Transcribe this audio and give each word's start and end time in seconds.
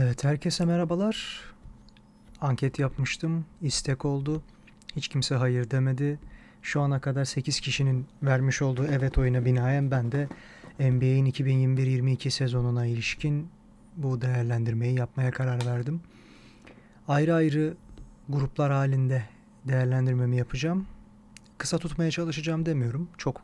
Evet, 0.00 0.24
herkese 0.24 0.64
merhabalar. 0.64 1.40
Anket 2.40 2.78
yapmıştım, 2.78 3.44
istek 3.62 4.04
oldu. 4.04 4.42
Hiç 4.96 5.08
kimse 5.08 5.34
hayır 5.34 5.70
demedi. 5.70 6.18
Şu 6.62 6.80
ana 6.80 7.00
kadar 7.00 7.24
8 7.24 7.60
kişinin 7.60 8.06
vermiş 8.22 8.62
olduğu 8.62 8.86
evet 8.86 9.18
oyuna 9.18 9.44
binaen 9.44 9.90
ben 9.90 10.12
de 10.12 10.28
NBA'in 10.80 11.26
2021-22 11.26 12.30
sezonuna 12.30 12.86
ilişkin 12.86 13.48
bu 13.96 14.20
değerlendirmeyi 14.20 14.98
yapmaya 14.98 15.30
karar 15.30 15.66
verdim. 15.66 16.00
Ayrı 17.08 17.34
ayrı 17.34 17.76
gruplar 18.28 18.72
halinde 18.72 19.22
değerlendirmemi 19.64 20.36
yapacağım. 20.36 20.86
Kısa 21.58 21.78
tutmaya 21.78 22.10
çalışacağım 22.10 22.66
demiyorum. 22.66 23.08
Çok 23.16 23.42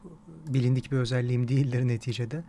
bilindik 0.49 0.93
bir 0.93 0.97
özelliğim 0.97 1.49
değildir 1.49 1.89
neticede. 1.89 2.45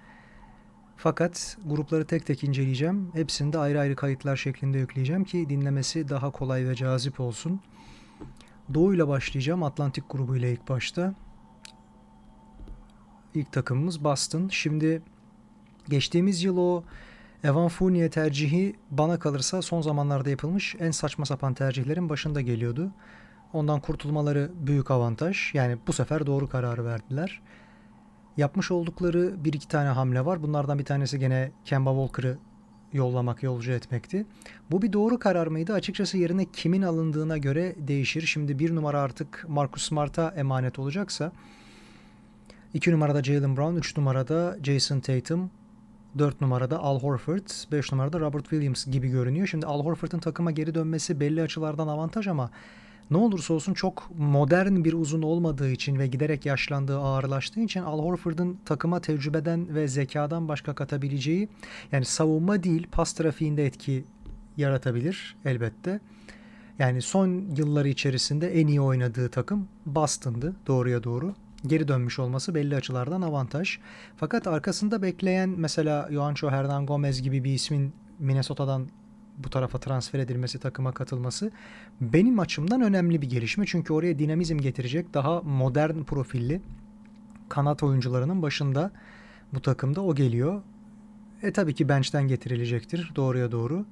Fakat 0.97 1.57
grupları 1.65 2.05
tek 2.05 2.25
tek 2.25 2.43
inceleyeceğim. 2.43 3.09
Hepsini 3.13 3.53
de 3.53 3.57
ayrı 3.57 3.79
ayrı 3.79 3.95
kayıtlar 3.95 4.35
şeklinde 4.35 4.77
yükleyeceğim 4.77 5.23
ki 5.23 5.49
dinlemesi 5.49 6.09
daha 6.09 6.31
kolay 6.31 6.67
ve 6.67 6.75
cazip 6.75 7.19
olsun. 7.19 7.61
Doğu 8.73 8.93
ile 8.93 9.07
başlayacağım. 9.07 9.63
Atlantik 9.63 10.09
grubu 10.09 10.37
ile 10.37 10.51
ilk 10.51 10.69
başta. 10.69 11.13
İlk 13.33 13.51
takımımız 13.51 14.03
Boston. 14.03 14.47
Şimdi 14.47 15.01
geçtiğimiz 15.89 16.43
yıl 16.43 16.57
o 16.57 16.83
Evan 17.43 17.67
Fournier 17.67 18.11
tercihi 18.11 18.75
bana 18.91 19.19
kalırsa 19.19 19.61
son 19.61 19.81
zamanlarda 19.81 20.29
yapılmış 20.29 20.75
en 20.79 20.91
saçma 20.91 21.25
sapan 21.25 21.53
tercihlerin 21.53 22.09
başında 22.09 22.41
geliyordu. 22.41 22.91
Ondan 23.53 23.79
kurtulmaları 23.79 24.51
büyük 24.55 24.91
avantaj. 24.91 25.53
Yani 25.53 25.77
bu 25.87 25.93
sefer 25.93 26.25
doğru 26.25 26.49
kararı 26.49 26.85
verdiler. 26.85 27.41
Yapmış 28.37 28.71
oldukları 28.71 29.45
bir 29.45 29.53
iki 29.53 29.67
tane 29.67 29.89
hamle 29.89 30.25
var. 30.25 30.43
Bunlardan 30.43 30.79
bir 30.79 30.85
tanesi 30.85 31.19
gene 31.19 31.51
Kemba 31.65 31.89
Walker'ı 31.89 32.37
yollamak, 32.93 33.43
yolcu 33.43 33.71
etmekti. 33.71 34.25
Bu 34.71 34.81
bir 34.81 34.93
doğru 34.93 35.19
karar 35.19 35.47
mıydı? 35.47 35.73
Açıkçası 35.73 36.17
yerine 36.17 36.45
kimin 36.53 36.81
alındığına 36.81 37.37
göre 37.37 37.75
değişir. 37.77 38.21
Şimdi 38.21 38.59
bir 38.59 38.75
numara 38.75 39.01
artık 39.01 39.45
Marcus 39.47 39.83
Smart'a 39.83 40.33
emanet 40.37 40.79
olacaksa 40.79 41.31
2 42.73 42.91
numarada 42.91 43.23
Jalen 43.23 43.57
Brown, 43.57 43.75
3 43.75 43.97
numarada 43.97 44.57
Jason 44.63 44.99
Tatum, 44.99 45.51
4 46.17 46.41
numarada 46.41 46.79
Al 46.79 46.99
Horford, 46.99 47.71
5 47.71 47.91
numarada 47.91 48.19
Robert 48.19 48.43
Williams 48.43 48.85
gibi 48.85 49.07
görünüyor. 49.07 49.47
Şimdi 49.47 49.65
Al 49.65 49.85
Horford'un 49.85 50.19
takıma 50.19 50.51
geri 50.51 50.75
dönmesi 50.75 51.19
belli 51.19 51.41
açılardan 51.41 51.87
avantaj 51.87 52.27
ama 52.27 52.51
ne 53.11 53.17
olursa 53.17 53.53
olsun 53.53 53.73
çok 53.73 54.11
modern 54.17 54.83
bir 54.83 54.93
uzun 54.93 55.21
olmadığı 55.21 55.71
için 55.71 55.99
ve 55.99 56.07
giderek 56.07 56.45
yaşlandığı, 56.45 56.97
ağırlaştığı 56.97 57.59
için 57.59 57.81
Al 57.81 57.99
Horford'un 57.99 58.59
takıma 58.65 58.99
tecrübeden 58.99 59.75
ve 59.75 59.87
zekadan 59.87 60.47
başka 60.47 60.75
katabileceği 60.75 61.49
yani 61.91 62.05
savunma 62.05 62.63
değil 62.63 62.87
pas 62.91 63.13
trafiğinde 63.13 63.65
etki 63.65 64.03
yaratabilir 64.57 65.35
elbette. 65.45 65.99
Yani 66.79 67.01
son 67.01 67.27
yılları 67.57 67.87
içerisinde 67.87 68.61
en 68.61 68.67
iyi 68.67 68.81
oynadığı 68.81 69.29
takım 69.29 69.67
Boston'dı 69.85 70.55
doğruya 70.67 71.03
doğru. 71.03 71.33
Geri 71.67 71.87
dönmüş 71.87 72.19
olması 72.19 72.55
belli 72.55 72.75
açılardan 72.75 73.21
avantaj. 73.21 73.79
Fakat 74.17 74.47
arkasında 74.47 75.01
bekleyen 75.01 75.49
mesela 75.49 76.09
Juancho 76.11 76.49
Hernan 76.49 76.85
Gomez 76.85 77.21
gibi 77.21 77.43
bir 77.43 77.53
ismin 77.53 77.93
Minnesota'dan 78.19 78.87
bu 79.37 79.49
tarafa 79.49 79.77
transfer 79.77 80.19
edilmesi, 80.19 80.59
takıma 80.59 80.91
katılması 80.91 81.51
benim 82.01 82.39
açımdan 82.39 82.81
önemli 82.81 83.21
bir 83.21 83.29
gelişme. 83.29 83.65
Çünkü 83.67 83.93
oraya 83.93 84.19
dinamizm 84.19 84.57
getirecek 84.57 85.13
daha 85.13 85.41
modern 85.41 86.03
profilli 86.03 86.61
kanat 87.49 87.83
oyuncularının 87.83 88.41
başında 88.41 88.91
bu 89.53 89.61
takımda 89.61 90.01
o 90.01 90.15
geliyor. 90.15 90.61
E 91.43 91.53
tabii 91.53 91.73
ki 91.73 91.89
bench'ten 91.89 92.27
getirilecektir 92.27 93.11
doğruya 93.15 93.51
doğru. 93.51 93.85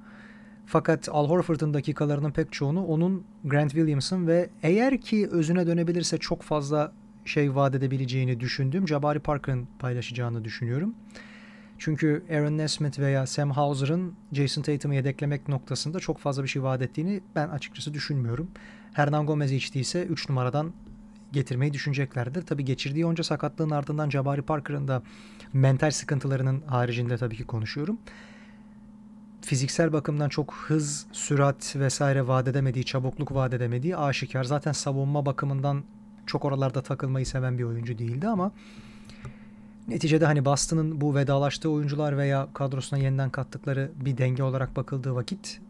Fakat 0.66 1.08
Al 1.12 1.28
Horford'un 1.28 1.74
dakikalarının 1.74 2.30
pek 2.30 2.52
çoğunu 2.52 2.84
onun 2.84 3.24
Grant 3.44 3.70
Williams'ın 3.70 4.26
ve 4.26 4.50
eğer 4.62 5.00
ki 5.00 5.28
özüne 5.30 5.66
dönebilirse 5.66 6.18
çok 6.18 6.42
fazla 6.42 6.92
şey 7.24 7.54
vaat 7.54 7.74
edebileceğini 7.74 8.40
düşündüğüm 8.40 8.88
Jabari 8.88 9.20
Parker'ın 9.20 9.68
paylaşacağını 9.78 10.44
düşünüyorum. 10.44 10.94
Çünkü 11.78 12.24
Aaron 12.30 12.58
Nesmith 12.58 12.98
veya 12.98 13.26
Sam 13.26 13.50
Hauser'ın 13.50 14.14
Jason 14.32 14.62
Tatum'u 14.62 14.94
yedeklemek 14.94 15.48
noktasında 15.48 16.00
çok 16.00 16.18
fazla 16.18 16.42
bir 16.42 16.48
şey 16.48 16.62
vaat 16.62 16.82
ettiğini 16.82 17.20
ben 17.34 17.48
açıkçası 17.48 17.94
düşünmüyorum. 17.94 18.50
Hernan 18.92 19.26
Gomez 19.26 19.50
hiç 19.50 19.74
değilse 19.74 20.04
3 20.04 20.28
numaradan 20.28 20.72
getirmeyi 21.32 21.72
düşüneceklerdir. 21.72 22.42
Tabi 22.42 22.64
geçirdiği 22.64 23.06
onca 23.06 23.24
sakatlığın 23.24 23.70
ardından 23.70 24.10
Jabari 24.10 24.42
Parker'ın 24.42 24.88
da 24.88 25.02
mental 25.52 25.90
sıkıntılarının 25.90 26.62
haricinde 26.66 27.16
tabii 27.16 27.36
ki 27.36 27.44
konuşuyorum. 27.44 27.98
Fiziksel 29.42 29.92
bakımdan 29.92 30.28
çok 30.28 30.54
hız, 30.54 31.06
sürat 31.12 31.76
vesaire 31.76 32.26
vaat 32.26 32.48
edemediği, 32.48 32.84
çabukluk 32.84 33.34
vaat 33.34 33.54
edemediği 33.54 33.96
aşikar. 33.96 34.44
Zaten 34.44 34.72
savunma 34.72 35.26
bakımından 35.26 35.84
çok 36.26 36.44
oralarda 36.44 36.82
takılmayı 36.82 37.26
seven 37.26 37.58
bir 37.58 37.64
oyuncu 37.64 37.98
değildi 37.98 38.28
ama 38.28 38.52
Neticede 39.88 40.26
hani 40.26 40.44
Boston'ın 40.44 41.00
bu 41.00 41.14
vedalaştığı 41.14 41.70
oyuncular 41.70 42.18
veya 42.18 42.48
kadrosuna 42.54 42.98
yeniden 42.98 43.30
kattıkları 43.30 43.90
bir 43.96 44.18
denge 44.18 44.42
olarak 44.42 44.76
bakıldığı 44.76 45.14
vakit 45.14 45.60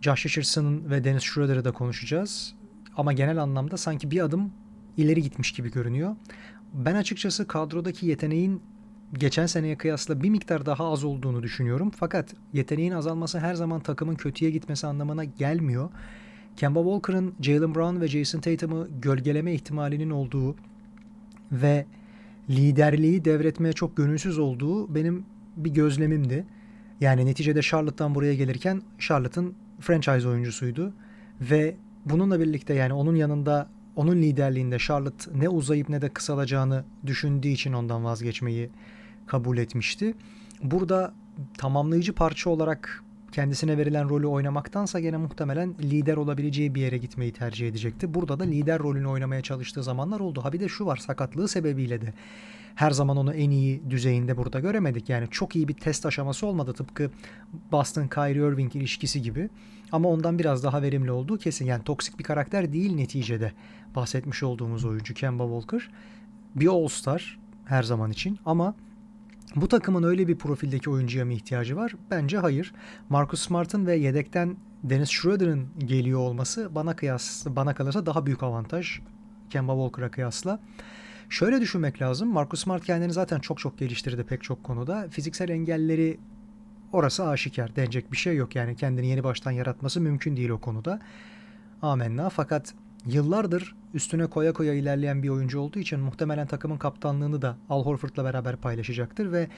Josh 0.00 0.26
Richardson'ın 0.26 0.90
ve 0.90 1.04
Dennis 1.04 1.22
Schroeder'ı 1.22 1.64
da 1.64 1.72
konuşacağız. 1.72 2.54
Ama 2.96 3.12
genel 3.12 3.42
anlamda 3.42 3.76
sanki 3.76 4.10
bir 4.10 4.20
adım 4.20 4.52
ileri 4.96 5.22
gitmiş 5.22 5.52
gibi 5.52 5.70
görünüyor. 5.70 6.16
Ben 6.72 6.94
açıkçası 6.94 7.46
kadrodaki 7.46 8.06
yeteneğin 8.06 8.62
geçen 9.14 9.46
seneye 9.46 9.78
kıyasla 9.78 10.22
bir 10.22 10.30
miktar 10.30 10.66
daha 10.66 10.92
az 10.92 11.04
olduğunu 11.04 11.42
düşünüyorum. 11.42 11.90
Fakat 11.96 12.34
yeteneğin 12.52 12.92
azalması 12.92 13.38
her 13.38 13.54
zaman 13.54 13.80
takımın 13.80 14.14
kötüye 14.14 14.50
gitmesi 14.50 14.86
anlamına 14.86 15.24
gelmiyor. 15.24 15.90
Kemba 16.56 16.80
Walker'ın 16.80 17.34
Jalen 17.40 17.74
Brown 17.74 18.00
ve 18.00 18.08
Jason 18.08 18.40
Tatum'u 18.40 18.88
gölgeleme 19.00 19.54
ihtimalinin 19.54 20.10
olduğu 20.10 20.56
ve 21.52 21.86
liderliği 22.50 23.24
devretmeye 23.24 23.72
çok 23.72 23.96
gönülsüz 23.96 24.38
olduğu 24.38 24.94
benim 24.94 25.24
bir 25.56 25.70
gözlemimdi. 25.70 26.44
Yani 27.00 27.26
neticede 27.26 27.62
Charlotte'tan 27.62 28.14
buraya 28.14 28.34
gelirken 28.34 28.82
Charlotte'ın 28.98 29.54
franchise 29.80 30.28
oyuncusuydu 30.28 30.92
ve 31.40 31.76
bununla 32.04 32.40
birlikte 32.40 32.74
yani 32.74 32.92
onun 32.92 33.14
yanında 33.14 33.70
onun 33.96 34.16
liderliğinde 34.16 34.78
Charlotte 34.78 35.30
ne 35.34 35.48
uzayıp 35.48 35.88
ne 35.88 36.02
de 36.02 36.08
kısalacağını 36.08 36.84
düşündüğü 37.06 37.48
için 37.48 37.72
ondan 37.72 38.04
vazgeçmeyi 38.04 38.70
kabul 39.26 39.58
etmişti. 39.58 40.14
Burada 40.62 41.14
tamamlayıcı 41.58 42.12
parça 42.12 42.50
olarak 42.50 43.04
kendisine 43.36 43.78
verilen 43.78 44.08
rolü 44.08 44.26
oynamaktansa 44.26 45.00
gene 45.00 45.16
muhtemelen 45.16 45.74
lider 45.80 46.16
olabileceği 46.16 46.74
bir 46.74 46.80
yere 46.80 46.98
gitmeyi 46.98 47.32
tercih 47.32 47.68
edecekti. 47.68 48.14
Burada 48.14 48.40
da 48.40 48.44
lider 48.44 48.78
rolünü 48.78 49.06
oynamaya 49.06 49.42
çalıştığı 49.42 49.82
zamanlar 49.82 50.20
oldu. 50.20 50.44
Ha 50.44 50.52
bir 50.52 50.60
de 50.60 50.68
şu 50.68 50.86
var 50.86 50.96
sakatlığı 50.96 51.48
sebebiyle 51.48 52.00
de 52.00 52.14
her 52.74 52.90
zaman 52.90 53.16
onu 53.16 53.34
en 53.34 53.50
iyi 53.50 53.90
düzeyinde 53.90 54.36
burada 54.36 54.60
göremedik. 54.60 55.08
Yani 55.08 55.28
çok 55.30 55.56
iyi 55.56 55.68
bir 55.68 55.74
test 55.74 56.06
aşaması 56.06 56.46
olmadı 56.46 56.72
tıpkı 56.72 57.10
Boston 57.72 58.08
Kyrie 58.08 58.48
Irving 58.48 58.76
ilişkisi 58.76 59.22
gibi. 59.22 59.48
Ama 59.92 60.08
ondan 60.08 60.38
biraz 60.38 60.64
daha 60.64 60.82
verimli 60.82 61.10
olduğu 61.10 61.38
kesin. 61.38 61.66
Yani 61.66 61.84
toksik 61.84 62.18
bir 62.18 62.24
karakter 62.24 62.72
değil 62.72 62.94
neticede 62.94 63.52
bahsetmiş 63.96 64.42
olduğumuz 64.42 64.84
oyuncu 64.84 65.14
Kemba 65.14 65.44
Walker. 65.44 65.90
Bir 66.54 66.66
All-Star 66.66 67.38
her 67.64 67.82
zaman 67.82 68.10
için 68.10 68.38
ama 68.46 68.74
bu 69.56 69.68
takımın 69.68 70.02
öyle 70.02 70.28
bir 70.28 70.38
profildeki 70.38 70.90
oyuncuya 70.90 71.24
mı 71.24 71.32
ihtiyacı 71.32 71.76
var? 71.76 71.94
Bence 72.10 72.38
hayır. 72.38 72.74
Marcus 73.08 73.40
Smart'ın 73.40 73.86
ve 73.86 73.96
yedekten 73.96 74.56
Dennis 74.82 75.10
Schroeder'ın 75.10 75.68
geliyor 75.78 76.20
olması 76.20 76.74
bana 76.74 76.96
kıyas 76.96 77.46
bana 77.46 77.74
kalırsa 77.74 78.06
daha 78.06 78.26
büyük 78.26 78.42
avantaj 78.42 79.00
Kemba 79.50 79.72
Walker'a 79.72 80.10
kıyasla. 80.10 80.60
Şöyle 81.28 81.60
düşünmek 81.60 82.02
lazım. 82.02 82.28
Marcus 82.28 82.62
Smart 82.62 82.84
kendini 82.84 83.12
zaten 83.12 83.40
çok 83.40 83.58
çok 83.58 83.78
geliştirdi 83.78 84.24
pek 84.24 84.42
çok 84.42 84.64
konuda. 84.64 85.08
Fiziksel 85.10 85.48
engelleri 85.48 86.20
orası 86.92 87.28
aşikar. 87.28 87.76
Denecek 87.76 88.12
bir 88.12 88.16
şey 88.16 88.36
yok 88.36 88.56
yani 88.56 88.76
kendini 88.76 89.06
yeni 89.06 89.24
baştan 89.24 89.50
yaratması 89.50 90.00
mümkün 90.00 90.36
değil 90.36 90.48
o 90.48 90.60
konuda. 90.60 91.00
Amenna. 91.82 92.28
Fakat 92.28 92.74
yıllardır 93.06 93.74
üstüne 93.94 94.26
koya 94.26 94.52
koya 94.52 94.74
ilerleyen 94.74 95.22
bir 95.22 95.28
oyuncu 95.28 95.60
olduğu 95.60 95.78
için 95.78 96.00
muhtemelen 96.00 96.46
takımın 96.46 96.76
kaptanlığını 96.76 97.42
da 97.42 97.56
Al 97.68 97.84
Horford'la 97.84 98.24
beraber 98.24 98.56
paylaşacaktır 98.56 99.32
ve 99.32 99.48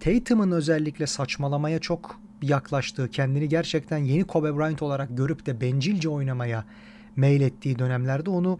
Tatum'un 0.00 0.50
özellikle 0.50 1.06
saçmalamaya 1.06 1.78
çok 1.78 2.20
yaklaştığı, 2.42 3.10
kendini 3.10 3.48
gerçekten 3.48 3.98
yeni 3.98 4.24
Kobe 4.24 4.56
Bryant 4.56 4.82
olarak 4.82 5.16
görüp 5.16 5.46
de 5.46 5.60
bencilce 5.60 6.08
oynamaya 6.08 6.64
meylettiği 7.16 7.78
dönemlerde 7.78 8.30
onu 8.30 8.58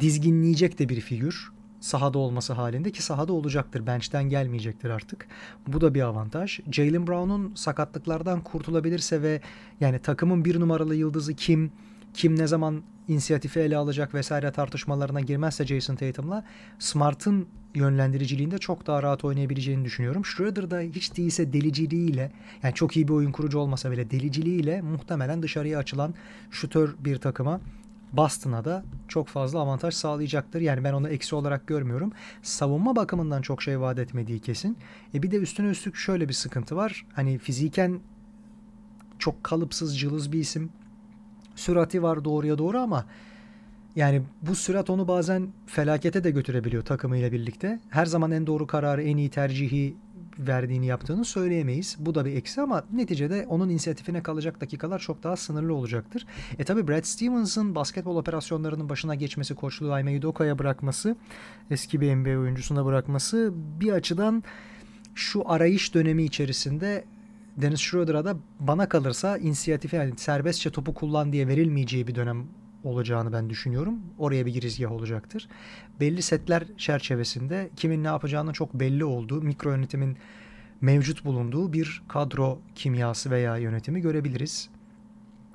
dizginleyecek 0.00 0.78
de 0.78 0.88
bir 0.88 1.00
figür 1.00 1.52
sahada 1.80 2.18
olması 2.18 2.52
halinde 2.52 2.90
ki 2.90 3.02
sahada 3.02 3.32
olacaktır. 3.32 3.86
Bench'ten 3.86 4.24
gelmeyecektir 4.24 4.90
artık. 4.90 5.26
Bu 5.66 5.80
da 5.80 5.94
bir 5.94 6.00
avantaj. 6.00 6.60
Jalen 6.72 7.06
Brown'un 7.06 7.54
sakatlıklardan 7.54 8.40
kurtulabilirse 8.40 9.22
ve 9.22 9.40
yani 9.80 9.98
takımın 9.98 10.44
bir 10.44 10.60
numaralı 10.60 10.94
yıldızı 10.94 11.34
kim 11.34 11.72
kim 12.14 12.38
ne 12.38 12.46
zaman 12.46 12.82
inisiyatifi 13.08 13.60
ele 13.60 13.76
alacak 13.76 14.14
vesaire 14.14 14.52
tartışmalarına 14.52 15.20
girmezse 15.20 15.66
Jason 15.66 15.96
Tatum'la 15.96 16.44
Smart'ın 16.78 17.46
yönlendiriciliğinde 17.74 18.58
çok 18.58 18.86
daha 18.86 19.02
rahat 19.02 19.24
oynayabileceğini 19.24 19.84
düşünüyorum. 19.84 20.24
Schroeder 20.24 20.70
da 20.70 20.80
hiç 20.80 21.16
değilse 21.16 21.52
deliciliğiyle 21.52 22.32
yani 22.62 22.74
çok 22.74 22.96
iyi 22.96 23.08
bir 23.08 23.12
oyun 23.12 23.32
kurucu 23.32 23.58
olmasa 23.58 23.90
bile 23.90 24.10
deliciliğiyle 24.10 24.82
muhtemelen 24.82 25.42
dışarıya 25.42 25.78
açılan 25.78 26.14
şutör 26.50 26.94
bir 27.04 27.16
takıma 27.16 27.60
Boston'a 28.12 28.64
da 28.64 28.84
çok 29.08 29.28
fazla 29.28 29.60
avantaj 29.60 29.94
sağlayacaktır. 29.94 30.60
Yani 30.60 30.84
ben 30.84 30.92
onu 30.92 31.08
eksi 31.08 31.34
olarak 31.34 31.66
görmüyorum. 31.66 32.12
Savunma 32.42 32.96
bakımından 32.96 33.42
çok 33.42 33.62
şey 33.62 33.80
vaat 33.80 33.98
etmediği 33.98 34.40
kesin. 34.40 34.76
E 35.14 35.22
bir 35.22 35.30
de 35.30 35.36
üstüne 35.36 35.68
üstlük 35.68 35.96
şöyle 35.96 36.28
bir 36.28 36.34
sıkıntı 36.34 36.76
var. 36.76 37.06
Hani 37.12 37.38
fiziken 37.38 38.00
çok 39.18 39.44
kalıpsız, 39.44 39.98
cılız 39.98 40.32
bir 40.32 40.38
isim. 40.38 40.70
Sürati 41.56 42.02
var 42.02 42.24
doğruya 42.24 42.58
doğru 42.58 42.78
ama 42.78 43.06
yani 43.96 44.22
bu 44.42 44.54
sürat 44.54 44.90
onu 44.90 45.08
bazen 45.08 45.48
felakete 45.66 46.24
de 46.24 46.30
götürebiliyor 46.30 46.82
takımıyla 46.82 47.32
birlikte. 47.32 47.80
Her 47.88 48.06
zaman 48.06 48.30
en 48.30 48.46
doğru 48.46 48.66
kararı, 48.66 49.02
en 49.02 49.16
iyi 49.16 49.30
tercihi 49.30 49.96
verdiğini 50.38 50.86
yaptığını 50.86 51.24
söyleyemeyiz. 51.24 51.96
Bu 51.98 52.14
da 52.14 52.24
bir 52.24 52.36
eksi 52.36 52.60
ama 52.60 52.84
neticede 52.92 53.46
onun 53.48 53.68
inisiyatifine 53.68 54.22
kalacak 54.22 54.60
dakikalar 54.60 54.98
çok 54.98 55.22
daha 55.22 55.36
sınırlı 55.36 55.74
olacaktır. 55.74 56.26
E 56.58 56.64
tabi 56.64 56.88
Brad 56.88 57.04
Stevens'ın 57.04 57.74
basketbol 57.74 58.16
operasyonlarının 58.16 58.88
başına 58.88 59.14
geçmesi, 59.14 59.54
koçluğu 59.54 59.92
Aime 59.92 60.18
Udoka'ya 60.18 60.58
bırakması, 60.58 61.16
eski 61.70 62.00
bir 62.00 62.16
NBA 62.16 62.40
oyuncusuna 62.40 62.84
bırakması 62.84 63.52
bir 63.80 63.92
açıdan 63.92 64.44
şu 65.14 65.50
arayış 65.50 65.94
dönemi 65.94 66.24
içerisinde 66.24 67.04
Dennis 67.56 67.80
Schroeder'a 67.80 68.24
da 68.24 68.36
bana 68.60 68.88
kalırsa 68.88 69.38
inisiyatifi 69.38 69.96
yani 69.96 70.12
serbestçe 70.16 70.70
topu 70.70 70.94
kullan 70.94 71.32
diye 71.32 71.48
verilmeyeceği 71.48 72.06
bir 72.06 72.14
dönem 72.14 72.46
olacağını 72.84 73.32
ben 73.32 73.50
düşünüyorum. 73.50 73.98
Oraya 74.18 74.46
bir 74.46 74.52
girizgah 74.52 74.92
olacaktır. 74.92 75.48
Belli 76.00 76.22
setler 76.22 76.64
çerçevesinde 76.78 77.70
kimin 77.76 78.04
ne 78.04 78.08
yapacağını 78.08 78.52
çok 78.52 78.74
belli 78.74 79.04
olduğu, 79.04 79.42
mikro 79.42 79.70
yönetimin 79.70 80.16
mevcut 80.80 81.24
bulunduğu 81.24 81.72
bir 81.72 82.02
kadro 82.08 82.58
kimyası 82.74 83.30
veya 83.30 83.56
yönetimi 83.56 84.00
görebiliriz 84.00 84.68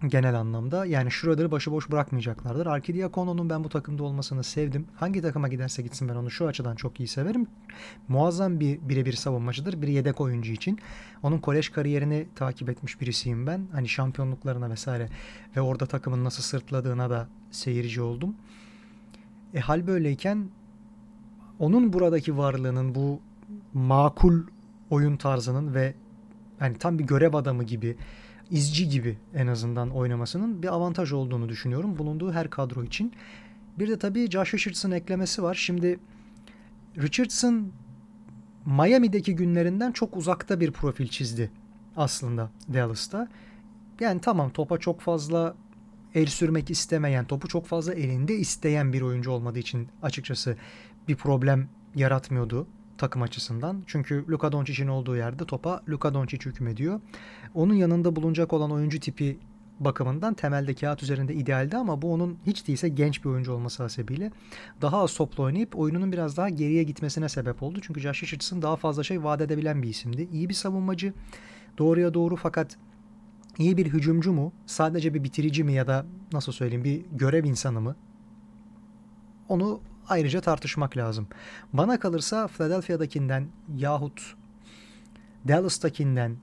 genel 0.06 0.36
anlamda. 0.36 0.86
Yani 0.86 1.12
Schroeder'ı 1.12 1.52
başıboş 1.52 1.92
bırakmayacaklardır. 1.92 2.66
Arkidiakono'nun 2.66 3.50
ben 3.50 3.64
bu 3.64 3.70
takımda 3.70 4.04
olmasını 4.04 4.44
sevdim. 4.44 4.88
Hangi 4.96 5.22
takıma 5.22 5.48
giderse 5.48 5.82
gitsin 5.82 6.10
ben 6.10 6.16
onu 6.16 6.32
şu 6.32 6.48
açıdan 6.48 6.76
çok 6.76 7.00
iyi 7.00 7.08
severim. 7.08 7.48
Muazzam 8.08 8.60
bir 8.60 8.80
birebir 8.90 9.14
savunmacıdır. 9.14 9.82
Bir 9.82 9.88
yedek 9.88 10.22
oyuncu 10.22 10.52
için. 10.52 10.80
Onun 11.24 11.38
kolej 11.38 11.70
kariyerini 11.70 12.28
takip 12.36 12.70
etmiş 12.70 13.02
birisiyim 13.02 13.48
ben. 13.48 13.68
Hani 13.72 13.88
şampiyonluklarına 13.88 14.70
vesaire 14.70 15.10
ve 15.56 15.62
orada 15.62 15.86
takımın 15.86 16.24
nasıl 16.24 16.44
sırtladığına 16.44 17.10
da 17.10 17.28
seyirci 17.52 18.02
oldum. 18.02 18.36
E 19.54 19.60
hal 19.60 19.88
böyleyken 19.88 20.50
onun 21.60 21.94
buradaki 21.94 22.38
varlığının 22.38 22.96
bu 22.96 23.22
makul 23.74 24.42
oyun 24.90 25.18
tarzının 25.18 25.74
ve 25.74 25.94
hani 26.60 26.78
tam 26.78 27.00
bir 27.00 27.04
görev 27.04 27.34
adamı 27.34 27.64
gibi 27.64 27.98
izci 28.52 28.90
gibi 28.90 29.18
en 29.34 29.48
azından 29.48 29.90
oynamasının 29.90 30.64
bir 30.64 30.68
avantaj 30.68 31.12
olduğunu 31.12 31.50
düşünüyorum 31.50 31.98
bulunduğu 31.98 32.32
her 32.32 32.50
kadro 32.50 32.84
için. 32.84 33.14
Bir 33.80 33.88
de 33.88 34.00
tabii 34.00 34.32
Josh 34.32 34.54
Richardson 34.54 34.92
eklemesi 34.92 35.44
var. 35.44 35.56
Şimdi 35.56 36.00
Richardson 36.98 37.72
Miami'deki 38.66 39.36
günlerinden 39.36 39.92
çok 39.92 40.18
uzakta 40.18 40.60
bir 40.60 40.72
profil 40.72 41.08
çizdi 41.08 41.52
aslında 41.96 42.52
Dallas'ta. 42.74 43.28
Yani 44.00 44.22
tamam 44.22 44.50
topa 44.50 44.78
çok 44.78 45.02
fazla 45.02 45.56
el 46.16 46.26
sürmek 46.26 46.70
istemeyen, 46.70 47.26
topu 47.26 47.48
çok 47.48 47.66
fazla 47.66 47.94
elinde 47.94 48.36
isteyen 48.36 48.94
bir 48.94 49.02
oyuncu 49.02 49.32
olmadığı 49.32 49.60
için 49.60 49.88
açıkçası 50.02 50.58
bir 51.08 51.16
problem 51.16 51.70
yaratmıyordu 51.96 52.68
takım 52.98 53.22
açısından. 53.22 53.84
Çünkü 53.88 54.26
Luka 54.30 54.52
Doncic'in 54.52 54.88
olduğu 54.88 55.16
yerde 55.16 55.46
topa 55.46 55.82
Luka 55.90 56.14
Doncic 56.14 56.50
hükmediyor. 56.50 57.02
Onun 57.54 57.74
yanında 57.74 58.16
bulunacak 58.16 58.54
olan 58.54 58.72
oyuncu 58.72 59.00
tipi 59.00 59.40
bakımından 59.80 60.34
temelde 60.34 60.74
kağıt 60.74 61.04
üzerinde 61.04 61.34
idealdi 61.34 61.78
ama 61.78 62.02
bu 62.02 62.14
onun 62.14 62.38
hiç 62.46 62.68
değilse 62.68 62.90
genç 62.90 63.26
bir 63.26 63.30
oyuncu 63.30 63.54
olması 63.54 63.84
hasebiyle 63.84 64.32
daha 64.82 64.98
az 64.98 65.14
topla 65.14 65.44
oynayıp 65.44 65.80
oyununun 65.80 66.12
biraz 66.12 66.38
daha 66.38 66.50
geriye 66.50 66.84
gitmesine 66.84 67.30
sebep 67.30 67.64
oldu. 67.64 67.80
Çünkü 67.82 68.00
Josh 68.00 68.24
Richardson 68.24 68.62
daha 68.62 68.76
fazla 68.76 69.04
şey 69.04 69.24
vaat 69.24 69.42
edebilen 69.42 69.84
bir 69.84 69.90
isimdi. 69.90 70.30
İyi 70.32 70.50
bir 70.50 70.54
savunmacı. 70.54 71.14
Doğruya 71.78 72.14
doğru 72.14 72.36
fakat 72.36 72.78
iyi 73.58 73.78
bir 73.78 73.86
hücumcu 73.86 74.34
mu? 74.34 74.54
Sadece 74.66 75.14
bir 75.14 75.24
bitirici 75.24 75.64
mi 75.64 75.74
ya 75.74 75.88
da 75.88 76.06
nasıl 76.34 76.52
söyleyeyim 76.52 76.84
bir 76.84 77.06
görev 77.12 77.44
insanı 77.44 77.82
mı? 77.82 77.96
Onu 79.50 79.80
ayrıca 80.10 80.42
tartışmak 80.42 80.98
lazım. 80.98 81.28
Bana 81.74 82.00
kalırsa 82.00 82.48
Philadelphia'dakinden 82.48 83.48
yahut 83.76 84.36
Dallas'takinden 85.48 86.38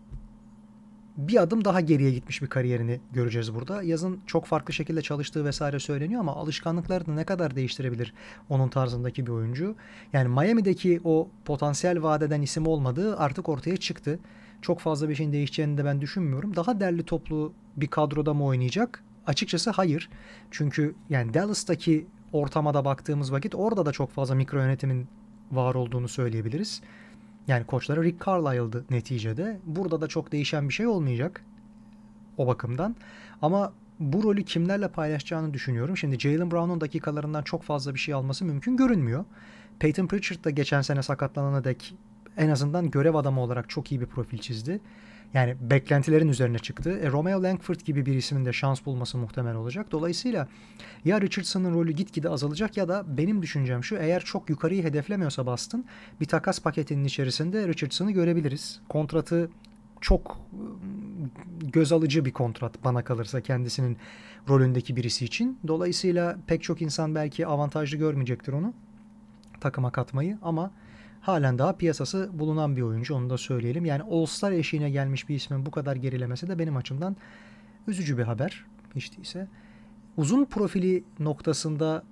bir 1.16 1.42
adım 1.42 1.64
daha 1.64 1.80
geriye 1.80 2.10
gitmiş 2.10 2.42
bir 2.42 2.46
kariyerini 2.46 3.00
göreceğiz 3.12 3.54
burada. 3.54 3.82
Yazın 3.82 4.20
çok 4.26 4.46
farklı 4.46 4.74
şekilde 4.74 5.02
çalıştığı 5.02 5.44
vesaire 5.44 5.78
söyleniyor 5.80 6.20
ama 6.20 6.36
alışkanlıklarını 6.36 7.16
ne 7.16 7.24
kadar 7.24 7.56
değiştirebilir 7.56 8.14
onun 8.48 8.68
tarzındaki 8.68 9.26
bir 9.26 9.32
oyuncu. 9.32 9.76
Yani 10.12 10.28
Miami'deki 10.28 11.00
o 11.04 11.28
potansiyel 11.44 12.02
vadeden 12.02 12.42
isim 12.42 12.66
olmadığı 12.66 13.16
artık 13.16 13.48
ortaya 13.48 13.76
çıktı. 13.76 14.18
Çok 14.62 14.80
fazla 14.80 15.08
bir 15.08 15.14
şeyin 15.14 15.32
değişeceğini 15.32 15.78
de 15.78 15.84
ben 15.84 16.00
düşünmüyorum. 16.00 16.56
Daha 16.56 16.80
derli 16.80 17.02
toplu 17.02 17.52
bir 17.76 17.86
kadroda 17.86 18.34
mı 18.34 18.44
oynayacak? 18.44 19.04
Açıkçası 19.26 19.70
hayır. 19.70 20.10
Çünkü 20.50 20.94
yani 21.10 21.34
Dallas'taki 21.34 22.06
ortama 22.34 22.74
da 22.74 22.84
baktığımız 22.84 23.32
vakit 23.32 23.54
orada 23.54 23.86
da 23.86 23.92
çok 23.92 24.10
fazla 24.10 24.34
mikro 24.34 24.58
yönetimin 24.58 25.08
var 25.52 25.74
olduğunu 25.74 26.08
söyleyebiliriz. 26.08 26.82
Yani 27.48 27.64
koçları 27.64 28.02
Rick 28.02 28.26
Carlisle'dı 28.26 28.84
neticede. 28.90 29.60
Burada 29.66 30.00
da 30.00 30.06
çok 30.06 30.32
değişen 30.32 30.68
bir 30.68 30.74
şey 30.74 30.86
olmayacak 30.86 31.44
o 32.36 32.46
bakımdan. 32.46 32.96
Ama 33.42 33.72
bu 34.00 34.22
rolü 34.22 34.44
kimlerle 34.44 34.88
paylaşacağını 34.88 35.54
düşünüyorum. 35.54 35.96
Şimdi 35.96 36.18
Jalen 36.18 36.50
Brown'un 36.50 36.80
dakikalarından 36.80 37.42
çok 37.42 37.62
fazla 37.62 37.94
bir 37.94 37.98
şey 37.98 38.14
alması 38.14 38.44
mümkün 38.44 38.76
görünmüyor. 38.76 39.24
Peyton 39.78 40.06
Pritchard 40.06 40.44
da 40.44 40.50
geçen 40.50 40.82
sene 40.82 41.02
sakatlanana 41.02 41.64
dek 41.64 41.94
en 42.36 42.48
azından 42.48 42.90
görev 42.90 43.14
adamı 43.14 43.40
olarak 43.40 43.68
çok 43.70 43.92
iyi 43.92 44.00
bir 44.00 44.06
profil 44.06 44.38
çizdi. 44.38 44.80
Yani 45.34 45.56
beklentilerin 45.60 46.28
üzerine 46.28 46.58
çıktı. 46.58 47.00
E, 47.02 47.10
Romeo 47.10 47.42
Langford 47.42 47.80
gibi 47.80 48.06
bir 48.06 48.14
ismin 48.14 48.44
de 48.44 48.52
şans 48.52 48.86
bulması 48.86 49.18
muhtemel 49.18 49.54
olacak. 49.54 49.86
Dolayısıyla 49.92 50.48
ya 51.04 51.20
Richardson'ın 51.20 51.74
rolü 51.74 51.92
gitgide 51.92 52.28
azalacak 52.28 52.76
ya 52.76 52.88
da 52.88 53.04
benim 53.18 53.42
düşüncem 53.42 53.84
şu 53.84 53.96
eğer 53.96 54.20
çok 54.20 54.50
yukarıyı 54.50 54.84
hedeflemiyorsa 54.84 55.46
Boston 55.46 55.84
bir 56.20 56.26
takas 56.26 56.60
paketinin 56.60 57.04
içerisinde 57.04 57.68
Richardson'ı 57.68 58.12
görebiliriz. 58.12 58.80
Kontratı 58.88 59.50
çok 60.00 60.40
ıı, 60.52 61.68
göz 61.72 61.92
alıcı 61.92 62.24
bir 62.24 62.32
kontrat 62.32 62.84
bana 62.84 63.04
kalırsa 63.04 63.40
kendisinin 63.40 63.96
rolündeki 64.48 64.96
birisi 64.96 65.24
için. 65.24 65.58
Dolayısıyla 65.68 66.38
pek 66.46 66.62
çok 66.62 66.82
insan 66.82 67.14
belki 67.14 67.46
avantajlı 67.46 67.96
görmeyecektir 67.96 68.52
onu 68.52 68.74
takıma 69.60 69.92
katmayı 69.92 70.38
ama 70.42 70.70
halen 71.24 71.58
daha 71.58 71.76
piyasası 71.76 72.30
bulunan 72.32 72.76
bir 72.76 72.82
oyuncu 72.82 73.14
onu 73.14 73.30
da 73.30 73.38
söyleyelim. 73.38 73.84
Yani 73.84 74.02
All-Star 74.10 74.52
eşiğine 74.52 74.90
gelmiş 74.90 75.28
bir 75.28 75.34
ismin 75.34 75.66
bu 75.66 75.70
kadar 75.70 75.96
gerilemesi 75.96 76.48
de 76.48 76.58
benim 76.58 76.76
açımdan 76.76 77.16
üzücü 77.88 78.18
bir 78.18 78.22
haber 78.22 78.64
hiç 78.96 79.16
değilse. 79.16 79.48
Uzun 80.16 80.44
profili 80.44 81.04
noktasında 81.18 82.02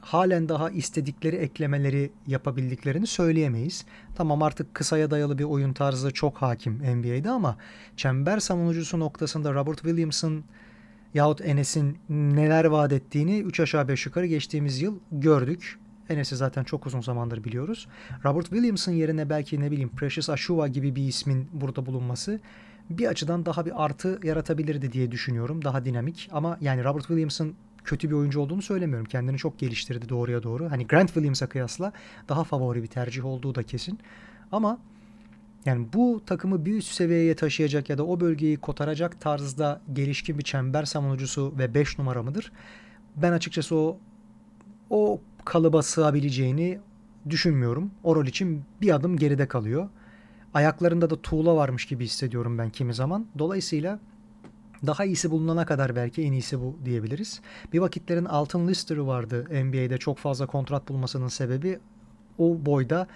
halen 0.00 0.48
daha 0.48 0.70
istedikleri 0.70 1.36
eklemeleri 1.36 2.10
yapabildiklerini 2.26 3.06
söyleyemeyiz. 3.06 3.84
Tamam 4.14 4.42
artık 4.42 4.74
kısaya 4.74 5.10
dayalı 5.10 5.38
bir 5.38 5.44
oyun 5.44 5.72
tarzı 5.72 6.10
çok 6.10 6.36
hakim 6.36 6.74
NBA'de 6.74 7.30
ama 7.30 7.56
çember 7.96 8.38
savunucusu 8.38 9.00
noktasında 9.00 9.54
Robert 9.54 9.78
Williams'ın 9.78 10.44
yahut 11.14 11.40
Enes'in 11.40 11.98
neler 12.08 12.64
vaat 12.64 12.92
ettiğini 12.92 13.40
3 13.40 13.60
aşağı 13.60 13.88
5 13.88 14.06
yukarı 14.06 14.26
geçtiğimiz 14.26 14.82
yıl 14.82 14.98
gördük. 15.12 15.78
Enes'i 16.08 16.36
zaten 16.36 16.64
çok 16.64 16.86
uzun 16.86 17.00
zamandır 17.00 17.44
biliyoruz. 17.44 17.88
Robert 18.24 18.46
Williams'ın 18.46 18.92
yerine 18.92 19.30
belki 19.30 19.60
ne 19.60 19.70
bileyim 19.70 19.88
Precious 19.88 20.30
Ashua 20.30 20.68
gibi 20.68 20.96
bir 20.96 21.02
ismin 21.02 21.48
burada 21.52 21.86
bulunması 21.86 22.40
bir 22.90 23.06
açıdan 23.06 23.46
daha 23.46 23.66
bir 23.66 23.84
artı 23.84 24.20
yaratabilirdi 24.22 24.92
diye 24.92 25.10
düşünüyorum. 25.10 25.64
Daha 25.64 25.84
dinamik 25.84 26.28
ama 26.32 26.58
yani 26.60 26.84
Robert 26.84 27.06
Williams'ın 27.06 27.54
kötü 27.84 28.10
bir 28.10 28.14
oyuncu 28.14 28.40
olduğunu 28.40 28.62
söylemiyorum. 28.62 29.06
Kendini 29.06 29.38
çok 29.38 29.58
geliştirdi 29.58 30.08
doğruya 30.08 30.42
doğru. 30.42 30.70
Hani 30.70 30.86
Grant 30.86 31.08
Williams'a 31.08 31.46
kıyasla 31.46 31.92
daha 32.28 32.44
favori 32.44 32.82
bir 32.82 32.86
tercih 32.86 33.24
olduğu 33.24 33.54
da 33.54 33.62
kesin. 33.62 33.98
Ama 34.52 34.78
yani 35.64 35.86
bu 35.92 36.22
takımı 36.26 36.64
bir 36.64 36.76
üst 36.76 36.92
seviyeye 36.92 37.36
taşıyacak 37.36 37.90
ya 37.90 37.98
da 37.98 38.06
o 38.06 38.20
bölgeyi 38.20 38.56
kotaracak 38.56 39.20
tarzda 39.20 39.80
gelişkin 39.92 40.38
bir 40.38 40.44
çember 40.44 40.84
savunucusu 40.84 41.54
ve 41.58 41.74
5 41.74 41.98
numara 41.98 42.22
mıdır? 42.22 42.52
Ben 43.16 43.32
açıkçası 43.32 43.76
o 43.76 43.98
o 44.90 45.20
kalıba 45.48 45.82
sığabileceğini 45.82 46.78
düşünmüyorum. 47.30 47.90
O 48.02 48.16
rol 48.16 48.26
için 48.26 48.64
bir 48.80 48.94
adım 48.94 49.16
geride 49.16 49.48
kalıyor. 49.48 49.88
Ayaklarında 50.54 51.10
da 51.10 51.22
tuğla 51.22 51.56
varmış 51.56 51.86
gibi 51.86 52.04
hissediyorum 52.04 52.58
ben 52.58 52.70
kimi 52.70 52.94
zaman. 52.94 53.26
Dolayısıyla 53.38 53.98
Daha 54.86 55.04
iyisi 55.04 55.30
bulunana 55.30 55.66
kadar 55.66 55.96
belki 55.96 56.22
en 56.22 56.32
iyisi 56.32 56.60
bu 56.60 56.76
diyebiliriz. 56.84 57.40
Bir 57.72 57.78
vakitlerin 57.78 58.24
altın 58.24 58.68
Lister'ı 58.68 59.06
vardı 59.06 59.44
NBA'de 59.64 59.98
çok 59.98 60.18
fazla 60.18 60.46
kontrat 60.46 60.88
bulmasının 60.88 61.28
sebebi 61.28 61.78
o 62.38 62.66
boyda 62.66 63.06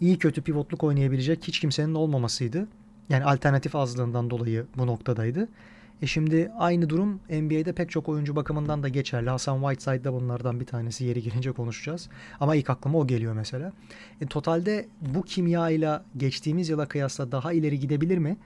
iyi 0.00 0.18
kötü 0.18 0.42
pivotluk 0.42 0.84
oynayabilecek 0.84 1.48
hiç 1.48 1.60
kimsenin 1.60 1.94
olmamasıydı. 1.94 2.68
Yani 3.08 3.24
alternatif 3.24 3.74
azlığından 3.74 4.30
dolayı 4.30 4.66
bu 4.76 4.86
noktadaydı. 4.86 5.48
E 6.02 6.06
şimdi 6.06 6.52
aynı 6.58 6.88
durum 6.88 7.20
NBA'de 7.30 7.72
pek 7.72 7.90
çok 7.90 8.08
oyuncu 8.08 8.36
bakımından 8.36 8.82
da 8.82 8.88
geçerli. 8.88 9.30
Hasan 9.30 9.60
Whiteside 9.60 10.04
da 10.04 10.12
bunlardan 10.12 10.60
bir 10.60 10.66
tanesi 10.66 11.04
yeri 11.04 11.22
gelince 11.22 11.52
konuşacağız. 11.52 12.08
Ama 12.40 12.56
ilk 12.56 12.70
aklıma 12.70 12.98
o 12.98 13.06
geliyor 13.06 13.32
mesela. 13.32 13.72
E, 14.20 14.26
totalde 14.26 14.88
bu 15.00 15.22
kimya 15.22 15.70
ile 15.70 16.00
geçtiğimiz 16.16 16.68
yıla 16.68 16.86
kıyasla 16.88 17.32
daha 17.32 17.52
ileri 17.52 17.80
gidebilir 17.80 18.18
mi? 18.18 18.36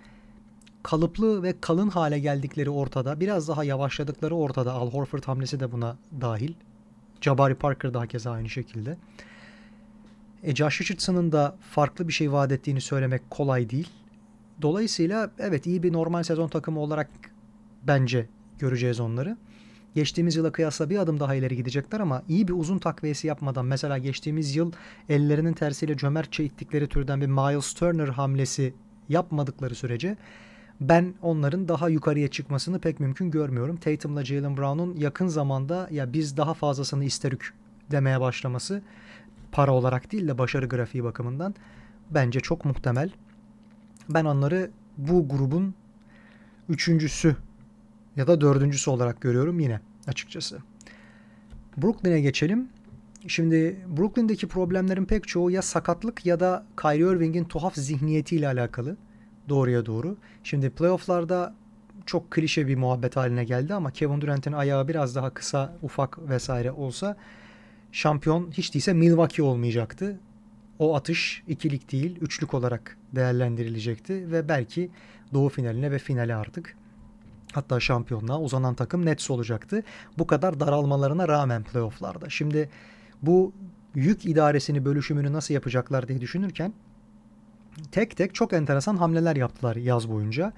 Kalıplı 0.83 1.43
ve 1.43 1.55
kalın 1.61 1.89
hale 1.89 2.19
geldikleri 2.19 2.71
ortada. 2.71 3.21
Biraz 3.21 3.49
daha 3.49 3.65
yavaşladıkları 3.65 4.35
ortada. 4.35 4.73
Al 4.73 4.91
Horford 4.91 5.25
hamlesi 5.25 5.61
de 5.61 5.73
buna 5.73 5.97
dahil. 6.21 6.53
Jabari 7.21 7.55
Parker 7.55 7.95
da 7.95 8.01
hakeza 8.01 8.31
aynı 8.31 8.49
şekilde. 8.49 8.97
E, 10.43 10.55
Josh 10.55 10.81
Richardson'ın 10.81 11.33
da 11.33 11.57
farklı 11.71 12.09
bir 12.09 12.13
şey 12.13 12.33
vaat 12.33 12.53
ettiğini 12.53 12.81
söylemek 12.81 13.31
kolay 13.31 13.71
değil. 13.71 13.89
Dolayısıyla 14.63 15.31
evet 15.39 15.67
iyi 15.67 15.83
bir 15.83 15.93
normal 15.93 16.23
sezon 16.23 16.49
takımı 16.49 16.81
olarak 16.81 17.09
bence 17.87 18.27
göreceğiz 18.59 19.01
onları. 19.01 19.37
Geçtiğimiz 19.95 20.37
yıla 20.37 20.53
kıyasla 20.53 20.91
bir 20.91 20.99
adım 20.99 21.21
daha 21.21 21.35
ileri 21.35 21.57
gidecekler 21.57 22.01
ama 22.01 22.23
iyi 22.29 22.49
bir 22.49 22.53
uzun 22.53 22.79
takviyesi 22.79 23.27
yapmadan 23.27 23.67
mesela 23.67 23.99
geçtiğimiz 23.99 24.57
yıl 24.57 24.73
ellerinin 25.09 25.53
tersiyle 25.53 25.97
cömertçe 25.97 26.45
ittikleri 26.45 26.87
türden 26.87 27.21
bir 27.21 27.27
Miles 27.27 27.75
Turner 27.75 28.09
hamlesi 28.09 28.75
yapmadıkları 29.09 29.75
sürece 29.75 30.17
ben 30.81 31.15
onların 31.23 31.69
daha 31.69 31.89
yukarıya 31.89 32.29
çıkmasını 32.29 32.81
pek 32.81 33.01
mümkün 33.01 33.31
görmüyorum. 33.31 33.77
Tatum'la 33.77 34.25
Jalen 34.25 34.57
Brown'un 34.57 34.97
yakın 34.97 35.27
zamanda 35.27 35.89
ya 35.91 36.13
biz 36.13 36.37
daha 36.37 36.55
fazlasını 36.55 37.05
isterük 37.05 37.55
demeye 37.91 38.21
başlaması 38.21 38.83
para 39.53 39.73
olarak 39.73 40.13
değil 40.13 40.29
de 40.29 40.39
başarı 40.39 40.67
grafiği 40.67 41.05
bakımından 41.05 41.55
bence 42.11 42.41
çok 42.41 42.65
muhtemel. 42.65 43.11
Ben 44.09 44.25
onları 44.25 44.71
bu 44.97 45.29
grubun 45.29 45.75
üçüncüsü 46.69 47.37
ya 48.17 48.27
da 48.27 48.41
dördüncüsü 48.41 48.91
olarak 48.91 49.21
görüyorum 49.21 49.61
yine 49.61 49.81
açıkçası. 50.07 50.59
Brooklyn'e 51.77 52.21
geçelim. 52.21 52.69
Şimdi 53.29 53.87
Brooklyn'deki 53.97 54.49
problemlerin 54.49 55.05
pek 55.05 55.29
çoğu 55.29 55.51
ya 55.51 55.63
sakatlık 55.63 56.27
ya 56.27 56.41
da 56.41 56.67
Kyrie 56.83 57.17
Irving'in 57.17 57.45
tuhaf 57.45 57.75
zihniyetiyle 57.75 58.49
alakalı. 58.49 58.97
Doğruya 59.49 59.87
doğru. 59.87 60.17
Şimdi 60.45 60.71
playofflarda 60.71 61.55
çok 62.07 62.31
klişe 62.31 62.67
bir 62.67 62.77
muhabbet 62.77 63.17
haline 63.17 63.45
geldi 63.45 63.75
ama 63.75 63.91
Kevin 63.91 64.21
Durant'in 64.21 64.53
ayağı 64.53 64.89
biraz 64.89 65.15
daha 65.15 65.35
kısa, 65.35 65.77
ufak 65.83 66.29
vesaire 66.29 66.73
olsa 66.73 67.17
şampiyon 67.93 68.51
hiç 68.51 68.75
değilse 68.75 68.93
Milwaukee 68.93 69.43
olmayacaktı. 69.43 70.21
O 70.79 70.97
atış 70.97 71.43
ikilik 71.49 71.93
değil, 71.93 72.19
üçlük 72.21 72.55
olarak 72.55 72.99
değerlendirilecekti 73.15 74.33
ve 74.33 74.49
belki 74.49 74.91
doğu 75.35 75.49
finaline 75.49 75.91
ve 75.91 75.99
finale 75.99 76.35
artık 76.35 76.77
hatta 77.53 77.81
şampiyonluğa 77.81 78.41
uzanan 78.41 78.75
takım 78.75 79.07
Nets 79.07 79.31
olacaktı. 79.31 79.83
Bu 80.19 80.27
kadar 80.27 80.61
daralmalarına 80.61 81.29
rağmen 81.29 81.63
playofflarda. 81.63 82.31
Şimdi 82.31 82.71
bu 83.23 83.53
yük 83.95 84.27
idaresini 84.27 84.85
bölüşümünü 84.85 85.33
nasıl 85.33 85.55
yapacaklar 85.55 86.09
diye 86.09 86.21
düşünürken 86.21 86.73
tek 87.93 88.17
tek 88.17 88.35
çok 88.35 88.53
enteresan 88.53 88.97
hamleler 88.97 89.37
yaptılar 89.37 89.77
yaz 89.77 90.09
boyunca. 90.09 90.53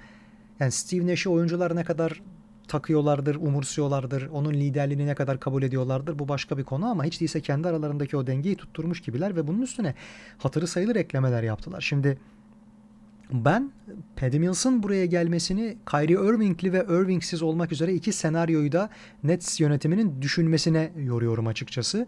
Yani 0.61 0.73
Steve 0.73 1.07
Nash'i 1.07 1.29
oyuncular 1.29 1.77
ne 1.77 1.85
kadar 1.85 2.23
takıyorlardır, 2.69 3.35
umursuyorlardır, 3.35 4.29
onun 4.29 4.53
liderliğini 4.55 5.07
ne 5.07 5.15
kadar 5.15 5.41
kabul 5.41 5.63
ediyorlardır 5.63 6.19
bu 6.19 6.29
başka 6.29 6.59
bir 6.59 6.65
konu 6.65 6.87
ama 6.87 7.05
hiç 7.05 7.21
değilse 7.21 7.41
kendi 7.41 7.69
aralarındaki 7.69 8.17
o 8.17 8.27
dengeyi 8.27 8.57
tutturmuş 8.57 9.01
gibiler 9.01 9.37
ve 9.37 9.47
bunun 9.47 9.63
üstüne 9.63 9.95
hatırı 10.39 10.67
sayılır 10.67 10.97
eklemeler 10.97 11.43
yaptılar. 11.43 11.81
Şimdi 11.81 12.19
ben 13.33 13.73
Paddy 14.17 14.39
Mills'ın 14.39 14.83
buraya 14.83 15.07
gelmesini 15.07 15.77
Kyrie 15.91 16.29
Irving'li 16.29 16.73
ve 16.73 16.85
Irving'siz 16.89 17.43
olmak 17.43 17.73
üzere 17.73 17.95
iki 17.95 18.13
senaryoyu 18.13 18.73
da 18.73 18.91
Nets 19.25 19.61
yönetiminin 19.61 20.23
düşünmesine 20.23 20.93
yoruyorum 21.05 21.47
açıkçası. 21.47 22.07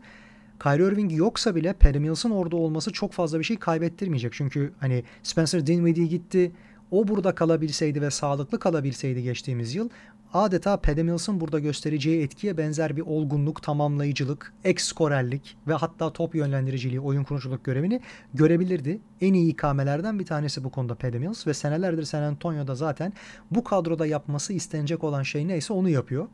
Kyrie 0.62 0.86
Irving 0.86 1.12
yoksa 1.12 1.54
bile 1.54 1.72
Paddy 1.72 1.98
Mills'ın 1.98 2.30
orada 2.30 2.56
olması 2.56 2.92
çok 2.92 3.12
fazla 3.12 3.38
bir 3.38 3.44
şey 3.44 3.56
kaybettirmeyecek. 3.56 4.32
Çünkü 4.32 4.72
hani 4.80 5.04
Spencer 5.22 5.66
Dinwiddie 5.66 6.06
gitti. 6.06 6.52
O 6.90 7.08
burada 7.08 7.34
kalabilseydi 7.34 8.02
ve 8.02 8.10
sağlıklı 8.10 8.58
kalabilseydi 8.58 9.22
geçtiğimiz 9.22 9.74
yıl 9.74 9.88
adeta 10.34 10.76
Paddy 10.76 11.02
Mills'ın 11.02 11.40
burada 11.40 11.58
göstereceği 11.58 12.22
etkiye 12.22 12.58
benzer 12.58 12.96
bir 12.96 13.02
olgunluk, 13.02 13.62
tamamlayıcılık, 13.62 14.52
ekskorellik 14.64 15.56
ve 15.68 15.74
hatta 15.74 16.12
top 16.12 16.34
yönlendiriciliği, 16.34 17.00
oyun 17.00 17.24
kuruculuk 17.24 17.64
görevini 17.64 18.00
görebilirdi. 18.34 19.00
En 19.20 19.34
iyi 19.34 19.52
ikamelerden 19.52 20.18
bir 20.18 20.26
tanesi 20.26 20.64
bu 20.64 20.70
konuda 20.70 20.94
Paddy 20.94 21.18
Mills 21.18 21.46
ve 21.46 21.54
senelerdir 21.54 22.04
San 22.04 22.22
Antonio'da 22.22 22.74
zaten 22.74 23.12
bu 23.50 23.64
kadroda 23.64 24.06
yapması 24.06 24.52
istenecek 24.52 25.04
olan 25.04 25.22
şey 25.22 25.48
neyse 25.48 25.72
onu 25.72 25.88
yapıyor 25.88 26.28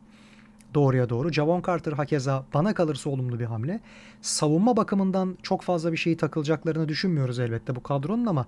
doğruya 0.75 1.09
doğru. 1.09 1.33
Javon 1.33 1.63
Carter 1.67 1.93
hakeza 1.93 2.45
bana 2.55 2.75
kalırsa 2.75 3.11
olumlu 3.11 3.39
bir 3.39 3.45
hamle. 3.45 3.81
Savunma 4.21 4.77
bakımından 4.77 5.39
çok 5.43 5.63
fazla 5.63 5.93
bir 5.93 5.97
şeyi 5.97 6.17
takılacaklarını 6.17 6.89
düşünmüyoruz 6.89 7.39
elbette 7.39 7.77
bu 7.77 7.83
kadronun 7.83 8.27
ama 8.27 8.47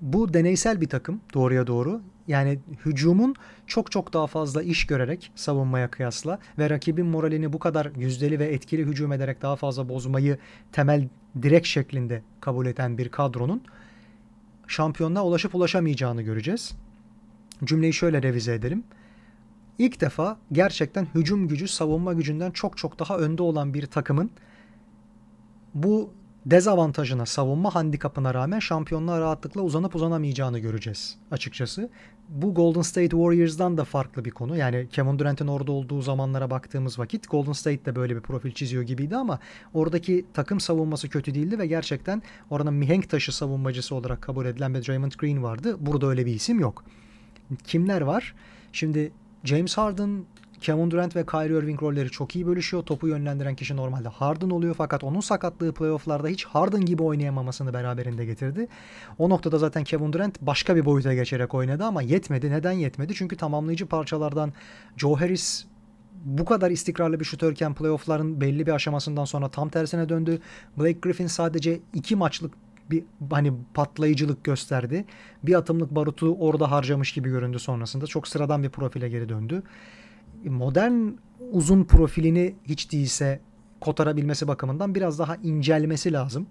bu 0.00 0.34
deneysel 0.34 0.80
bir 0.80 0.88
takım 0.88 1.20
doğruya 1.34 1.66
doğru. 1.66 2.00
Yani 2.28 2.58
hücumun 2.84 3.34
çok 3.66 3.92
çok 3.92 4.12
daha 4.12 4.26
fazla 4.26 4.62
iş 4.62 4.86
görerek 4.86 5.32
savunmaya 5.34 5.90
kıyasla 5.90 6.38
ve 6.58 6.70
rakibin 6.70 7.06
moralini 7.06 7.52
bu 7.52 7.58
kadar 7.58 7.90
yüzdeli 7.96 8.38
ve 8.38 8.46
etkili 8.46 8.82
hücum 8.82 9.12
ederek 9.12 9.42
daha 9.42 9.56
fazla 9.56 9.88
bozmayı 9.88 10.38
temel 10.72 11.08
direkt 11.42 11.66
şeklinde 11.66 12.22
kabul 12.40 12.66
eden 12.66 12.98
bir 12.98 13.08
kadronun 13.08 13.62
şampiyonluğa 14.66 15.24
ulaşıp 15.24 15.54
ulaşamayacağını 15.54 16.22
göreceğiz. 16.22 16.72
Cümleyi 17.64 17.92
şöyle 17.92 18.22
revize 18.22 18.54
edelim. 18.54 18.84
İlk 19.78 20.00
defa 20.00 20.38
gerçekten 20.52 21.06
hücum 21.14 21.48
gücü 21.48 21.68
savunma 21.68 22.12
gücünden 22.12 22.50
çok 22.50 22.78
çok 22.78 22.98
daha 22.98 23.18
önde 23.18 23.42
olan 23.42 23.74
bir 23.74 23.86
takımın 23.86 24.30
bu 25.74 26.10
dezavantajına, 26.46 27.26
savunma 27.26 27.74
handikapına 27.74 28.34
rağmen 28.34 28.58
şampiyonluğa 28.58 29.20
rahatlıkla 29.20 29.60
uzanıp 29.60 29.96
uzanamayacağını 29.96 30.58
göreceğiz 30.58 31.16
açıkçası. 31.30 31.90
Bu 32.28 32.54
Golden 32.54 32.82
State 32.82 33.08
Warriors'dan 33.08 33.76
da 33.76 33.84
farklı 33.84 34.24
bir 34.24 34.30
konu. 34.30 34.56
Yani 34.56 34.88
Kevin 34.92 35.18
Durant'in 35.18 35.46
orada 35.46 35.72
olduğu 35.72 36.02
zamanlara 36.02 36.50
baktığımız 36.50 36.98
vakit 36.98 37.30
Golden 37.30 37.52
State 37.52 37.84
de 37.84 37.96
böyle 37.96 38.16
bir 38.16 38.20
profil 38.20 38.52
çiziyor 38.52 38.82
gibiydi 38.82 39.16
ama 39.16 39.38
oradaki 39.74 40.26
takım 40.34 40.60
savunması 40.60 41.08
kötü 41.08 41.34
değildi 41.34 41.58
ve 41.58 41.66
gerçekten 41.66 42.22
oranın 42.50 42.74
mihenk 42.74 43.10
taşı 43.10 43.36
savunmacısı 43.36 43.94
olarak 43.94 44.22
kabul 44.22 44.46
edilen 44.46 44.74
bir 44.74 44.86
Draymond 44.86 45.12
Green 45.12 45.42
vardı. 45.42 45.76
Burada 45.80 46.06
öyle 46.06 46.26
bir 46.26 46.34
isim 46.34 46.60
yok. 46.60 46.84
Kimler 47.64 48.00
var? 48.00 48.34
Şimdi 48.72 49.12
James 49.44 49.78
Harden 49.78 50.24
Kevin 50.64 50.90
Durant 50.90 51.16
ve 51.16 51.26
Kyrie 51.26 51.58
Irving 51.58 51.82
rolleri 51.82 52.10
çok 52.10 52.36
iyi 52.36 52.46
bölüşüyor. 52.46 52.82
Topu 52.82 53.08
yönlendiren 53.08 53.54
kişi 53.54 53.76
normalde 53.76 54.08
Harden 54.08 54.50
oluyor 54.50 54.74
fakat 54.78 55.04
onun 55.04 55.20
sakatlığı 55.20 55.74
playofflarda 55.74 56.28
hiç 56.28 56.44
Harden 56.44 56.80
gibi 56.80 57.02
oynayamamasını 57.02 57.74
beraberinde 57.74 58.24
getirdi. 58.24 58.68
O 59.18 59.30
noktada 59.30 59.58
zaten 59.58 59.84
Kevin 59.84 60.12
Durant 60.12 60.40
başka 60.40 60.76
bir 60.76 60.84
boyuta 60.84 61.14
geçerek 61.14 61.54
oynadı 61.54 61.84
ama 61.84 62.02
yetmedi. 62.02 62.50
Neden 62.50 62.72
yetmedi? 62.72 63.14
Çünkü 63.14 63.36
tamamlayıcı 63.36 63.86
parçalardan 63.86 64.52
Joe 64.96 65.16
Harris 65.16 65.64
bu 66.24 66.44
kadar 66.44 66.70
istikrarlı 66.70 67.20
bir 67.20 67.24
şutörken 67.24 67.74
playoffların 67.74 68.40
belli 68.40 68.66
bir 68.66 68.72
aşamasından 68.72 69.24
sonra 69.24 69.48
tam 69.48 69.68
tersine 69.68 70.08
döndü. 70.08 70.38
Blake 70.78 70.98
Griffin 71.02 71.26
sadece 71.26 71.80
iki 71.94 72.16
maçlık 72.16 72.54
bir 72.90 73.04
hani 73.30 73.52
patlayıcılık 73.74 74.44
gösterdi. 74.44 75.04
Bir 75.42 75.54
atımlık 75.54 75.90
barutu 75.90 76.36
orada 76.40 76.70
harcamış 76.70 77.12
gibi 77.12 77.28
göründü 77.28 77.58
sonrasında. 77.58 78.06
Çok 78.06 78.28
sıradan 78.28 78.62
bir 78.62 78.70
profile 78.70 79.08
geri 79.08 79.28
döndü 79.28 79.62
modern 80.50 81.10
uzun 81.52 81.84
profilini 81.84 82.54
hiç 82.64 82.92
değilse 82.92 83.40
kotarabilmesi 83.80 84.48
bakımından 84.48 84.94
biraz 84.94 85.18
daha 85.18 85.36
incelmesi 85.36 86.12
lazım. 86.12 86.46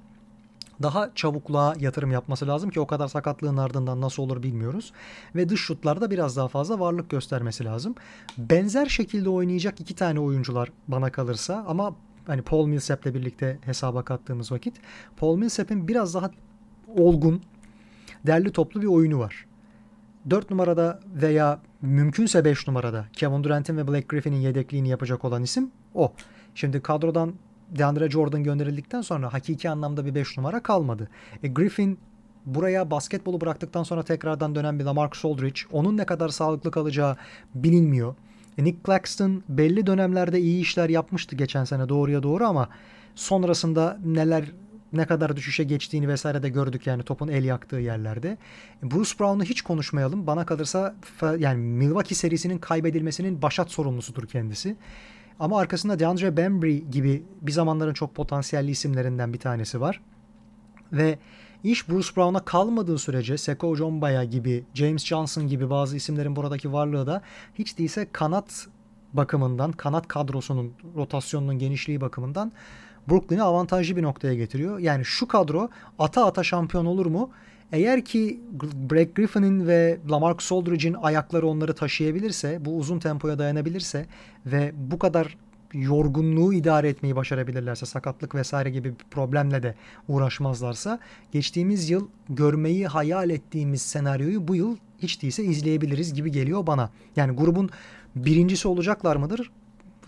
Daha 0.82 1.12
çabukluğa 1.16 1.76
yatırım 1.80 2.12
yapması 2.12 2.48
lazım 2.48 2.70
ki 2.70 2.80
o 2.80 2.88
kadar 2.88 3.08
sakatlığın 3.08 3.58
ardından 3.58 4.02
nasıl 4.02 4.24
olur 4.24 4.44
bilmiyoruz. 4.44 4.94
Ve 5.36 5.50
dış 5.50 5.62
şutlarda 5.62 6.12
biraz 6.12 6.38
daha 6.38 6.48
fazla 6.48 6.80
varlık 6.80 7.10
göstermesi 7.10 7.66
lazım. 7.66 7.96
Benzer 8.38 8.86
şekilde 8.86 9.30
oynayacak 9.30 9.82
iki 9.82 9.96
tane 9.96 10.20
oyuncular 10.20 10.72
bana 10.88 11.12
kalırsa 11.12 11.66
ama 11.68 11.96
hani 12.28 12.42
Paul 12.42 12.68
Millsap'le 12.68 13.06
birlikte 13.06 13.60
hesaba 13.62 14.04
kattığımız 14.04 14.52
vakit 14.52 14.76
Paul 15.18 15.38
Millsap'in 15.38 15.88
biraz 15.88 16.14
daha 16.14 16.32
olgun, 16.88 17.42
derli 18.28 18.52
toplu 18.52 18.82
bir 18.82 18.88
oyunu 18.88 19.20
var. 19.20 19.46
4 20.30 20.50
numarada 20.50 21.00
veya 21.16 21.60
mümkünse 21.82 22.46
5 22.46 22.68
numarada 22.68 23.06
Kevin 23.14 23.44
Durant'in 23.44 23.78
ve 23.78 23.88
Blake 23.88 24.06
Griffin'in 24.10 24.42
yedekliğini 24.42 24.90
yapacak 24.90 25.26
olan 25.26 25.44
isim 25.44 25.72
o. 25.94 26.14
Şimdi 26.56 26.82
kadrodan 26.82 27.34
DeAndre 27.78 28.10
Jordan 28.10 28.44
gönderildikten 28.44 29.02
sonra 29.02 29.34
hakiki 29.34 29.70
anlamda 29.70 30.06
bir 30.06 30.16
5 30.16 30.38
numara 30.38 30.64
kalmadı. 30.64 31.10
E 31.44 31.48
Griffin 31.48 32.00
buraya 32.46 32.92
basketbolu 32.92 33.42
bıraktıktan 33.42 33.84
sonra 33.84 34.04
tekrardan 34.04 34.56
dönen 34.56 34.80
bir 34.80 34.84
Lamarcus 34.84 35.26
Aldridge. 35.26 35.62
Onun 35.72 35.98
ne 35.98 36.06
kadar 36.06 36.30
sağlıklı 36.30 36.72
kalacağı 36.72 37.18
bilinmiyor. 37.56 38.16
E, 38.58 38.64
Nick 38.64 38.78
Claxton 38.86 39.44
belli 39.50 39.88
dönemlerde 39.88 40.40
iyi 40.40 40.62
işler 40.62 40.90
yapmıştı 40.90 41.36
geçen 41.36 41.64
sene 41.64 41.90
doğruya 41.90 42.24
doğru 42.24 42.46
ama 42.46 42.70
sonrasında 43.16 43.98
neler 44.06 44.46
ne 44.94 45.06
kadar 45.06 45.36
düşüşe 45.36 45.64
geçtiğini 45.64 46.08
vesaire 46.08 46.44
de 46.44 46.50
gördük 46.50 46.88
yani 46.88 47.04
topun 47.04 47.28
el 47.28 47.44
yaktığı 47.44 47.76
yerlerde. 47.76 48.38
Bruce 48.84 49.12
Brown'u 49.20 49.44
hiç 49.44 49.62
konuşmayalım. 49.62 50.28
Bana 50.28 50.46
kalırsa 50.46 50.96
yani 51.38 51.58
Milwaukee 51.58 52.16
serisinin 52.16 52.58
kaybedilmesinin 52.58 53.42
başat 53.42 53.72
sorumlusudur 53.72 54.28
kendisi. 54.28 54.76
Ama 55.40 55.60
arkasında 55.60 56.00
DeAndre 56.00 56.38
Bembry 56.38 56.90
gibi 56.92 57.24
bir 57.42 57.52
zamanların 57.52 57.94
çok 57.94 58.16
potansiyelli 58.16 58.72
isimlerinden 58.72 59.34
bir 59.34 59.40
tanesi 59.40 59.82
var. 59.82 60.02
Ve 60.92 61.20
iş 61.64 61.90
Bruce 61.90 62.10
Brown'a 62.18 62.46
kalmadığı 62.46 63.00
sürece 63.00 63.38
Seko 63.38 63.76
Jombaya 63.76 64.24
gibi, 64.24 64.64
James 64.74 65.06
Johnson 65.06 65.48
gibi 65.48 65.70
bazı 65.70 65.98
isimlerin 65.98 66.36
buradaki 66.36 66.74
varlığı 66.74 67.08
da 67.08 67.22
hiç 67.54 67.78
değilse 67.78 68.08
kanat 68.12 68.68
bakımından, 69.14 69.72
kanat 69.72 70.08
kadrosunun 70.08 70.74
rotasyonunun 70.96 71.60
genişliği 71.60 72.02
bakımından 72.02 72.52
Brooklyn'i 73.10 73.42
avantajlı 73.42 73.96
bir 73.96 74.04
noktaya 74.04 74.34
getiriyor. 74.34 74.80
Yani 74.80 75.06
şu 75.06 75.28
kadro 75.28 75.70
ata 76.00 76.26
ata 76.26 76.44
şampiyon 76.44 76.86
olur 76.86 77.06
mu? 77.06 77.30
Eğer 77.72 78.06
ki 78.06 78.40
Blake 78.90 79.12
Griffin'in 79.16 79.68
ve 79.68 79.98
Lamarcus 80.10 80.52
Aldridge'in 80.52 80.94
ayakları 80.94 81.48
onları 81.48 81.76
taşıyabilirse, 81.76 82.66
bu 82.66 82.78
uzun 82.78 83.00
tempoya 83.00 83.40
dayanabilirse 83.40 84.06
ve 84.46 84.72
bu 84.76 85.00
kadar 85.00 85.38
yorgunluğu 85.74 86.54
idare 86.54 86.90
etmeyi 86.90 87.16
başarabilirlerse, 87.16 87.86
sakatlık 87.86 88.36
vesaire 88.36 88.70
gibi 88.70 88.90
bir 88.90 89.06
problemle 89.12 89.64
de 89.64 89.76
uğraşmazlarsa, 90.08 91.00
geçtiğimiz 91.32 91.90
yıl 91.90 92.08
görmeyi 92.30 92.88
hayal 92.88 93.30
ettiğimiz 93.30 93.82
senaryoyu 93.82 94.48
bu 94.48 94.56
yıl 94.56 94.78
hiç 95.00 95.22
değilse 95.22 95.44
izleyebiliriz 95.44 96.14
gibi 96.14 96.32
geliyor 96.32 96.68
bana. 96.68 96.90
Yani 97.16 97.36
grubun 97.36 97.70
birincisi 98.16 98.68
olacaklar 98.68 99.16
mıdır? 99.16 99.52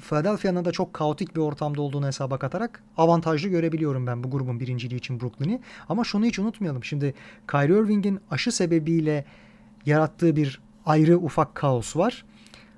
Philadelphia'nın 0.09 0.65
da 0.65 0.71
çok 0.71 0.93
kaotik 0.93 1.35
bir 1.35 1.41
ortamda 1.41 1.81
olduğunu 1.81 2.07
hesaba 2.07 2.39
katarak 2.39 2.83
avantajlı 2.97 3.49
görebiliyorum 3.49 4.07
ben 4.07 4.23
bu 4.23 4.31
grubun 4.31 4.59
birinciliği 4.59 4.99
için 4.99 5.19
Brooklyn'i. 5.19 5.61
Ama 5.89 6.03
şunu 6.03 6.25
hiç 6.25 6.39
unutmayalım. 6.39 6.83
Şimdi 6.83 7.13
Kyrie 7.51 7.79
Irving'in 7.79 8.19
aşı 8.31 8.51
sebebiyle 8.51 9.25
yarattığı 9.85 10.35
bir 10.35 10.61
ayrı 10.85 11.17
ufak 11.17 11.55
kaos 11.55 11.95
var. 11.97 12.25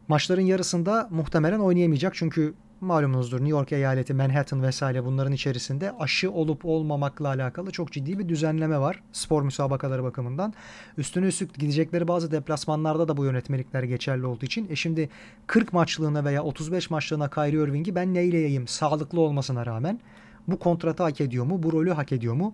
Maçların 0.07 0.41
yarısında 0.41 1.07
muhtemelen 1.11 1.59
oynayamayacak 1.59 2.15
çünkü 2.15 2.53
malumunuzdur 2.81 3.37
New 3.37 3.49
York 3.49 3.71
eyaleti, 3.71 4.13
Manhattan 4.13 4.63
vesaire 4.63 5.05
bunların 5.05 5.33
içerisinde 5.33 5.91
aşı 5.99 6.31
olup 6.31 6.65
olmamakla 6.65 7.27
alakalı 7.27 7.71
çok 7.71 7.91
ciddi 7.91 8.19
bir 8.19 8.29
düzenleme 8.29 8.79
var 8.79 9.03
spor 9.11 9.41
müsabakaları 9.41 10.03
bakımından. 10.03 10.53
Üstüne 10.97 11.25
üstlük 11.25 11.55
gidecekleri 11.55 12.07
bazı 12.07 12.31
deplasmanlarda 12.31 13.07
da 13.07 13.17
bu 13.17 13.25
yönetmelikler 13.25 13.83
geçerli 13.83 14.25
olduğu 14.25 14.45
için. 14.45 14.67
E 14.69 14.75
şimdi 14.75 15.09
40 15.47 15.73
maçlığına 15.73 16.25
veya 16.25 16.43
35 16.43 16.89
maçlığına 16.89 17.29
Kyrie 17.29 17.63
Irving'i 17.63 17.95
ben 17.95 18.13
neyleyeyim 18.13 18.67
sağlıklı 18.67 19.21
olmasına 19.21 19.65
rağmen 19.65 19.99
bu 20.47 20.59
kontratı 20.59 21.03
hak 21.03 21.21
ediyor 21.21 21.45
mu? 21.45 21.63
Bu 21.63 21.71
rolü 21.71 21.91
hak 21.91 22.11
ediyor 22.11 22.33
mu? 22.33 22.53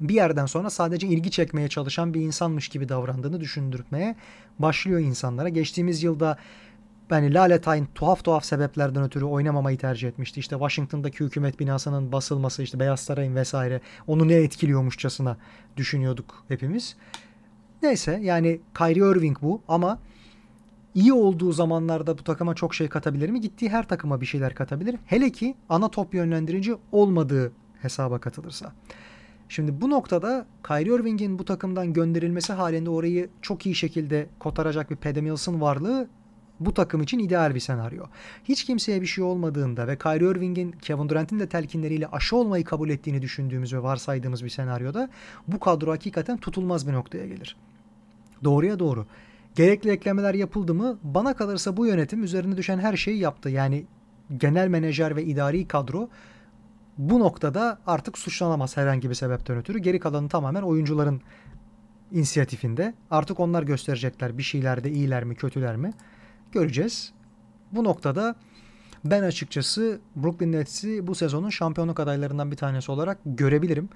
bir 0.00 0.14
yerden 0.14 0.46
sonra 0.46 0.70
sadece 0.70 1.06
ilgi 1.06 1.30
çekmeye 1.30 1.68
çalışan 1.68 2.14
bir 2.14 2.20
insanmış 2.20 2.68
gibi 2.68 2.88
davrandığını 2.88 3.40
düşündürtmeye 3.40 4.16
başlıyor 4.58 5.00
insanlara. 5.00 5.48
Geçtiğimiz 5.48 6.02
yılda 6.02 6.38
yani 7.10 7.34
Laletine 7.34 7.86
tuhaf 7.94 8.24
tuhaf 8.24 8.44
sebeplerden 8.44 9.02
ötürü 9.02 9.24
oynamamayı 9.24 9.78
tercih 9.78 10.08
etmişti. 10.08 10.40
İşte 10.40 10.56
Washington'daki 10.56 11.24
hükümet 11.24 11.60
binasının 11.60 12.12
basılması, 12.12 12.62
işte 12.62 12.80
Beyaz 12.80 13.00
Saray'ın 13.00 13.34
vesaire 13.34 13.80
onu 14.06 14.28
ne 14.28 14.34
etkiliyormuşçasına 14.34 15.36
düşünüyorduk 15.76 16.44
hepimiz. 16.48 16.96
Neyse 17.82 18.20
yani 18.22 18.60
Kyrie 18.78 19.10
Irving 19.10 19.36
bu 19.42 19.62
ama 19.68 19.98
iyi 20.94 21.12
olduğu 21.12 21.52
zamanlarda 21.52 22.18
bu 22.18 22.24
takıma 22.24 22.54
çok 22.54 22.74
şey 22.74 22.88
katabilir 22.88 23.30
mi? 23.30 23.40
Gittiği 23.40 23.70
her 23.70 23.88
takıma 23.88 24.20
bir 24.20 24.26
şeyler 24.26 24.54
katabilir. 24.54 24.96
Hele 25.06 25.32
ki 25.32 25.54
ana 25.68 25.88
top 25.90 26.14
yönlendirici 26.14 26.76
olmadığı 26.92 27.52
hesaba 27.82 28.18
katılırsa. 28.18 28.72
Şimdi 29.48 29.80
bu 29.80 29.90
noktada 29.90 30.46
Kyrie 30.66 30.94
Irving'in 30.94 31.38
bu 31.38 31.44
takımdan 31.44 31.92
gönderilmesi 31.92 32.52
halinde 32.52 32.90
orayı 32.90 33.28
çok 33.42 33.66
iyi 33.66 33.74
şekilde 33.74 34.26
kotaracak 34.38 34.90
bir 34.90 34.96
Paddy 34.96 35.20
Mills'ın 35.20 35.60
varlığı 35.60 36.08
bu 36.60 36.74
takım 36.74 37.02
için 37.02 37.18
ideal 37.18 37.54
bir 37.54 37.60
senaryo. 37.60 38.04
Hiç 38.44 38.64
kimseye 38.64 39.00
bir 39.00 39.06
şey 39.06 39.24
olmadığında 39.24 39.88
ve 39.88 39.98
Kyrie 39.98 40.30
Irving'in 40.30 40.72
Kevin 40.72 41.08
Durant'in 41.08 41.40
de 41.40 41.48
telkinleriyle 41.48 42.06
aşı 42.06 42.36
olmayı 42.36 42.64
kabul 42.64 42.90
ettiğini 42.90 43.22
düşündüğümüz 43.22 43.74
ve 43.74 43.82
varsaydığımız 43.82 44.44
bir 44.44 44.50
senaryoda 44.50 45.10
bu 45.48 45.60
kadro 45.60 45.92
hakikaten 45.92 46.36
tutulmaz 46.36 46.88
bir 46.88 46.92
noktaya 46.92 47.26
gelir. 47.26 47.56
Doğruya 48.44 48.78
doğru. 48.78 49.06
Gerekli 49.54 49.90
eklemeler 49.90 50.34
yapıldı 50.34 50.74
mı? 50.74 50.98
Bana 51.02 51.34
kalırsa 51.34 51.76
bu 51.76 51.86
yönetim 51.86 52.24
üzerine 52.24 52.56
düşen 52.56 52.78
her 52.78 52.96
şeyi 52.96 53.18
yaptı. 53.18 53.50
Yani 53.50 53.84
genel 54.36 54.68
menajer 54.68 55.16
ve 55.16 55.24
idari 55.24 55.68
kadro 55.68 56.08
bu 56.98 57.20
noktada 57.20 57.78
artık 57.86 58.18
suçlanamaz 58.18 58.76
herhangi 58.76 59.10
bir 59.10 59.14
sebepten 59.14 59.56
ötürü. 59.56 59.78
Geri 59.78 60.00
kalanı 60.00 60.28
tamamen 60.28 60.62
oyuncuların 60.62 61.20
inisiyatifinde. 62.12 62.94
Artık 63.10 63.40
onlar 63.40 63.62
gösterecekler 63.62 64.38
bir 64.38 64.42
şeylerde 64.42 64.90
iyiler 64.90 65.24
mi 65.24 65.34
kötüler 65.34 65.76
mi 65.76 65.92
göreceğiz. 66.52 67.12
Bu 67.72 67.84
noktada 67.84 68.34
ben 69.04 69.22
açıkçası 69.22 70.00
Brooklyn 70.16 70.52
Nets'i 70.52 71.06
bu 71.06 71.14
sezonun 71.14 71.50
şampiyonluk 71.50 72.00
adaylarından 72.00 72.50
bir 72.50 72.56
tanesi 72.56 72.92
olarak 72.92 73.18
görebilirim. 73.24 73.88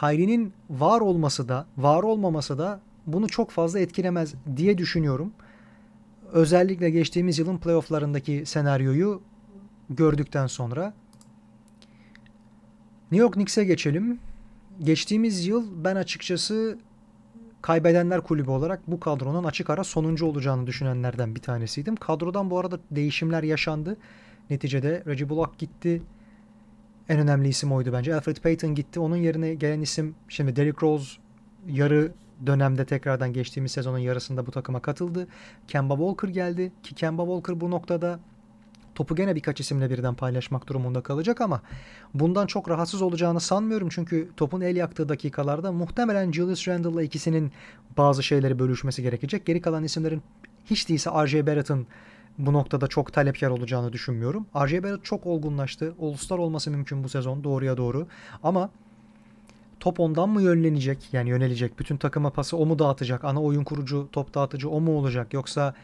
Kyrie'nin 0.00 0.52
var 0.70 1.00
olması 1.00 1.48
da 1.48 1.66
var 1.76 2.02
olmaması 2.02 2.58
da 2.58 2.80
bunu 3.06 3.28
çok 3.28 3.50
fazla 3.50 3.80
etkilemez 3.80 4.34
diye 4.56 4.78
düşünüyorum. 4.78 5.32
Özellikle 6.32 6.90
geçtiğimiz 6.90 7.38
yılın 7.38 7.58
playofflarındaki 7.58 8.46
senaryoyu 8.46 9.22
gördükten 9.90 10.46
sonra. 10.46 10.94
New 13.10 13.22
York 13.22 13.34
Knicks'e 13.34 13.64
geçelim. 13.64 14.18
Geçtiğimiz 14.82 15.46
yıl 15.46 15.84
ben 15.84 15.96
açıkçası 15.96 16.78
kaybedenler 17.64 18.20
kulübü 18.20 18.50
olarak 18.50 18.80
bu 18.86 19.00
kadronun 19.00 19.44
açık 19.44 19.70
ara 19.70 19.84
sonuncu 19.84 20.26
olacağını 20.26 20.66
düşünenlerden 20.66 21.34
bir 21.34 21.40
tanesiydim. 21.40 21.96
Kadrodan 21.96 22.50
bu 22.50 22.58
arada 22.58 22.78
değişimler 22.90 23.42
yaşandı. 23.42 23.96
Neticede 24.50 25.02
Reggie 25.06 25.28
Bullock 25.28 25.58
gitti. 25.58 26.02
En 27.08 27.18
önemli 27.18 27.48
isim 27.48 27.72
oydu 27.72 27.92
bence. 27.92 28.14
Alfred 28.14 28.36
Payton 28.36 28.74
gitti. 28.74 29.00
Onun 29.00 29.16
yerine 29.16 29.54
gelen 29.54 29.80
isim 29.80 30.14
şimdi 30.28 30.56
Derrick 30.56 30.86
Rose 30.86 31.20
yarı 31.68 32.12
dönemde 32.46 32.84
tekrardan 32.84 33.32
geçtiğimiz 33.32 33.72
sezonun 33.72 33.98
yarısında 33.98 34.46
bu 34.46 34.50
takıma 34.50 34.82
katıldı. 34.82 35.26
Kemba 35.68 35.96
Walker 35.96 36.28
geldi 36.28 36.72
ki 36.82 36.94
Kemba 36.94 37.22
Walker 37.22 37.60
bu 37.60 37.70
noktada 37.70 38.20
topu 38.94 39.16
gene 39.16 39.34
birkaç 39.34 39.60
isimle 39.60 39.90
birden 39.90 40.14
paylaşmak 40.14 40.68
durumunda 40.68 41.00
kalacak 41.00 41.40
ama 41.40 41.62
bundan 42.14 42.46
çok 42.46 42.70
rahatsız 42.70 43.02
olacağını 43.02 43.40
sanmıyorum. 43.40 43.88
Çünkü 43.88 44.30
topun 44.36 44.60
el 44.60 44.76
yaktığı 44.76 45.08
dakikalarda 45.08 45.72
muhtemelen 45.72 46.32
Julius 46.32 46.68
Randle'la 46.68 47.02
ikisinin 47.02 47.52
bazı 47.96 48.22
şeyleri 48.22 48.58
bölüşmesi 48.58 49.02
gerekecek. 49.02 49.46
Geri 49.46 49.60
kalan 49.60 49.84
isimlerin 49.84 50.22
hiç 50.64 50.88
değilse 50.88 51.10
R.J. 51.10 51.46
Barrett'ın 51.46 51.86
bu 52.38 52.52
noktada 52.52 52.86
çok 52.86 53.12
talepkar 53.12 53.50
olacağını 53.50 53.92
düşünmüyorum. 53.92 54.46
R.J. 54.56 54.82
Barrett 54.82 55.04
çok 55.04 55.26
olgunlaştı. 55.26 55.94
All-Star 56.02 56.38
olması 56.38 56.70
mümkün 56.70 57.04
bu 57.04 57.08
sezon 57.08 57.44
doğruya 57.44 57.76
doğru. 57.76 58.06
Ama 58.42 58.70
top 59.80 60.00
ondan 60.00 60.28
mı 60.28 60.42
yönlenecek? 60.42 61.08
Yani 61.12 61.30
yönelecek. 61.30 61.78
Bütün 61.78 61.96
takıma 61.96 62.30
pası 62.30 62.56
o 62.56 62.66
mu 62.66 62.78
dağıtacak? 62.78 63.24
Ana 63.24 63.42
oyun 63.42 63.64
kurucu, 63.64 64.08
top 64.12 64.34
dağıtıcı 64.34 64.70
o 64.70 64.80
mu 64.80 64.98
olacak? 64.98 65.34
Yoksa 65.34 65.74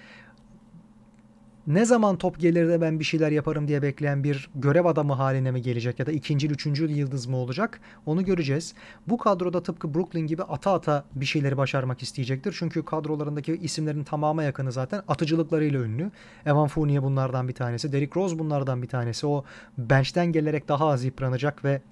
ne 1.66 1.84
zaman 1.84 2.16
top 2.16 2.40
gelir 2.40 2.68
de 2.68 2.80
ben 2.80 2.98
bir 2.98 3.04
şeyler 3.04 3.30
yaparım 3.30 3.68
diye 3.68 3.82
bekleyen 3.82 4.24
bir 4.24 4.50
görev 4.54 4.84
adamı 4.84 5.12
haline 5.12 5.50
mi 5.50 5.62
gelecek 5.62 5.98
ya 5.98 6.06
da 6.06 6.12
ikinci, 6.12 6.48
üçüncü 6.48 6.90
yıldız 6.90 7.26
mı 7.26 7.36
olacak 7.36 7.80
onu 8.06 8.24
göreceğiz. 8.24 8.74
Bu 9.06 9.18
kadroda 9.18 9.62
tıpkı 9.62 9.94
Brooklyn 9.94 10.26
gibi 10.26 10.42
ata 10.42 10.72
ata 10.72 11.04
bir 11.14 11.26
şeyleri 11.26 11.56
başarmak 11.56 12.02
isteyecektir. 12.02 12.56
Çünkü 12.58 12.84
kadrolarındaki 12.84 13.56
isimlerin 13.56 14.04
tamamı 14.04 14.44
yakını 14.44 14.72
zaten 14.72 15.02
atıcılıklarıyla 15.08 15.80
ünlü. 15.80 16.10
Evan 16.46 16.68
Fournier 16.68 17.02
bunlardan 17.02 17.48
bir 17.48 17.54
tanesi. 17.54 17.92
Derrick 17.92 18.20
Rose 18.20 18.38
bunlardan 18.38 18.82
bir 18.82 18.88
tanesi. 18.88 19.26
O 19.26 19.44
bench'ten 19.78 20.26
gelerek 20.26 20.68
daha 20.68 20.88
az 20.88 21.04
yıpranacak 21.04 21.64
ve 21.64 21.82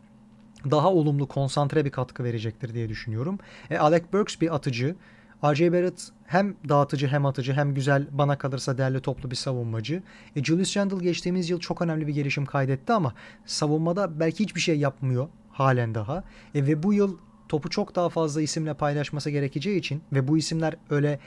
daha 0.70 0.92
olumlu 0.92 1.28
konsantre 1.28 1.85
bir 1.85 1.90
katkı 1.90 2.24
verecektir 2.24 2.74
diye 2.74 2.88
düşünüyorum. 2.88 3.38
E, 3.70 3.78
Alec 3.78 4.04
Burks 4.12 4.40
bir 4.40 4.54
atıcı. 4.54 4.96
R.J. 5.44 5.72
Barrett 5.72 6.09
hem 6.27 6.57
dağıtıcı 6.68 7.07
hem 7.07 7.27
atıcı 7.27 7.53
hem 7.53 7.74
güzel 7.74 8.07
bana 8.11 8.38
kalırsa 8.38 8.79
değerli 8.79 9.01
toplu 9.01 9.31
bir 9.31 9.37
savunmacı. 9.37 10.03
E, 10.37 10.44
Julius 10.44 10.77
Randle 10.77 11.05
geçtiğimiz 11.05 11.51
yıl 11.51 11.61
çok 11.61 11.83
önemli 11.83 12.07
bir 12.07 12.14
gelişim 12.14 12.46
kaydetti 12.46 12.92
ama 12.92 13.14
savunmada 13.46 14.20
belki 14.20 14.44
hiçbir 14.44 14.61
şey 14.61 14.79
yapmıyor 14.79 15.29
halen 15.51 15.94
daha. 15.94 16.24
E, 16.55 16.66
ve 16.66 16.83
bu 16.83 16.92
yıl 16.94 17.16
topu 17.48 17.70
çok 17.70 17.94
daha 17.94 18.09
fazla 18.09 18.42
isimle 18.42 18.74
paylaşması 18.74 19.31
gerekeceği 19.31 19.79
için 19.79 20.03
ve 20.12 20.29
bu 20.29 20.38
isimler 20.38 20.77
öyle 20.90 21.18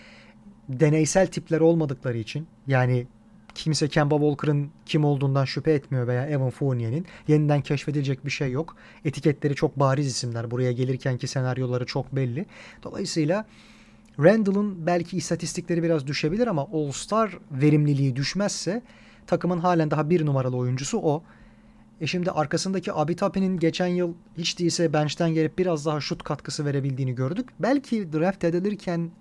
deneysel 0.69 1.27
tipler 1.27 1.59
olmadıkları 1.59 2.17
için 2.17 2.47
yani 2.67 3.07
kimse 3.55 3.87
Kemba 3.87 4.15
Walker'ın 4.15 4.71
kim 4.85 5.05
olduğundan 5.05 5.45
şüphe 5.45 5.73
etmiyor 5.73 6.07
veya 6.07 6.27
Evan 6.27 6.49
Fournier'in. 6.49 7.05
Yeniden 7.27 7.61
keşfedilecek 7.61 8.25
bir 8.25 8.31
şey 8.31 8.51
yok. 8.51 8.75
Etiketleri 9.05 9.55
çok 9.55 9.79
bariz 9.79 10.07
isimler. 10.07 10.51
Buraya 10.51 10.71
gelirkenki 10.71 11.27
senaryoları 11.27 11.85
çok 11.85 12.15
belli. 12.15 12.45
Dolayısıyla 12.83 13.45
Randall'ın 14.23 14.85
belki 14.87 15.17
istatistikleri 15.17 15.83
biraz 15.83 16.07
düşebilir 16.07 16.47
ama 16.47 16.67
All-Star 16.73 17.37
verimliliği 17.51 18.15
düşmezse 18.15 18.81
takımın 19.27 19.57
halen 19.57 19.91
daha 19.91 20.09
bir 20.09 20.25
numaralı 20.25 20.57
oyuncusu 20.57 20.99
o. 20.99 21.23
E 22.01 22.07
şimdi 22.07 22.31
arkasındaki 22.31 22.93
Abitapi'nin 22.93 23.59
geçen 23.59 23.87
yıl 23.87 24.13
hiç 24.37 24.59
değilse 24.59 24.93
bench'ten 24.93 25.33
gelip 25.33 25.57
biraz 25.57 25.85
daha 25.85 26.01
şut 26.01 26.23
katkısı 26.23 26.65
verebildiğini 26.65 27.15
gördük. 27.15 27.49
Belki 27.59 28.13
draft 28.13 28.43
edilirken 28.43 29.11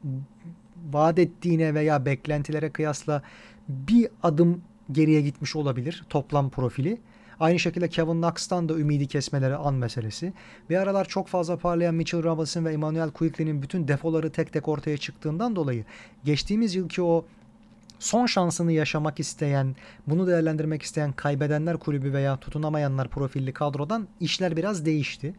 vaat 0.93 1.19
ettiğine 1.19 1.75
veya 1.75 2.07
beklentilere 2.07 2.71
kıyasla 2.71 3.23
bir 3.69 4.09
adım 4.23 4.63
geriye 4.93 5.21
gitmiş 5.21 5.57
olabilir 5.57 6.05
toplam 6.09 6.51
profili. 6.51 7.01
Aynı 7.41 7.59
şekilde 7.59 7.89
Kevin 7.89 8.23
Knox'tan 8.23 8.69
da 8.69 8.75
ümidi 8.75 9.07
kesmeleri 9.07 9.57
an 9.57 9.75
meselesi. 9.75 10.33
Bir 10.71 10.77
aralar 10.77 11.05
çok 11.05 11.29
fazla 11.29 11.57
parlayan 11.57 11.95
Mitchell 11.95 12.23
Robinson 12.23 12.65
ve 12.65 12.73
Emmanuel 12.73 13.11
Quigley'nin 13.11 13.63
bütün 13.63 13.89
defoları 13.89 14.33
tek 14.33 14.53
tek 14.53 14.69
ortaya 14.69 14.97
çıktığından 14.97 15.57
dolayı 15.57 15.85
geçtiğimiz 16.25 16.75
yılki 16.75 17.03
o 17.03 17.25
son 17.99 18.27
şansını 18.27 18.73
yaşamak 18.73 19.21
isteyen, 19.21 19.77
bunu 20.07 20.27
değerlendirmek 20.27 20.83
isteyen 20.83 21.13
kaybedenler 21.13 21.77
kulübü 21.77 22.13
veya 22.13 22.37
tutunamayanlar 22.37 23.09
profilli 23.09 23.53
kadrodan 23.53 24.09
işler 24.21 24.57
biraz 24.57 24.87
değişti. 24.87 25.35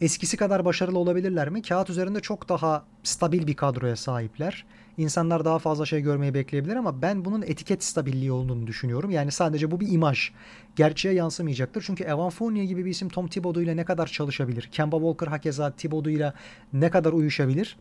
Eskisi 0.00 0.36
kadar 0.36 0.64
başarılı 0.64 0.98
olabilirler 0.98 1.48
mi? 1.48 1.62
Kağıt 1.62 1.90
üzerinde 1.90 2.20
çok 2.20 2.48
daha 2.48 2.84
stabil 3.02 3.46
bir 3.46 3.54
kadroya 3.54 3.96
sahipler. 3.96 4.64
İnsanlar 4.98 5.44
daha 5.44 5.58
fazla 5.58 5.86
şey 5.86 6.00
görmeyi 6.00 6.34
bekleyebilir 6.34 6.76
ama 6.76 7.02
ben 7.02 7.24
bunun 7.24 7.42
etiket 7.42 7.84
stabilliği 7.84 8.32
olduğunu 8.32 8.66
düşünüyorum. 8.66 9.10
Yani 9.10 9.32
sadece 9.32 9.70
bu 9.70 9.80
bir 9.80 9.92
imaj. 9.92 10.30
Gerçeğe 10.76 11.14
yansımayacaktır. 11.14 11.82
Çünkü 11.86 12.04
Evan 12.04 12.30
Fournier 12.30 12.64
gibi 12.64 12.84
bir 12.84 12.90
isim 12.90 13.08
Tom 13.08 13.28
Thibodeau 13.28 13.62
ile 13.62 13.76
ne 13.76 13.84
kadar 13.84 14.06
çalışabilir? 14.06 14.68
Kemba 14.72 14.96
Walker 14.96 15.26
hakeza 15.26 15.70
Thibodeau 15.70 16.16
ile 16.16 16.32
ne 16.72 16.90
kadar 16.90 17.12
uyuşabilir? 17.12 17.76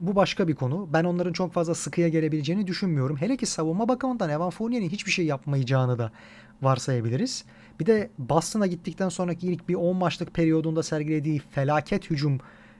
Bu 0.00 0.16
başka 0.16 0.48
bir 0.48 0.54
konu. 0.54 0.88
Ben 0.92 1.04
onların 1.04 1.32
çok 1.32 1.52
fazla 1.52 1.74
sıkıya 1.74 2.08
gelebileceğini 2.08 2.66
düşünmüyorum. 2.66 3.16
Hele 3.16 3.36
ki 3.36 3.46
savunma 3.46 3.88
bakımından 3.88 4.30
Evan 4.30 4.50
Fournier'in 4.50 4.88
hiçbir 4.88 5.10
şey 5.10 5.26
yapmayacağını 5.26 5.98
da 5.98 6.12
varsayabiliriz. 6.62 7.44
Bir 7.80 7.86
de 7.86 8.10
Boston'a 8.18 8.66
gittikten 8.66 9.08
sonraki 9.08 9.46
ilk 9.46 9.68
bir 9.68 9.74
10 9.74 9.96
maçlık 9.96 10.34
periyodunda 10.34 10.82
sergilediği 10.82 11.38
felaket 11.50 12.10
hücum 12.10 12.38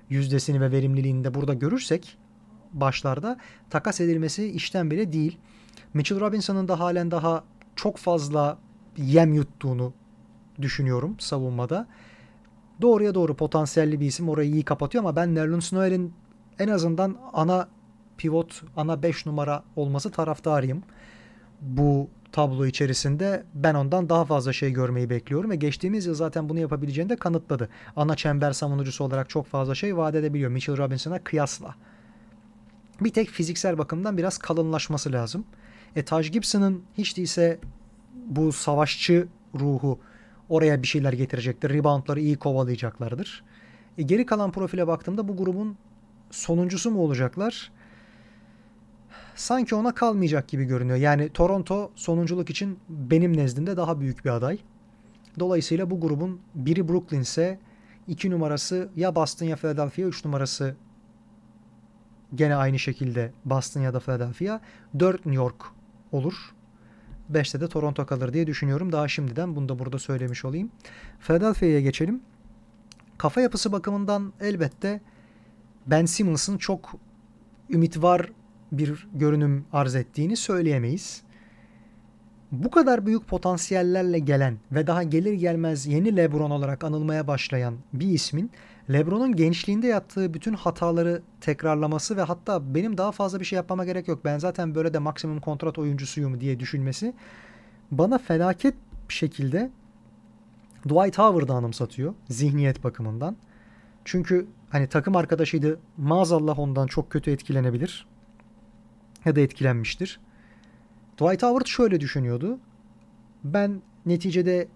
yüzdesini 0.08 0.60
ve 0.60 0.72
verimliliğini 0.72 1.24
de 1.24 1.34
burada 1.34 1.54
görürsek 1.54 2.18
başlarda 2.72 3.36
takas 3.70 4.00
edilmesi 4.00 4.46
işten 4.46 4.90
bile 4.90 5.12
değil. 5.12 5.38
Mitchell 5.94 6.20
Robinson'ın 6.20 6.68
da 6.68 6.80
halen 6.80 7.10
daha 7.10 7.44
çok 7.76 7.96
fazla 7.96 8.58
yem 8.96 9.32
yuttuğunu 9.32 9.92
düşünüyorum 10.62 11.16
savunmada. 11.18 11.86
Doğruya 12.82 13.14
doğru 13.14 13.36
potansiyelli 13.36 14.00
bir 14.00 14.06
isim 14.06 14.28
orayı 14.28 14.50
iyi 14.50 14.62
kapatıyor 14.62 15.04
ama 15.04 15.16
ben 15.16 15.34
Nerlens 15.34 15.72
Noel'in 15.72 16.14
en 16.58 16.68
azından 16.68 17.16
ana 17.32 17.68
pivot, 18.18 18.62
ana 18.76 19.02
5 19.02 19.26
numara 19.26 19.62
olması 19.76 20.10
taraftarıyım. 20.10 20.82
Bu 21.60 22.08
tablo 22.32 22.66
içerisinde 22.66 23.44
ben 23.54 23.74
ondan 23.74 24.08
daha 24.08 24.24
fazla 24.24 24.52
şey 24.52 24.72
görmeyi 24.72 25.10
bekliyorum 25.10 25.50
ve 25.50 25.56
geçtiğimiz 25.56 26.06
yıl 26.06 26.14
zaten 26.14 26.48
bunu 26.48 26.58
yapabileceğini 26.58 27.10
de 27.10 27.16
kanıtladı. 27.16 27.68
Ana 27.96 28.16
çember 28.16 28.52
savunucusu 28.52 29.04
olarak 29.04 29.30
çok 29.30 29.46
fazla 29.46 29.74
şey 29.74 29.96
vaat 29.96 30.14
edebiliyor 30.14 30.50
Mitchell 30.50 30.76
Robinson'a 30.76 31.24
kıyasla. 31.24 31.74
Bir 33.00 33.12
tek 33.12 33.28
fiziksel 33.28 33.78
bakımdan 33.78 34.18
biraz 34.18 34.38
kalınlaşması 34.38 35.12
lazım. 35.12 35.44
E 35.96 36.04
Taj 36.04 36.32
Gibson'ın 36.32 36.82
hiç 36.98 37.16
değilse 37.16 37.58
bu 38.26 38.52
savaşçı 38.52 39.28
ruhu 39.54 39.98
oraya 40.48 40.82
bir 40.82 40.86
şeyler 40.86 41.12
getirecektir. 41.12 41.70
Reboundları 41.70 42.20
iyi 42.20 42.36
kovalayacaklardır. 42.36 43.44
E 43.98 44.02
geri 44.02 44.26
kalan 44.26 44.52
profile 44.52 44.86
baktığımda 44.86 45.28
bu 45.28 45.36
grubun 45.36 45.76
sonuncusu 46.30 46.90
mu 46.90 47.00
olacaklar? 47.00 47.72
Sanki 49.36 49.74
ona 49.74 49.94
kalmayacak 49.94 50.48
gibi 50.48 50.64
görünüyor. 50.64 50.98
Yani 50.98 51.28
Toronto 51.28 51.90
sonunculuk 51.94 52.50
için 52.50 52.78
benim 52.88 53.36
nezdimde 53.36 53.76
daha 53.76 54.00
büyük 54.00 54.24
bir 54.24 54.30
aday. 54.30 54.58
Dolayısıyla 55.38 55.90
bu 55.90 56.00
grubun 56.00 56.40
biri 56.54 56.88
Brooklyn 56.88 57.20
ise 57.20 57.58
iki 58.08 58.30
numarası 58.30 58.88
ya 58.96 59.14
Boston 59.14 59.46
ya 59.46 59.56
Philadelphia, 59.56 60.02
üç 60.02 60.24
numarası 60.24 60.76
gene 62.34 62.56
aynı 62.56 62.78
şekilde 62.78 63.32
Boston 63.44 63.80
ya 63.80 63.94
da 63.94 64.00
Philadelphia. 64.00 64.60
Dört 64.98 65.26
New 65.26 65.42
York 65.42 65.64
olur. 66.12 66.34
Beşte 67.28 67.60
de 67.60 67.68
Toronto 67.68 68.06
kalır 68.06 68.32
diye 68.32 68.46
düşünüyorum. 68.46 68.92
Daha 68.92 69.08
şimdiden 69.08 69.56
bunu 69.56 69.68
da 69.68 69.78
burada 69.78 69.98
söylemiş 69.98 70.44
olayım. 70.44 70.70
Philadelphia'ya 71.20 71.80
geçelim. 71.80 72.20
Kafa 73.18 73.40
yapısı 73.40 73.72
bakımından 73.72 74.32
elbette 74.40 75.00
Ben 75.86 76.06
Simmons'ın 76.06 76.58
çok 76.58 76.94
ümit 77.70 78.02
var 78.02 78.30
bir 78.72 79.08
görünüm 79.14 79.64
arz 79.72 79.94
ettiğini 79.94 80.36
söyleyemeyiz. 80.36 81.22
Bu 82.52 82.70
kadar 82.70 83.06
büyük 83.06 83.28
potansiyellerle 83.28 84.18
gelen 84.18 84.58
ve 84.72 84.86
daha 84.86 85.02
gelir 85.02 85.32
gelmez 85.32 85.86
yeni 85.86 86.16
LeBron 86.16 86.50
olarak 86.50 86.84
anılmaya 86.84 87.26
başlayan 87.26 87.74
bir 87.92 88.06
ismin 88.06 88.50
LeBron'un 88.92 89.36
gençliğinde 89.36 89.86
yaptığı 89.86 90.34
bütün 90.34 90.54
hataları 90.54 91.22
tekrarlaması 91.40 92.16
ve 92.16 92.22
hatta 92.22 92.74
benim 92.74 92.98
daha 92.98 93.12
fazla 93.12 93.40
bir 93.40 93.44
şey 93.44 93.56
yapmama 93.56 93.84
gerek 93.84 94.08
yok. 94.08 94.24
Ben 94.24 94.38
zaten 94.38 94.74
böyle 94.74 94.94
de 94.94 94.98
maksimum 94.98 95.40
kontrat 95.40 95.78
oyuncusuyum 95.78 96.40
diye 96.40 96.60
düşünmesi 96.60 97.14
bana 97.90 98.18
felaket 98.18 98.74
bir 99.08 99.14
şekilde 99.14 99.70
Dwight 100.84 101.18
Howard'ı 101.18 101.52
anımsatıyor 101.52 102.14
zihniyet 102.28 102.84
bakımından. 102.84 103.36
Çünkü 104.04 104.46
hani 104.70 104.86
takım 104.86 105.16
arkadaşıydı 105.16 105.80
maazallah 105.96 106.58
ondan 106.58 106.86
çok 106.86 107.10
kötü 107.10 107.30
etkilenebilir 107.30 108.06
ya 109.24 109.36
da 109.36 109.40
etkilenmiştir. 109.40 110.20
Dwight 111.16 111.42
Howard 111.42 111.66
şöyle 111.66 112.00
düşünüyordu. 112.00 112.58
Ben 113.44 113.82
neticede 114.06 114.68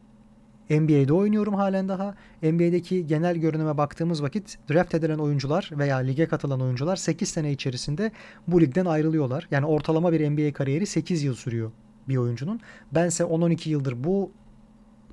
NBA'de 0.71 1.13
oynuyorum 1.13 1.55
halen 1.55 1.89
daha. 1.89 2.15
NBA'deki 2.43 3.07
genel 3.07 3.37
görünüme 3.37 3.77
baktığımız 3.77 4.23
vakit 4.23 4.59
draft 4.71 4.95
edilen 4.95 5.19
oyuncular 5.19 5.71
veya 5.73 5.97
lige 5.97 6.27
katılan 6.27 6.61
oyuncular 6.61 6.97
8 6.97 7.29
sene 7.29 7.53
içerisinde 7.53 8.13
bu 8.49 8.61
ligden 8.61 8.87
ayrılıyorlar. 8.87 9.49
Yani 9.51 9.67
ortalama 9.67 10.13
bir 10.13 10.31
NBA 10.31 10.53
kariyeri 10.53 10.87
8 10.87 11.23
yıl 11.23 11.35
sürüyor 11.35 11.71
bir 12.09 12.17
oyuncunun. 12.17 12.61
Bense 12.93 13.25
10-12 13.25 13.69
yıldır 13.69 14.05
bu 14.05 14.31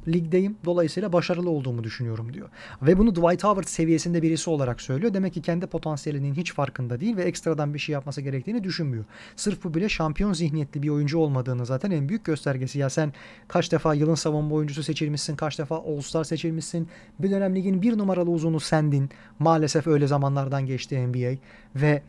ligdeyim. 0.07 0.57
Dolayısıyla 0.65 1.13
başarılı 1.13 1.49
olduğumu 1.49 1.83
düşünüyorum 1.83 2.33
diyor. 2.33 2.49
Ve 2.81 2.97
bunu 2.97 3.15
Dwight 3.15 3.43
Howard 3.43 3.67
seviyesinde 3.67 4.21
birisi 4.21 4.49
olarak 4.49 4.81
söylüyor. 4.81 5.13
Demek 5.13 5.33
ki 5.33 5.41
kendi 5.41 5.67
potansiyelinin 5.67 6.33
hiç 6.33 6.53
farkında 6.53 6.99
değil 6.99 7.17
ve 7.17 7.23
ekstradan 7.23 7.73
bir 7.73 7.79
şey 7.79 7.93
yapması 7.93 8.21
gerektiğini 8.21 8.63
düşünmüyor. 8.63 9.05
Sırf 9.35 9.63
bu 9.63 9.73
bile 9.73 9.89
şampiyon 9.89 10.33
zihniyetli 10.33 10.83
bir 10.83 10.89
oyuncu 10.89 11.19
olmadığını 11.19 11.65
zaten 11.65 11.91
en 11.91 12.09
büyük 12.09 12.25
göstergesi. 12.25 12.79
Ya 12.79 12.89
sen 12.89 13.13
kaç 13.47 13.71
defa 13.71 13.93
yılın 13.93 14.15
savunma 14.15 14.55
oyuncusu 14.55 14.83
seçilmişsin, 14.83 15.35
kaç 15.35 15.59
defa 15.59 15.75
All-Star 15.75 16.23
seçilmişsin. 16.23 16.87
Bir 17.19 17.31
dönem 17.31 17.55
ligin 17.55 17.81
bir 17.81 17.97
numaralı 17.97 18.29
uzunu 18.29 18.59
sendin. 18.59 19.09
Maalesef 19.39 19.87
öyle 19.87 20.07
zamanlardan 20.07 20.65
geçti 20.65 21.07
NBA 21.07 21.37
ve 21.75 22.03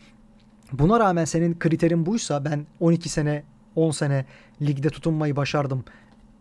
buna 0.73 1.01
rağmen 1.01 1.25
senin 1.25 1.59
kriterin 1.59 2.07
buysa 2.07 2.45
ben 2.45 2.67
12 2.81 3.09
sene 3.09 3.43
10 3.77 3.91
sene 3.91 4.27
ligde 4.63 4.91
tutunmayı 4.91 5.37
başardım. 5.37 5.85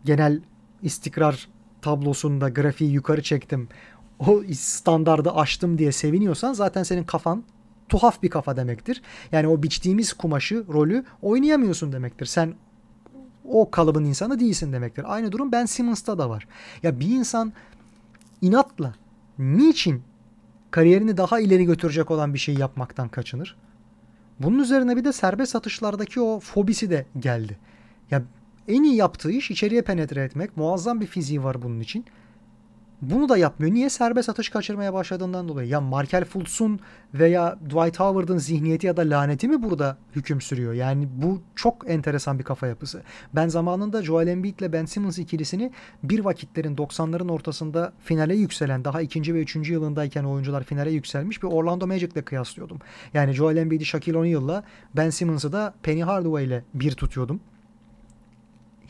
Genel 0.04 0.40
istikrar 0.82 1.48
tablosunda 1.82 2.48
grafiği 2.48 2.90
yukarı 2.92 3.22
çektim. 3.22 3.68
O 4.18 4.42
standardı 4.54 5.30
aştım 5.30 5.78
diye 5.78 5.92
seviniyorsan 5.92 6.52
zaten 6.52 6.82
senin 6.82 7.04
kafan 7.04 7.44
tuhaf 7.88 8.22
bir 8.22 8.30
kafa 8.30 8.56
demektir. 8.56 9.02
Yani 9.32 9.48
o 9.48 9.62
biçtiğimiz 9.62 10.12
kumaşı, 10.12 10.64
rolü 10.68 11.04
oynayamıyorsun 11.22 11.92
demektir. 11.92 12.26
Sen 12.26 12.54
o 13.44 13.70
kalıbın 13.70 14.04
insanı 14.04 14.40
değilsin 14.40 14.72
demektir. 14.72 15.04
Aynı 15.08 15.32
durum 15.32 15.52
Ben 15.52 15.66
Simmons'ta 15.66 16.18
da 16.18 16.30
var. 16.30 16.48
Ya 16.82 17.00
bir 17.00 17.08
insan 17.08 17.52
inatla 18.40 18.94
niçin 19.38 20.02
kariyerini 20.70 21.16
daha 21.16 21.40
ileri 21.40 21.64
götürecek 21.64 22.10
olan 22.10 22.34
bir 22.34 22.38
şey 22.38 22.54
yapmaktan 22.54 23.08
kaçınır? 23.08 23.56
Bunun 24.40 24.58
üzerine 24.58 24.96
bir 24.96 25.04
de 25.04 25.12
serbest 25.12 25.56
atışlardaki 25.56 26.20
o 26.20 26.40
fobisi 26.40 26.90
de 26.90 27.06
geldi. 27.18 27.58
Ya 28.10 28.22
en 28.68 28.82
iyi 28.82 28.94
yaptığı 28.94 29.30
iş 29.30 29.50
içeriye 29.50 29.82
penetre 29.82 30.24
etmek. 30.24 30.56
Muazzam 30.56 31.00
bir 31.00 31.06
fiziği 31.06 31.44
var 31.44 31.62
bunun 31.62 31.80
için. 31.80 32.04
Bunu 33.02 33.28
da 33.28 33.36
yapmıyor. 33.36 33.74
Niye? 33.74 33.90
Serbest 33.90 34.28
atış 34.28 34.48
kaçırmaya 34.48 34.94
başladığından 34.94 35.48
dolayı. 35.48 35.68
Ya 35.68 35.80
Markel 35.80 36.24
Fultz'un 36.24 36.80
veya 37.14 37.58
Dwight 37.64 38.00
Howard'ın 38.00 38.38
zihniyeti 38.38 38.86
ya 38.86 38.96
da 38.96 39.02
laneti 39.02 39.48
mi 39.48 39.62
burada 39.62 39.96
hüküm 40.16 40.40
sürüyor? 40.40 40.72
Yani 40.72 41.08
bu 41.16 41.42
çok 41.54 41.90
enteresan 41.90 42.38
bir 42.38 42.44
kafa 42.44 42.66
yapısı. 42.66 43.02
Ben 43.34 43.48
zamanında 43.48 44.02
Joel 44.02 44.26
Embiid 44.26 44.58
ile 44.58 44.72
Ben 44.72 44.84
Simmons 44.84 45.18
ikilisini 45.18 45.72
bir 46.02 46.20
vakitlerin 46.24 46.76
90'ların 46.76 47.32
ortasında 47.32 47.92
finale 48.04 48.34
yükselen, 48.34 48.84
daha 48.84 49.02
ikinci 49.02 49.34
ve 49.34 49.40
üçüncü 49.40 49.72
yılındayken 49.72 50.24
oyuncular 50.24 50.64
finale 50.64 50.90
yükselmiş 50.90 51.42
bir 51.42 51.48
Orlando 51.48 51.86
Magic 51.86 52.08
ile 52.08 52.22
kıyaslıyordum. 52.22 52.78
Yani 53.14 53.32
Joel 53.32 53.56
Embiid'i 53.56 53.84
Shaquille 53.84 54.18
O'Neal'la 54.18 54.64
Ben 54.96 55.10
Simmons'ı 55.10 55.52
da 55.52 55.74
Penny 55.82 56.02
Hardaway 56.02 56.44
ile 56.44 56.64
bir 56.74 56.92
tutuyordum 56.92 57.40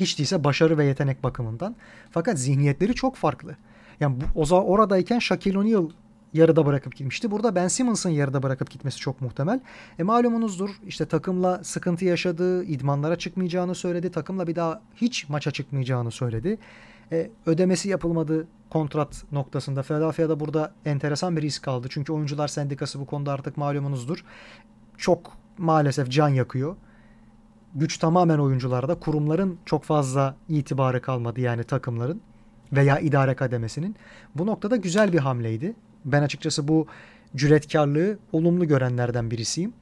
Hiç 0.03 0.19
değilse 0.19 0.45
başarı 0.45 0.79
ve 0.79 0.85
yetenek 0.85 1.25
bakımından. 1.25 1.77
Fakat 2.11 2.38
zihniyetleri 2.38 2.95
çok 2.95 3.17
farklı. 3.17 3.57
Yani 4.01 4.17
bu, 4.21 4.41
o 4.41 4.45
zaman 4.45 4.67
oradayken 4.67 5.19
Shaquille 5.19 5.59
O'Neal 5.59 5.91
yarıda 6.33 6.67
bırakıp 6.67 6.97
gitmişti. 6.97 7.31
Burada 7.31 7.55
Ben 7.55 7.69
Simmons'ın 7.69 8.11
yarıda 8.11 8.43
bırakıp 8.43 8.71
gitmesi 8.71 8.99
çok 8.99 9.21
muhtemel. 9.21 9.61
E 9.99 10.03
malumunuzdur 10.03 10.71
işte 10.87 11.07
takımla 11.07 11.65
sıkıntı 11.65 12.05
yaşadı, 12.05 12.65
idmanlara 12.65 13.17
çıkmayacağını 13.17 13.75
söyledi. 13.75 14.11
Takımla 14.11 14.47
bir 14.47 14.57
daha 14.57 14.83
hiç 14.97 15.29
maça 15.29 15.51
çıkmayacağını 15.51 16.11
söyledi. 16.11 16.59
E, 17.12 17.31
ödemesi 17.47 17.88
yapılmadı 17.88 18.47
kontrat 18.71 19.25
noktasında. 19.33 19.83
Philadelphia'da 19.83 20.41
burada 20.41 20.73
enteresan 20.85 21.37
bir 21.37 21.43
risk 21.43 21.69
aldı. 21.69 21.87
Çünkü 21.91 22.12
oyuncular 22.12 22.49
sendikası 22.49 23.01
bu 23.01 23.07
konuda 23.07 23.33
artık 23.33 23.57
malumunuzdur. 23.57 24.25
Çok 24.99 25.33
maalesef 25.59 26.11
can 26.11 26.29
yakıyor. 26.29 26.77
Güç 27.74 27.98
tamamen 27.98 28.38
oyuncularda. 28.38 28.94
Kurumların 28.94 29.58
çok 29.66 29.85
fazla 29.85 30.37
itibarı 30.48 31.02
kalmadı 31.02 31.40
yani 31.40 31.64
takımların 31.64 32.20
veya 32.72 32.98
idare 32.98 33.35
kademesinin. 33.35 33.96
Bu 34.35 34.46
noktada 34.46 34.76
güzel 34.76 35.12
bir 35.12 35.18
hamleydi. 35.18 35.74
Ben 36.04 36.22
açıkçası 36.22 36.68
bu 36.68 36.87
cüretkarlığı 37.37 38.18
olumlu 38.32 38.68
görenlerden 38.68 39.30
birisiyim. 39.30 39.72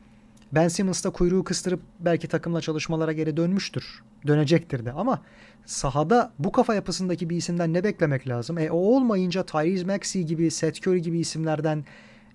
Ben 0.52 0.68
Simmons 0.68 1.04
da 1.04 1.10
kuyruğu 1.10 1.44
kıstırıp 1.44 1.80
belki 2.00 2.28
takımla 2.28 2.60
çalışmalara 2.60 3.12
geri 3.12 3.36
dönmüştür. 3.36 4.02
Dönecektir 4.26 4.84
de 4.84 4.92
ama 4.92 5.22
sahada 5.66 6.32
bu 6.38 6.52
kafa 6.52 6.74
yapısındaki 6.74 7.30
bir 7.30 7.36
isimden 7.36 7.72
ne 7.72 7.84
beklemek 7.84 8.28
lazım? 8.28 8.58
E 8.58 8.70
o 8.70 8.76
olmayınca 8.76 9.46
Tyrese 9.46 9.84
Maxey 9.84 10.22
gibi, 10.22 10.50
Seth 10.50 10.88
Curry 10.88 11.02
gibi 11.02 11.18
isimlerden 11.18 11.84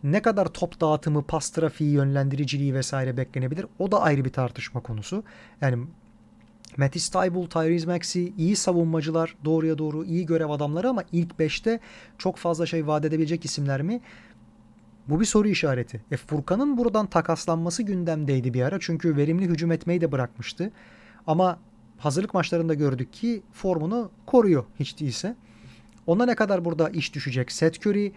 ne 0.03 0.21
kadar 0.21 0.45
top 0.45 0.81
dağıtımı, 0.81 1.23
pas 1.23 1.49
trafiği, 1.49 1.91
yönlendiriciliği 1.91 2.73
vesaire 2.73 3.17
beklenebilir? 3.17 3.65
O 3.79 3.91
da 3.91 4.01
ayrı 4.01 4.25
bir 4.25 4.33
tartışma 4.33 4.81
konusu. 4.81 5.23
Yani 5.61 5.85
Mattis 6.77 7.09
Tybul, 7.09 7.47
Tyrese 7.47 7.87
Maxey 7.87 8.33
iyi 8.37 8.55
savunmacılar, 8.55 9.35
doğruya 9.45 9.77
doğru 9.77 10.05
iyi 10.05 10.25
görev 10.25 10.49
adamları 10.49 10.89
ama 10.89 11.03
ilk 11.11 11.31
5'te 11.31 11.79
çok 12.17 12.37
fazla 12.37 12.65
şey 12.65 12.87
vaat 12.87 13.05
edebilecek 13.05 13.45
isimler 13.45 13.81
mi? 13.81 14.01
Bu 15.07 15.19
bir 15.19 15.25
soru 15.25 15.47
işareti. 15.47 16.01
E 16.11 16.17
Furkan'ın 16.17 16.77
buradan 16.77 17.07
takaslanması 17.07 17.83
gündemdeydi 17.83 18.53
bir 18.53 18.61
ara. 18.61 18.77
Çünkü 18.79 19.17
verimli 19.17 19.45
hücum 19.45 19.71
etmeyi 19.71 20.01
de 20.01 20.11
bırakmıştı. 20.11 20.71
Ama 21.27 21.59
hazırlık 21.97 22.33
maçlarında 22.33 22.73
gördük 22.73 23.13
ki 23.13 23.43
formunu 23.53 24.11
koruyor 24.25 24.65
hiç 24.79 24.99
değilse. 24.99 25.35
Ona 26.07 26.25
ne 26.25 26.35
kadar 26.35 26.65
burada 26.65 26.89
iş 26.89 27.15
düşecek? 27.15 27.51
Seth 27.51 27.87
Curry 27.87 28.11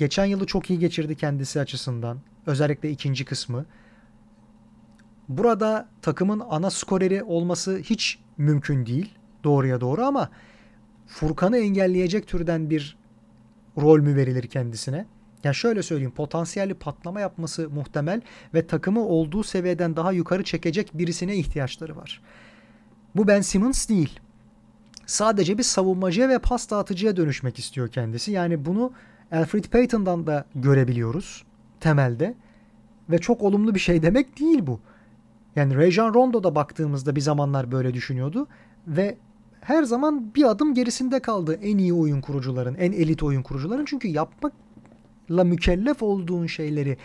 geçen 0.00 0.24
yılı 0.24 0.46
çok 0.46 0.70
iyi 0.70 0.78
geçirdi 0.78 1.16
kendisi 1.16 1.60
açısından. 1.60 2.18
Özellikle 2.46 2.90
ikinci 2.90 3.24
kısmı. 3.24 3.66
Burada 5.28 5.88
takımın 6.02 6.42
ana 6.50 6.70
skoreri 6.70 7.22
olması 7.22 7.78
hiç 7.78 8.18
mümkün 8.38 8.86
değil. 8.86 9.14
Doğruya 9.44 9.80
doğru 9.80 10.04
ama 10.04 10.30
Furkan'ı 11.06 11.58
engelleyecek 11.58 12.26
türden 12.26 12.70
bir 12.70 12.96
rol 13.78 14.00
mü 14.00 14.16
verilir 14.16 14.46
kendisine? 14.46 15.06
Ya 15.44 15.52
şöyle 15.52 15.82
söyleyeyim 15.82 16.14
potansiyelli 16.14 16.74
patlama 16.74 17.20
yapması 17.20 17.70
muhtemel 17.70 18.20
ve 18.54 18.66
takımı 18.66 19.00
olduğu 19.00 19.42
seviyeden 19.42 19.96
daha 19.96 20.12
yukarı 20.12 20.44
çekecek 20.44 20.90
birisine 20.94 21.36
ihtiyaçları 21.36 21.96
var. 21.96 22.22
Bu 23.16 23.28
Ben 23.28 23.40
Simmons 23.40 23.88
değil. 23.88 24.20
Sadece 25.06 25.58
bir 25.58 25.62
savunmacıya 25.62 26.28
ve 26.28 26.38
pas 26.38 26.70
dağıtıcıya 26.70 27.16
dönüşmek 27.16 27.58
istiyor 27.58 27.88
kendisi. 27.88 28.32
Yani 28.32 28.64
bunu 28.64 28.92
Alfred 29.32 29.64
Payton'dan 29.64 30.26
da 30.26 30.44
görebiliyoruz 30.54 31.44
temelde. 31.80 32.34
Ve 33.10 33.18
çok 33.18 33.42
olumlu 33.42 33.74
bir 33.74 33.80
şey 33.80 34.02
demek 34.02 34.40
değil 34.40 34.66
bu. 34.66 34.80
Yani 35.56 35.76
Rajon 35.76 36.14
Rondo 36.14 36.44
da 36.44 36.54
baktığımızda 36.54 37.16
bir 37.16 37.20
zamanlar 37.20 37.72
böyle 37.72 37.94
düşünüyordu 37.94 38.46
ve 38.86 39.16
her 39.60 39.82
zaman 39.82 40.34
bir 40.34 40.50
adım 40.50 40.74
gerisinde 40.74 41.20
kaldı 41.20 41.58
en 41.62 41.78
iyi 41.78 41.92
oyun 41.92 42.20
kurucuların, 42.20 42.74
en 42.74 42.92
elit 42.92 43.22
oyun 43.22 43.42
kurucuların. 43.42 43.84
Çünkü 43.84 44.08
yapmakla 44.08 45.44
mükellef 45.44 46.02
olduğun 46.02 46.46
şeyleri 46.46 46.96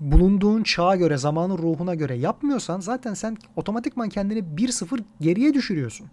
bulunduğun 0.00 0.62
çağa 0.62 0.96
göre, 0.96 1.16
zamanın 1.16 1.58
ruhuna 1.58 1.94
göre 1.94 2.14
yapmıyorsan 2.14 2.80
zaten 2.80 3.14
sen 3.14 3.36
otomatikman 3.56 4.08
kendini 4.08 4.38
1-0 4.38 5.00
geriye 5.20 5.54
düşürüyorsun. 5.54 6.06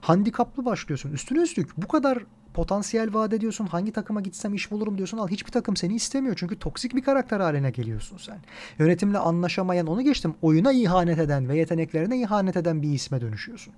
Handikaplı 0.00 0.64
başlıyorsun. 0.64 1.12
Üstüne 1.12 1.42
üstlük 1.42 1.76
bu 1.76 1.88
kadar 1.88 2.18
potansiyel 2.58 3.14
vaat 3.14 3.32
ediyorsun. 3.32 3.66
Hangi 3.66 3.92
takıma 3.92 4.20
gitsem 4.20 4.54
iş 4.54 4.70
bulurum 4.70 4.96
diyorsun. 4.98 5.18
Al 5.18 5.28
hiçbir 5.28 5.50
takım 5.50 5.76
seni 5.76 5.94
istemiyor. 5.94 6.36
Çünkü 6.38 6.58
toksik 6.58 6.94
bir 6.96 7.02
karakter 7.02 7.40
haline 7.40 7.70
geliyorsun 7.70 8.16
sen. 8.16 8.38
Yönetimle 8.78 9.18
anlaşamayan 9.18 9.86
onu 9.86 10.02
geçtim. 10.02 10.34
Oyuna 10.42 10.72
ihanet 10.72 11.18
eden 11.18 11.48
ve 11.48 11.58
yeteneklerine 11.58 12.20
ihanet 12.20 12.56
eden 12.56 12.82
bir 12.82 12.92
isme 12.92 13.20
dönüşüyorsun. 13.20 13.74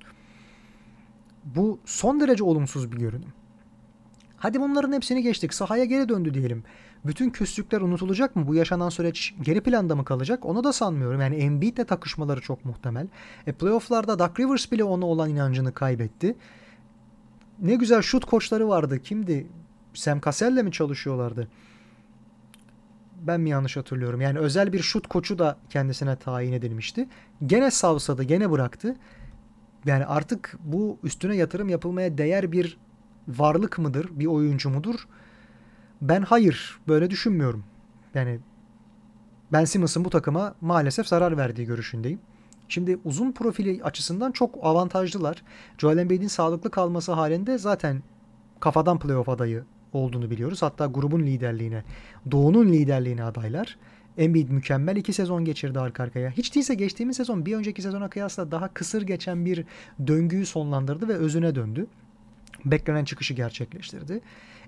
Bu 1.44 1.78
son 1.84 2.20
derece 2.20 2.44
olumsuz 2.44 2.92
bir 2.92 2.96
görünüm. 2.96 3.32
Hadi 4.36 4.60
bunların 4.60 4.92
hepsini 4.92 5.22
geçtik. 5.22 5.54
Sahaya 5.54 5.84
geri 5.84 6.08
döndü 6.08 6.34
diyelim. 6.34 6.64
Bütün 7.04 7.30
küslükler 7.30 7.80
unutulacak 7.80 8.36
mı? 8.36 8.46
Bu 8.46 8.54
yaşanan 8.54 8.88
süreç 8.88 9.34
geri 9.42 9.60
planda 9.60 9.96
mı 9.96 10.04
kalacak? 10.04 10.46
Onu 10.46 10.64
da 10.64 10.72
sanmıyorum. 10.72 11.20
Yani 11.20 11.36
Embiid'le 11.36 11.88
takışmaları 11.88 12.40
çok 12.40 12.64
muhtemel. 12.64 13.06
E 13.46 13.52
playoff'larda 13.52 14.18
Doug 14.18 14.40
Rivers 14.40 14.72
bile 14.72 14.84
ona 14.84 15.06
olan 15.06 15.30
inancını 15.30 15.74
kaybetti 15.74 16.36
ne 17.60 17.74
güzel 17.74 18.02
şut 18.02 18.24
koçları 18.24 18.68
vardı. 18.68 19.02
Kimdi? 19.02 19.46
Sam 19.94 20.20
Cassell'le 20.20 20.62
mi 20.62 20.72
çalışıyorlardı? 20.72 21.48
Ben 23.22 23.40
mi 23.40 23.50
yanlış 23.50 23.76
hatırlıyorum? 23.76 24.20
Yani 24.20 24.38
özel 24.38 24.72
bir 24.72 24.82
şut 24.82 25.06
koçu 25.06 25.38
da 25.38 25.56
kendisine 25.70 26.16
tayin 26.16 26.52
edilmişti. 26.52 27.08
Gene 27.46 27.70
savsadı, 27.70 28.22
gene 28.22 28.50
bıraktı. 28.50 28.96
Yani 29.84 30.06
artık 30.06 30.56
bu 30.64 30.98
üstüne 31.02 31.36
yatırım 31.36 31.68
yapılmaya 31.68 32.18
değer 32.18 32.52
bir 32.52 32.78
varlık 33.28 33.78
mıdır, 33.78 34.08
bir 34.10 34.26
oyuncu 34.26 34.70
mudur? 34.70 35.08
Ben 36.02 36.22
hayır, 36.22 36.78
böyle 36.88 37.10
düşünmüyorum. 37.10 37.64
Yani 38.14 38.40
Ben 39.52 39.64
Simmons'ın 39.64 40.04
bu 40.04 40.10
takıma 40.10 40.54
maalesef 40.60 41.06
zarar 41.06 41.36
verdiği 41.36 41.66
görüşündeyim. 41.66 42.20
Şimdi 42.70 42.98
uzun 43.04 43.32
profili 43.32 43.84
açısından 43.84 44.32
çok 44.32 44.54
avantajlılar. 44.62 45.42
Joel 45.78 45.98
Embiid'in 45.98 46.28
sağlıklı 46.28 46.70
kalması 46.70 47.12
halinde 47.12 47.58
zaten 47.58 48.02
kafadan 48.60 48.98
playoff 48.98 49.28
adayı 49.28 49.64
olduğunu 49.92 50.30
biliyoruz. 50.30 50.62
Hatta 50.62 50.86
grubun 50.86 51.20
liderliğine, 51.20 51.84
Doğu'nun 52.30 52.68
liderliğine 52.68 53.24
adaylar. 53.24 53.78
Embiid 54.18 54.48
mükemmel 54.48 54.96
iki 54.96 55.12
sezon 55.12 55.44
geçirdi 55.44 55.80
arka 55.80 56.02
arkaya. 56.02 56.30
Hiç 56.30 56.54
değilse 56.54 56.74
geçtiğimiz 56.74 57.16
sezon 57.16 57.46
bir 57.46 57.56
önceki 57.56 57.82
sezona 57.82 58.10
kıyasla 58.10 58.50
daha 58.50 58.74
kısır 58.74 59.02
geçen 59.02 59.44
bir 59.44 59.64
döngüyü 60.06 60.46
sonlandırdı 60.46 61.08
ve 61.08 61.14
özüne 61.14 61.54
döndü. 61.54 61.86
Beklenen 62.64 63.04
çıkışı 63.04 63.34
gerçekleştirdi. 63.34 64.20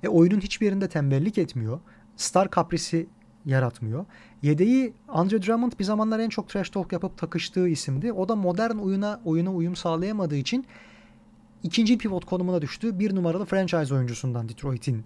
E, 0.02 0.08
oyunun 0.08 0.40
hiçbir 0.40 0.66
yerinde 0.66 0.88
tembellik 0.88 1.38
etmiyor. 1.38 1.80
Star 2.16 2.50
kaprisi 2.50 3.06
yaratmıyor. 3.46 4.04
Yedeği 4.42 4.94
Andre 5.08 5.42
Drummond 5.42 5.72
bir 5.78 5.84
zamanlar 5.84 6.18
en 6.18 6.28
çok 6.28 6.48
trash 6.48 6.70
talk 6.70 6.92
yapıp 6.92 7.18
takıştığı 7.18 7.68
isimdi. 7.68 8.12
O 8.12 8.28
da 8.28 8.36
modern 8.36 8.76
oyuna 8.76 9.20
oyuna 9.24 9.52
uyum 9.52 9.76
sağlayamadığı 9.76 10.36
için 10.36 10.66
ikinci 11.62 11.98
pivot 11.98 12.24
konumuna 12.24 12.62
düştü. 12.62 12.98
Bir 12.98 13.14
numaralı 13.14 13.44
franchise 13.44 13.94
oyuncusundan 13.94 14.48
Detroit'in 14.48 15.04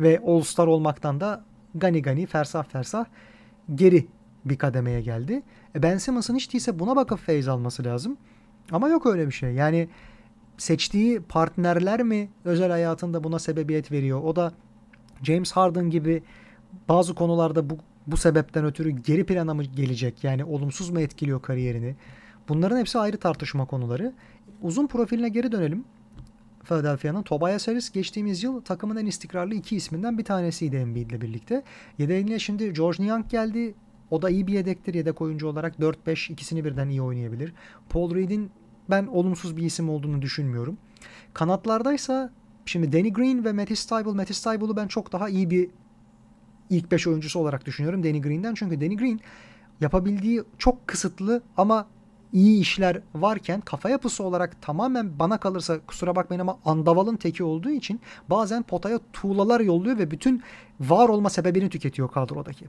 ve 0.00 0.22
All-Star 0.26 0.66
olmaktan 0.66 1.20
da 1.20 1.44
gani 1.74 2.02
gani 2.02 2.26
fersah 2.26 2.64
fersah 2.64 3.04
geri 3.74 4.06
bir 4.44 4.58
kademeye 4.58 5.00
geldi. 5.00 5.42
E 5.74 5.82
ben 5.82 5.98
Simmons'ın 5.98 6.36
hiç 6.36 6.52
değilse 6.52 6.78
buna 6.78 6.96
bakıp 6.96 7.18
feyz 7.18 7.48
alması 7.48 7.84
lazım. 7.84 8.16
Ama 8.72 8.88
yok 8.88 9.06
öyle 9.06 9.26
bir 9.26 9.32
şey. 9.32 9.52
Yani 9.52 9.88
seçtiği 10.58 11.20
partnerler 11.20 12.02
mi 12.02 12.28
özel 12.44 12.70
hayatında 12.70 13.24
buna 13.24 13.38
sebebiyet 13.38 13.92
veriyor? 13.92 14.22
O 14.24 14.36
da 14.36 14.52
James 15.22 15.52
Harden 15.52 15.90
gibi 15.90 16.22
bazı 16.88 17.14
konularda 17.14 17.70
bu 17.70 17.78
bu 18.06 18.16
sebepten 18.16 18.64
ötürü 18.64 18.90
geri 18.90 19.26
plana 19.26 19.54
mı 19.54 19.62
gelecek? 19.62 20.24
Yani 20.24 20.44
olumsuz 20.44 20.90
mu 20.90 21.00
etkiliyor 21.00 21.42
kariyerini? 21.42 21.96
Bunların 22.48 22.78
hepsi 22.78 22.98
ayrı 22.98 23.16
tartışma 23.16 23.64
konuları. 23.64 24.12
Uzun 24.62 24.86
profiline 24.86 25.28
geri 25.28 25.52
dönelim. 25.52 25.84
Philadelphia'nın 26.64 27.22
Tobias 27.22 27.68
Harris 27.68 27.90
geçtiğimiz 27.90 28.42
yıl 28.42 28.60
takımın 28.60 28.96
en 28.96 29.06
istikrarlı 29.06 29.54
iki 29.54 29.76
isminden 29.76 30.18
bir 30.18 30.24
tanesiydi 30.24 30.76
Embiid'le 30.76 31.20
birlikte. 31.20 31.62
Yedeğine 31.98 32.38
şimdi 32.38 32.72
George 32.72 33.04
Niang 33.04 33.28
geldi. 33.28 33.74
O 34.10 34.22
da 34.22 34.30
iyi 34.30 34.46
bir 34.46 34.52
yedektir 34.52 34.94
yedek 34.94 35.20
oyuncu 35.20 35.48
olarak. 35.48 35.78
4-5 35.78 36.32
ikisini 36.32 36.64
birden 36.64 36.88
iyi 36.88 37.02
oynayabilir. 37.02 37.52
Paul 37.88 38.14
Reed'in 38.14 38.50
ben 38.90 39.06
olumsuz 39.06 39.56
bir 39.56 39.62
isim 39.62 39.90
olduğunu 39.90 40.22
düşünmüyorum. 40.22 40.78
Kanatlardaysa 41.34 42.30
şimdi 42.66 42.92
Danny 42.92 43.12
Green 43.12 43.44
ve 43.44 43.52
Matisse 43.52 43.88
Thybulle. 43.88 44.16
Matisse 44.16 44.50
Thybulle'u 44.50 44.76
ben 44.76 44.88
çok 44.88 45.12
daha 45.12 45.28
iyi 45.28 45.50
bir 45.50 45.70
ilk 46.70 46.92
5 46.92 47.06
oyuncusu 47.06 47.38
olarak 47.38 47.66
düşünüyorum 47.66 48.04
Danny 48.04 48.22
Green'den. 48.22 48.54
Çünkü 48.54 48.80
Danny 48.80 48.96
Green 48.96 49.20
yapabildiği 49.80 50.42
çok 50.58 50.88
kısıtlı 50.88 51.42
ama 51.56 51.86
iyi 52.32 52.60
işler 52.60 53.00
varken 53.14 53.60
kafa 53.60 53.90
yapısı 53.90 54.24
olarak 54.24 54.62
tamamen 54.62 55.18
bana 55.18 55.38
kalırsa 55.38 55.80
kusura 55.86 56.16
bakmayın 56.16 56.40
ama 56.40 56.58
andavalın 56.64 57.16
teki 57.16 57.44
olduğu 57.44 57.70
için 57.70 58.00
bazen 58.30 58.62
potaya 58.62 59.00
tuğlalar 59.12 59.60
yolluyor 59.60 59.98
ve 59.98 60.10
bütün 60.10 60.42
var 60.80 61.08
olma 61.08 61.30
sebebini 61.30 61.70
tüketiyor 61.70 62.10
kadrodaki. 62.10 62.64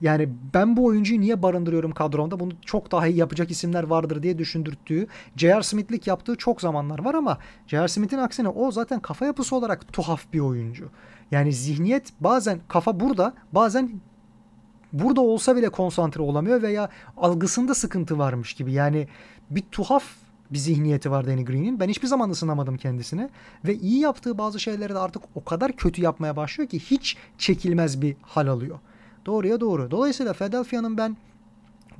Yani 0.00 0.28
ben 0.54 0.76
bu 0.76 0.84
oyuncuyu 0.84 1.20
niye 1.20 1.42
barındırıyorum 1.42 1.92
kadromda? 1.92 2.40
Bunu 2.40 2.52
çok 2.64 2.92
daha 2.92 3.06
iyi 3.06 3.16
yapacak 3.16 3.50
isimler 3.50 3.82
vardır 3.82 4.22
diye 4.22 4.38
düşündürttüğü, 4.38 5.06
J.R. 5.36 5.62
Smith'lik 5.62 6.06
yaptığı 6.06 6.36
çok 6.36 6.60
zamanlar 6.60 7.04
var 7.04 7.14
ama 7.14 7.38
J.R. 7.66 7.88
Smith'in 7.88 8.18
aksine 8.18 8.48
o 8.48 8.70
zaten 8.70 9.00
kafa 9.00 9.26
yapısı 9.26 9.56
olarak 9.56 9.92
tuhaf 9.92 10.32
bir 10.32 10.40
oyuncu. 10.40 10.90
Yani 11.30 11.52
zihniyet 11.52 12.12
bazen 12.20 12.60
kafa 12.68 13.00
burada, 13.00 13.34
bazen 13.52 14.00
burada 14.92 15.20
olsa 15.20 15.56
bile 15.56 15.68
konsantre 15.68 16.22
olamıyor 16.22 16.62
veya 16.62 16.88
algısında 17.16 17.74
sıkıntı 17.74 18.18
varmış 18.18 18.54
gibi. 18.54 18.72
Yani 18.72 19.08
bir 19.50 19.62
tuhaf 19.72 20.04
bir 20.50 20.58
zihniyeti 20.58 21.10
var 21.10 21.26
Danny 21.26 21.44
Green'in. 21.44 21.80
Ben 21.80 21.88
hiçbir 21.88 22.08
zaman 22.08 22.30
ısınamadım 22.30 22.76
kendisine. 22.76 23.30
Ve 23.64 23.74
iyi 23.74 24.00
yaptığı 24.00 24.38
bazı 24.38 24.60
şeyleri 24.60 24.94
de 24.94 24.98
artık 24.98 25.22
o 25.34 25.44
kadar 25.44 25.72
kötü 25.72 26.02
yapmaya 26.02 26.36
başlıyor 26.36 26.70
ki 26.70 26.78
hiç 26.78 27.16
çekilmez 27.38 28.02
bir 28.02 28.16
hal 28.22 28.46
alıyor. 28.46 28.78
Doğruya 29.26 29.60
doğru. 29.60 29.90
Dolayısıyla 29.90 30.32
Philadelphia'nın 30.32 30.98
ben 30.98 31.16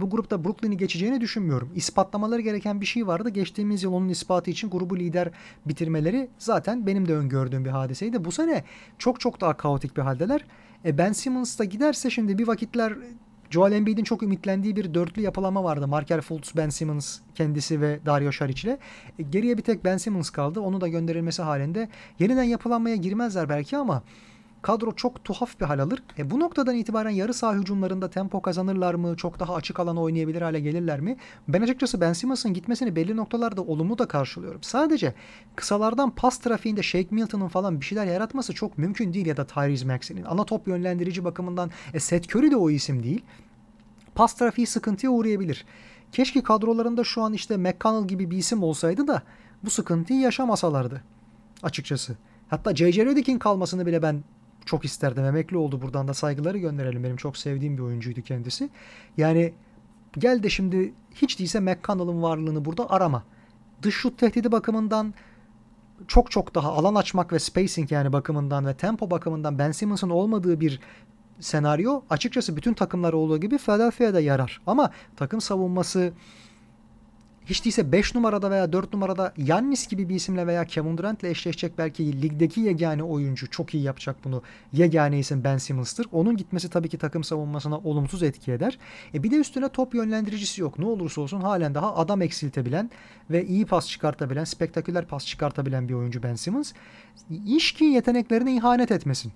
bu 0.01 0.11
grupta 0.11 0.45
Brooklyn'i 0.45 0.77
geçeceğini 0.77 1.21
düşünmüyorum. 1.21 1.73
İspatlamaları 1.75 2.41
gereken 2.41 2.81
bir 2.81 2.87
şey 2.87 3.07
vardı. 3.07 3.29
Geçtiğimiz 3.29 3.83
yıl 3.83 3.93
onun 3.93 4.09
ispatı 4.09 4.51
için 4.51 4.71
grubu 4.71 4.99
lider 4.99 5.31
bitirmeleri 5.67 6.29
zaten 6.39 6.87
benim 6.87 7.09
de 7.09 7.17
öngördüğüm 7.17 7.65
bir 7.65 7.71
hadiseydi. 7.71 8.25
Bu 8.25 8.33
sene 8.33 8.65
çok 8.99 9.21
çok 9.21 9.41
daha 9.41 9.57
kaotik 9.57 9.97
bir 9.97 10.03
haldeler. 10.03 10.45
E 10.85 10.99
ben 10.99 11.13
Simmons 11.13 11.59
da 11.59 11.65
giderse 11.65 12.11
şimdi 12.11 12.39
bir 12.39 12.47
vakitler 12.47 12.95
Joel 13.51 13.73
Embiid'in 13.73 14.05
çok 14.05 14.23
ümitlendiği 14.23 14.77
bir 14.77 14.95
dörtlü 14.95 15.23
yapılama 15.23 15.65
vardı. 15.65 15.89
Markel 15.89 16.21
Fultz, 16.21 16.53
Ben 16.57 16.69
Simmons 16.69 17.19
kendisi 17.35 17.81
ve 17.81 18.01
Dario 18.07 18.33
Saric 18.33 18.69
ile. 18.69 18.79
E, 19.19 19.23
geriye 19.23 19.59
bir 19.59 19.63
tek 19.63 19.85
Ben 19.85 19.97
Simmons 19.97 20.31
kaldı. 20.31 20.61
Onu 20.61 20.81
da 20.81 20.89
gönderilmesi 20.89 21.43
halinde 21.43 21.89
yeniden 22.19 22.43
yapılanmaya 22.43 22.97
girmezler 22.97 23.49
belki 23.49 23.77
ama 23.77 24.03
kadro 24.63 24.93
çok 24.93 25.25
tuhaf 25.25 25.61
bir 25.61 25.67
hal 25.67 25.79
alır. 25.79 26.03
E 26.19 26.31
bu 26.31 26.41
noktadan 26.41 26.75
itibaren 26.75 27.11
yarı 27.11 27.35
saha 27.35 27.55
hücumlarında 27.55 28.11
tempo 28.11 28.43
kazanırlar 28.43 28.95
mı? 28.95 29.17
Çok 29.17 29.41
daha 29.41 29.55
açık 29.55 29.81
alana 29.81 30.03
oynayabilir 30.03 30.43
hale 30.43 30.61
gelirler 30.61 31.01
mi? 31.01 31.17
Ben 31.49 31.63
açıkçası 31.63 32.01
Ben 32.01 32.13
Simmons'ın 32.13 32.55
gitmesini 32.55 32.97
belli 32.97 33.17
noktalarda 33.17 33.63
olumlu 33.63 33.99
da 33.99 34.09
karşılıyorum. 34.09 34.63
Sadece 34.63 35.15
kısalardan 35.57 36.11
pas 36.11 36.39
trafiğinde 36.39 36.83
Shake 36.83 37.09
Milton'ın 37.11 37.49
falan 37.49 37.81
bir 37.81 37.87
şeyler 37.87 38.07
yaratması 38.07 38.55
çok 38.55 38.79
mümkün 38.79 39.13
değil 39.13 39.27
ya 39.27 39.37
da 39.37 39.47
Tyrese 39.47 39.87
Maxey'nin. 39.87 40.25
Ana 40.25 40.45
top 40.45 40.69
yönlendirici 40.69 41.25
bakımından 41.25 41.71
e, 41.95 42.01
Seth 42.01 42.37
Curry 42.37 42.51
de 42.51 42.57
o 42.57 42.71
isim 42.71 43.03
değil. 43.03 43.23
Pas 44.15 44.35
trafiği 44.35 44.67
sıkıntıya 44.67 45.13
uğrayabilir. 45.13 45.67
Keşke 46.13 46.43
kadrolarında 46.43 47.05
şu 47.05 47.23
an 47.23 47.33
işte 47.33 47.57
McConnell 47.57 48.09
gibi 48.09 48.31
bir 48.31 48.37
isim 48.37 48.63
olsaydı 48.63 49.07
da 49.07 49.23
bu 49.65 49.71
sıkıntıyı 49.71 50.21
yaşamasalardı 50.21 51.03
açıkçası. 51.63 52.17
Hatta 52.49 52.77
J.J. 52.77 53.07
Redick'in 53.07 53.39
kalmasını 53.39 53.87
bile 53.87 54.03
ben 54.03 54.25
çok 54.71 54.85
isterdim. 54.85 55.25
Emekli 55.25 55.57
oldu 55.57 55.83
buradan 55.83 56.09
da 56.09 56.15
saygıları 56.15 56.59
gönderelim. 56.59 57.05
Benim 57.05 57.17
çok 57.17 57.37
sevdiğim 57.37 57.77
bir 57.77 57.83
oyuncuydu 57.83 58.23
kendisi. 58.23 58.71
Yani 59.17 59.53
gel 60.19 60.43
de 60.43 60.51
şimdi 60.51 60.95
hiç 61.15 61.39
değilse 61.39 61.61
McConnell'ın 61.61 62.23
varlığını 62.23 62.65
burada 62.65 62.91
arama. 62.91 63.25
Dış 63.83 63.95
şut 63.95 64.19
tehdidi 64.19 64.53
bakımından 64.53 65.15
çok 66.09 66.31
çok 66.31 66.55
daha 66.55 66.73
alan 66.73 66.95
açmak 66.95 67.33
ve 67.33 67.39
spacing 67.39 67.93
yani 67.93 68.13
bakımından 68.13 68.67
ve 68.67 68.75
tempo 68.75 69.11
bakımından 69.11 69.59
Ben 69.59 69.73
Simmons'ın 69.73 70.11
olmadığı 70.11 70.61
bir 70.61 70.81
senaryo 71.41 72.03
açıkçası 72.11 72.57
bütün 72.57 72.75
takımlar 72.75 73.13
olduğu 73.13 73.41
gibi 73.41 73.59
Philadelphia'da 73.59 74.21
yarar. 74.21 74.61
Ama 74.67 74.91
takım 75.17 75.41
savunması 75.41 76.13
hiç 77.51 77.65
değilse 77.65 77.93
5 77.93 78.15
numarada 78.15 78.51
veya 78.51 78.73
4 78.73 78.93
numarada 78.93 79.33
Yannis 79.37 79.87
gibi 79.87 80.09
bir 80.09 80.15
isimle 80.15 80.47
veya 80.47 80.65
Kevin 80.65 80.99
Durant'le 80.99 81.25
eşleşecek 81.25 81.79
belki 81.79 82.23
ligdeki 82.23 82.61
yegane 82.61 83.03
oyuncu 83.03 83.51
çok 83.51 83.75
iyi 83.75 83.83
yapacak 83.83 84.17
bunu. 84.25 84.43
Yegane 84.73 85.19
isim 85.19 85.45
Ben 85.45 85.59
Simmons'tır. 85.59 86.07
Onun 86.13 86.37
gitmesi 86.37 86.71
tabii 86.71 86.89
ki 86.89 86.99
takım 86.99 87.25
savunmasına 87.25 87.79
olumsuz 87.79 88.23
etki 88.23 88.53
eder. 88.53 88.79
E 89.15 89.23
bir 89.23 89.31
de 89.31 89.37
üstüne 89.37 89.69
top 89.69 89.95
yönlendiricisi 89.95 90.61
yok. 90.61 90.79
Ne 90.79 90.85
olursa 90.85 91.21
olsun 91.21 91.41
halen 91.41 91.75
daha 91.75 91.97
adam 91.97 92.23
eksiltebilen 92.23 92.91
ve 93.31 93.47
iyi 93.47 93.67
pas 93.67 93.89
çıkartabilen, 93.89 94.45
spektaküler 94.45 95.07
pas 95.07 95.27
çıkartabilen 95.27 95.89
bir 95.89 95.95
oyuncu 95.95 96.23
Ben 96.23 96.35
Simmons. 96.35 96.73
İş 97.47 97.73
ki 97.73 97.85
yeteneklerine 97.85 98.57
ihanet 98.57 98.91
etmesin. 98.91 99.33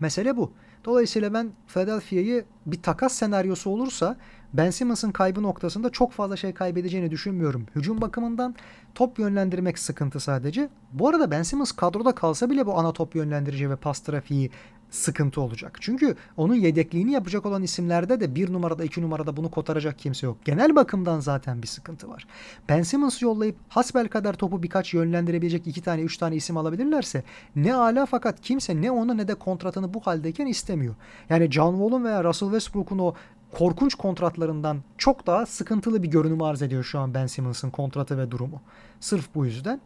Mesele 0.00 0.36
bu. 0.36 0.52
Dolayısıyla 0.84 1.34
ben 1.34 1.50
Philadelphia'yı 1.66 2.44
bir 2.66 2.82
takas 2.82 3.12
senaryosu 3.12 3.70
olursa 3.70 4.16
Ben 4.54 4.70
Simmons'ın 4.70 5.10
kaybı 5.10 5.42
noktasında 5.42 5.90
çok 5.90 6.12
fazla 6.12 6.36
şey 6.36 6.52
kaybedeceğini 6.52 7.10
düşünmüyorum. 7.10 7.66
Hücum 7.76 8.00
bakımından 8.00 8.54
top 8.94 9.18
yönlendirmek 9.18 9.78
sıkıntı 9.78 10.20
sadece. 10.20 10.68
Bu 10.92 11.08
arada 11.08 11.30
Ben 11.30 11.42
Simmons 11.42 11.72
kadroda 11.72 12.14
kalsa 12.14 12.50
bile 12.50 12.66
bu 12.66 12.78
ana 12.78 12.92
top 12.92 13.14
yönlendirici 13.14 13.70
ve 13.70 13.76
pas 13.76 14.00
trafiği 14.00 14.50
sıkıntı 14.90 15.40
olacak. 15.40 15.78
Çünkü 15.80 16.16
onun 16.36 16.54
yedekliğini 16.54 17.12
yapacak 17.12 17.46
olan 17.46 17.62
isimlerde 17.62 18.20
de 18.20 18.34
bir 18.34 18.52
numarada 18.52 18.84
iki 18.84 19.02
numarada 19.02 19.36
bunu 19.36 19.50
kotaracak 19.50 19.98
kimse 19.98 20.26
yok. 20.26 20.36
Genel 20.44 20.76
bakımdan 20.76 21.20
zaten 21.20 21.62
bir 21.62 21.66
sıkıntı 21.66 22.08
var. 22.08 22.26
Ben 22.68 22.82
Simmons 22.82 23.22
yollayıp 23.22 23.56
hasbel 23.68 24.08
kadar 24.08 24.34
topu 24.34 24.62
birkaç 24.62 24.94
yönlendirebilecek 24.94 25.66
iki 25.66 25.82
tane 25.82 26.02
üç 26.02 26.16
tane 26.16 26.36
isim 26.36 26.56
alabilirlerse 26.56 27.22
ne 27.56 27.74
ala 27.74 28.06
fakat 28.06 28.40
kimse 28.40 28.82
ne 28.82 28.90
onu 28.90 29.16
ne 29.16 29.28
de 29.28 29.34
kontratını 29.34 29.94
bu 29.94 30.00
haldeyken 30.00 30.46
istemiyor. 30.46 30.94
Yani 31.28 31.50
John 31.50 31.72
Wall'un 31.72 32.04
veya 32.04 32.24
Russell 32.24 32.48
Westbrook'un 32.48 32.98
o 32.98 33.14
korkunç 33.52 33.94
kontratlarından 33.94 34.78
çok 34.98 35.26
daha 35.26 35.46
sıkıntılı 35.46 36.02
bir 36.02 36.08
görünüm 36.08 36.42
arz 36.42 36.62
ediyor 36.62 36.84
şu 36.84 36.98
an 36.98 37.14
Ben 37.14 37.26
Simmons'ın 37.26 37.70
kontratı 37.70 38.18
ve 38.18 38.30
durumu. 38.30 38.60
Sırf 39.00 39.34
bu 39.34 39.46
yüzden. 39.46 39.80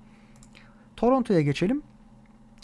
Toronto'ya 0.96 1.40
geçelim. 1.40 1.82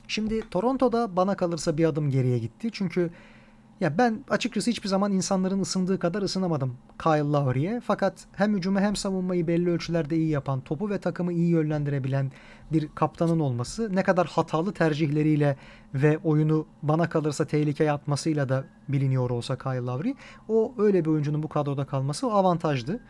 Şimdi 0.08 0.50
Toronto'da 0.50 1.16
bana 1.16 1.36
kalırsa 1.36 1.78
bir 1.78 1.84
adım 1.84 2.10
geriye 2.10 2.38
gitti. 2.38 2.68
Çünkü 2.72 3.10
ya 3.80 3.98
ben 3.98 4.24
açıkçası 4.30 4.70
hiçbir 4.70 4.88
zaman 4.88 5.12
insanların 5.12 5.60
ısındığı 5.60 5.98
kadar 5.98 6.22
ısınamadım 6.22 6.76
Kyle 7.02 7.18
Lowry'e. 7.18 7.80
Fakat 7.80 8.26
hem 8.32 8.56
hücumu 8.56 8.80
hem 8.80 8.96
savunmayı 8.96 9.46
belli 9.46 9.70
ölçülerde 9.70 10.16
iyi 10.16 10.28
yapan, 10.28 10.60
topu 10.60 10.90
ve 10.90 10.98
takımı 10.98 11.32
iyi 11.32 11.48
yönlendirebilen 11.48 12.32
bir 12.72 12.88
kaptanın 12.94 13.40
olması 13.40 13.96
ne 13.96 14.02
kadar 14.02 14.26
hatalı 14.26 14.72
tercihleriyle 14.72 15.56
ve 15.94 16.18
oyunu 16.18 16.66
bana 16.82 17.08
kalırsa 17.08 17.44
tehlikeye 17.44 17.92
atmasıyla 17.92 18.48
da 18.48 18.64
biliniyor 18.88 19.30
olsa 19.30 19.58
Kyle 19.58 19.80
Lowry. 19.80 20.14
O 20.48 20.74
öyle 20.78 21.04
bir 21.04 21.10
oyuncunun 21.10 21.42
bu 21.42 21.48
kadroda 21.48 21.84
kalması 21.84 22.26
avantajdı. 22.26 23.00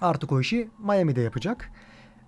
Artık 0.00 0.32
o 0.32 0.40
işi 0.40 0.70
Miami'de 0.78 1.20
yapacak. 1.20 1.70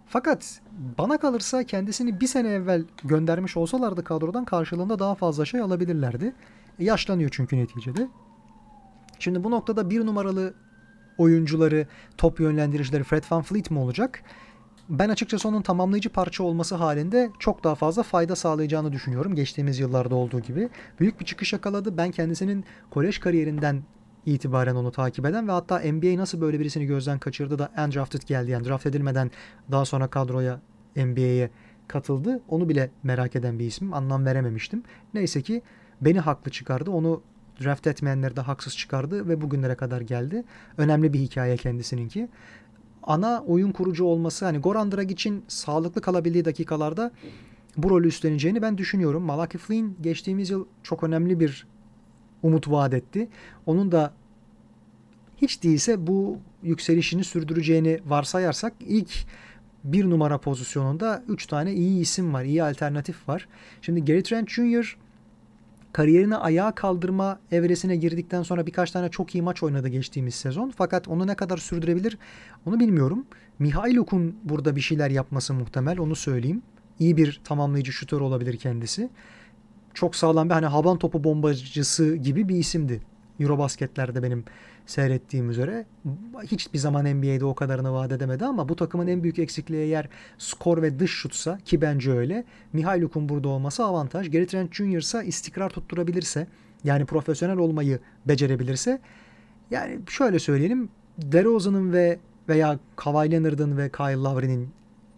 Fakat 0.06 0.60
bana 0.98 1.18
kalırsa 1.18 1.64
kendisini 1.64 2.20
bir 2.20 2.26
sene 2.26 2.48
evvel 2.48 2.84
göndermiş 3.04 3.56
olsalardı 3.56 4.04
kadrodan 4.04 4.44
karşılığında 4.44 4.98
daha 4.98 5.14
fazla 5.14 5.44
şey 5.44 5.60
alabilirlerdi. 5.60 6.34
E, 6.78 6.84
yaşlanıyor 6.84 7.30
çünkü 7.32 7.56
neticede. 7.56 8.08
Şimdi 9.18 9.44
bu 9.44 9.50
noktada 9.50 9.90
bir 9.90 10.06
numaralı 10.06 10.54
oyuncuları, 11.18 11.86
top 12.18 12.40
yönlendiricileri 12.40 13.04
Fred 13.04 13.24
Van 13.30 13.42
Fleet 13.42 13.70
mi 13.70 13.78
olacak? 13.78 14.22
Ben 14.88 15.08
açıkçası 15.08 15.48
onun 15.48 15.62
tamamlayıcı 15.62 16.10
parça 16.10 16.44
olması 16.44 16.74
halinde 16.74 17.30
çok 17.38 17.64
daha 17.64 17.74
fazla 17.74 18.02
fayda 18.02 18.36
sağlayacağını 18.36 18.92
düşünüyorum. 18.92 19.34
Geçtiğimiz 19.34 19.78
yıllarda 19.78 20.14
olduğu 20.14 20.40
gibi. 20.40 20.68
Büyük 21.00 21.20
bir 21.20 21.24
çıkış 21.24 21.52
yakaladı. 21.52 21.96
Ben 21.96 22.10
kendisinin 22.10 22.64
kolej 22.90 23.18
kariyerinden 23.18 23.82
itibaren 24.26 24.74
onu 24.74 24.92
takip 24.92 25.26
eden 25.26 25.48
ve 25.48 25.52
hatta 25.52 25.78
NBA 25.78 26.18
nasıl 26.18 26.40
böyle 26.40 26.60
birisini 26.60 26.86
gözden 26.86 27.18
kaçırdı 27.18 27.58
da 27.58 27.72
undrafted 27.86 28.22
geldi. 28.22 28.50
Yani 28.50 28.68
draft 28.68 28.86
edilmeden 28.86 29.30
daha 29.70 29.84
sonra 29.84 30.06
kadroya 30.06 30.60
NBA'ye 30.96 31.50
katıldı. 31.88 32.40
Onu 32.48 32.68
bile 32.68 32.90
merak 33.02 33.36
eden 33.36 33.58
bir 33.58 33.66
isim. 33.66 33.94
Anlam 33.94 34.26
verememiştim. 34.26 34.82
Neyse 35.14 35.42
ki 35.42 35.62
beni 36.04 36.20
haklı 36.20 36.50
çıkardı. 36.50 36.90
Onu 36.90 37.22
draft 37.62 37.86
etmeyenleri 37.86 38.36
de 38.36 38.40
haksız 38.40 38.76
çıkardı 38.76 39.28
ve 39.28 39.40
bugünlere 39.40 39.74
kadar 39.74 40.00
geldi. 40.00 40.44
Önemli 40.78 41.12
bir 41.12 41.18
hikaye 41.18 41.56
kendisininki. 41.56 42.28
Ana 43.02 43.42
oyun 43.46 43.72
kurucu 43.72 44.04
olması 44.04 44.44
hani 44.44 44.58
Goran 44.58 44.92
Dragic'in 44.92 45.44
sağlıklı 45.48 46.00
kalabildiği 46.00 46.44
dakikalarda 46.44 47.12
bu 47.76 47.90
rolü 47.90 48.08
üstleneceğini 48.08 48.62
ben 48.62 48.78
düşünüyorum. 48.78 49.22
Malachi 49.22 49.58
Flynn 49.58 49.96
geçtiğimiz 50.00 50.50
yıl 50.50 50.66
çok 50.82 51.04
önemli 51.04 51.40
bir 51.40 51.66
umut 52.42 52.70
vaat 52.70 52.94
etti. 52.94 53.28
Onun 53.66 53.92
da 53.92 54.12
hiç 55.36 55.62
değilse 55.62 56.06
bu 56.06 56.38
yükselişini 56.62 57.24
sürdüreceğini 57.24 58.00
varsayarsak 58.06 58.72
ilk 58.80 59.26
bir 59.84 60.10
numara 60.10 60.38
pozisyonunda 60.38 61.22
3 61.28 61.46
tane 61.46 61.72
iyi 61.72 62.00
isim 62.00 62.34
var, 62.34 62.44
iyi 62.44 62.64
alternatif 62.64 63.28
var. 63.28 63.48
Şimdi 63.82 64.04
Gary 64.04 64.22
Trent 64.22 64.50
Jr. 64.50 64.96
kariyerini 65.94 66.36
ayağa 66.36 66.72
kaldırma 66.74 67.40
evresine 67.50 67.96
girdikten 67.96 68.42
sonra 68.42 68.66
birkaç 68.66 68.90
tane 68.90 69.08
çok 69.08 69.34
iyi 69.34 69.42
maç 69.42 69.62
oynadı 69.62 69.88
geçtiğimiz 69.88 70.34
sezon. 70.34 70.72
Fakat 70.76 71.08
onu 71.08 71.26
ne 71.26 71.34
kadar 71.34 71.56
sürdürebilir 71.56 72.18
onu 72.66 72.80
bilmiyorum. 72.80 73.26
Mihailuk'un 73.58 74.36
burada 74.44 74.76
bir 74.76 74.80
şeyler 74.80 75.10
yapması 75.10 75.54
muhtemel 75.54 75.98
onu 75.98 76.16
söyleyeyim. 76.16 76.62
İyi 76.98 77.16
bir 77.16 77.40
tamamlayıcı 77.44 77.92
şutör 77.92 78.20
olabilir 78.20 78.56
kendisi 78.56 79.10
çok 79.94 80.16
sağlam 80.16 80.48
bir 80.48 80.54
hani 80.54 80.66
havan 80.66 80.98
topu 80.98 81.24
bombacısı 81.24 82.16
gibi 82.16 82.48
bir 82.48 82.56
isimdi 82.56 83.02
Eurobasketlerde 83.40 84.22
benim 84.22 84.44
seyrettiğim 84.86 85.50
üzere. 85.50 85.86
Hiçbir 86.42 86.78
zaman 86.78 87.04
NBA'de 87.04 87.44
o 87.44 87.54
kadarını 87.54 87.92
vaat 87.92 88.12
edemedi 88.12 88.44
ama 88.44 88.68
bu 88.68 88.76
takımın 88.76 89.06
en 89.06 89.22
büyük 89.22 89.38
eksikliği 89.38 89.82
eğer 89.82 90.08
skor 90.38 90.82
ve 90.82 90.98
dış 90.98 91.10
şutsa 91.10 91.58
ki 91.58 91.80
bence 91.80 92.12
öyle. 92.12 92.44
Mihailuk'un 92.72 93.28
burada 93.28 93.48
olması 93.48 93.84
avantaj. 93.84 94.30
Gary 94.30 94.46
Trent 94.46 94.74
Jr. 94.74 94.98
ise 94.98 95.26
istikrar 95.26 95.70
tutturabilirse 95.70 96.46
yani 96.84 97.04
profesyonel 97.04 97.58
olmayı 97.58 97.98
becerebilirse 98.26 99.00
yani 99.70 99.98
şöyle 100.08 100.38
söyleyelim 100.38 100.88
DeRozan'ın 101.18 101.92
ve 101.92 102.18
veya 102.48 102.78
Kawhi 102.96 103.30
Leonard'ın 103.30 103.76
ve 103.76 103.90
Kyle 103.90 104.14
Lowry'nin 104.14 104.68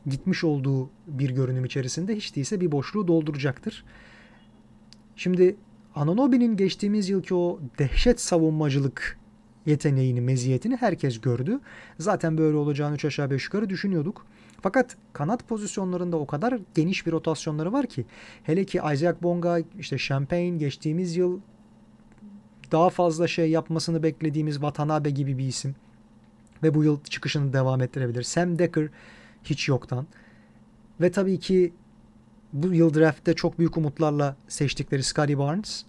gitmiş 0.06 0.44
olduğu 0.44 0.90
bir 1.06 1.30
görünüm 1.30 1.64
içerisinde 1.64 2.16
hiç 2.16 2.36
değilse 2.36 2.60
bir 2.60 2.72
boşluğu 2.72 3.08
dolduracaktır. 3.08 3.84
Şimdi 5.16 5.56
Ananobi'nin 5.94 6.56
geçtiğimiz 6.56 7.08
yılki 7.08 7.34
o 7.34 7.60
dehşet 7.78 8.20
savunmacılık 8.20 9.18
yeteneğini, 9.66 10.20
meziyetini 10.20 10.76
herkes 10.76 11.20
gördü. 11.20 11.60
Zaten 11.98 12.38
böyle 12.38 12.56
olacağını 12.56 12.94
3 12.94 13.04
aşağı 13.04 13.30
5 13.30 13.44
yukarı 13.44 13.70
düşünüyorduk. 13.70 14.26
Fakat 14.60 14.96
kanat 15.12 15.48
pozisyonlarında 15.48 16.16
o 16.16 16.26
kadar 16.26 16.58
geniş 16.74 17.06
bir 17.06 17.12
rotasyonları 17.12 17.72
var 17.72 17.86
ki 17.86 18.06
hele 18.42 18.64
ki 18.64 18.80
Isaac 18.92 19.22
Bonga, 19.22 19.58
işte 19.78 19.98
Champagne 19.98 20.56
geçtiğimiz 20.56 21.16
yıl 21.16 21.40
daha 22.72 22.90
fazla 22.90 23.28
şey 23.28 23.50
yapmasını 23.50 24.02
beklediğimiz 24.02 24.54
Watanabe 24.54 25.10
gibi 25.10 25.38
bir 25.38 25.44
isim 25.44 25.74
ve 26.62 26.74
bu 26.74 26.84
yıl 26.84 27.00
çıkışını 27.02 27.52
devam 27.52 27.82
ettirebilir. 27.82 28.22
Sam 28.22 28.58
Decker 28.58 28.88
hiç 29.44 29.68
yoktan. 29.68 30.06
Ve 31.00 31.10
tabii 31.10 31.38
ki 31.38 31.72
bu 32.52 32.74
yıl 32.74 32.94
draft'te 32.94 33.34
çok 33.34 33.58
büyük 33.58 33.76
umutlarla 33.76 34.36
seçtikleri 34.48 35.02
Scotty 35.02 35.38
Barnes. 35.38 35.84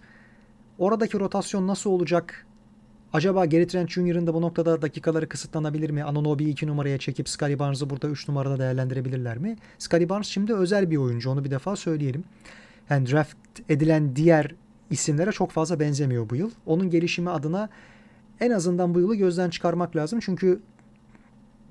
Oradaki 0.78 1.20
rotasyon 1.20 1.66
nasıl 1.66 1.90
olacak? 1.90 2.46
Acaba 3.12 3.46
Gary 3.46 3.66
Trent 3.66 3.90
Jr.'ın 3.90 4.26
da 4.26 4.34
bu 4.34 4.42
noktada 4.42 4.82
dakikaları 4.82 5.28
kısıtlanabilir 5.28 5.90
mi? 5.90 6.04
Anunobi'yi 6.04 6.50
2 6.50 6.66
numaraya 6.66 6.98
çekip 6.98 7.28
Scotty 7.28 7.58
Barnes'ı 7.58 7.90
burada 7.90 8.08
3 8.08 8.28
numarada 8.28 8.58
değerlendirebilirler 8.58 9.38
mi? 9.38 9.56
Scotty 9.78 10.08
Barnes 10.08 10.26
şimdi 10.26 10.54
özel 10.54 10.90
bir 10.90 10.96
oyuncu. 10.96 11.30
Onu 11.30 11.44
bir 11.44 11.50
defa 11.50 11.76
söyleyelim. 11.76 12.24
Yani 12.90 13.10
draft 13.10 13.36
edilen 13.68 14.16
diğer 14.16 14.54
isimlere 14.90 15.32
çok 15.32 15.50
fazla 15.50 15.80
benzemiyor 15.80 16.30
bu 16.30 16.36
yıl. 16.36 16.50
Onun 16.66 16.90
gelişimi 16.90 17.30
adına 17.30 17.68
en 18.40 18.50
azından 18.50 18.94
bu 18.94 19.00
yılı 19.00 19.14
gözden 19.14 19.50
çıkarmak 19.50 19.96
lazım. 19.96 20.20
Çünkü 20.22 20.60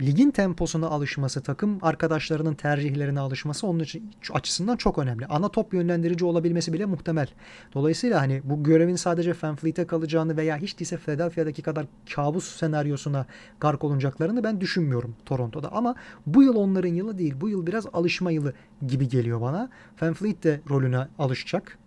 ligin 0.02 0.32
temposuna 0.32 0.88
alışması, 0.88 1.44
takım 1.44 1.80
arkadaşlarının 1.82 2.54
tercihlerine 2.54 3.20
alışması 3.20 3.68
onun 3.68 3.80
için 3.80 4.12
açısından 4.34 4.78
çok 4.78 4.98
önemli. 4.98 5.26
Ana 5.26 5.50
top 5.50 5.74
yönlendirici 5.74 6.26
olabilmesi 6.26 6.74
bile 6.74 6.86
muhtemel. 6.86 7.28
Dolayısıyla 7.74 8.22
hani 8.22 8.42
bu 8.44 8.64
görevin 8.64 8.96
sadece 8.96 9.34
Fanfleet'e 9.34 9.88
kalacağını 9.88 10.38
veya 10.38 10.58
hiç 10.58 10.80
değilse 10.80 10.98
Philadelphia'daki 10.98 11.62
kadar 11.62 11.86
kabus 12.16 12.56
senaryosuna 12.56 13.26
gark 13.60 13.84
olacaklarını 13.84 14.44
ben 14.44 14.62
düşünmüyorum 14.62 15.16
Toronto'da. 15.26 15.72
Ama 15.72 15.96
bu 16.26 16.44
yıl 16.44 16.56
onların 16.56 16.94
yılı 16.94 17.18
değil. 17.18 17.34
Bu 17.42 17.50
yıl 17.50 17.68
biraz 17.68 17.86
alışma 17.94 18.32
yılı 18.32 18.54
gibi 18.88 19.10
geliyor 19.10 19.42
bana. 19.42 19.70
Fanfleet 19.96 20.44
de 20.44 20.62
rolüne 20.70 21.08
alışacak 21.20 21.78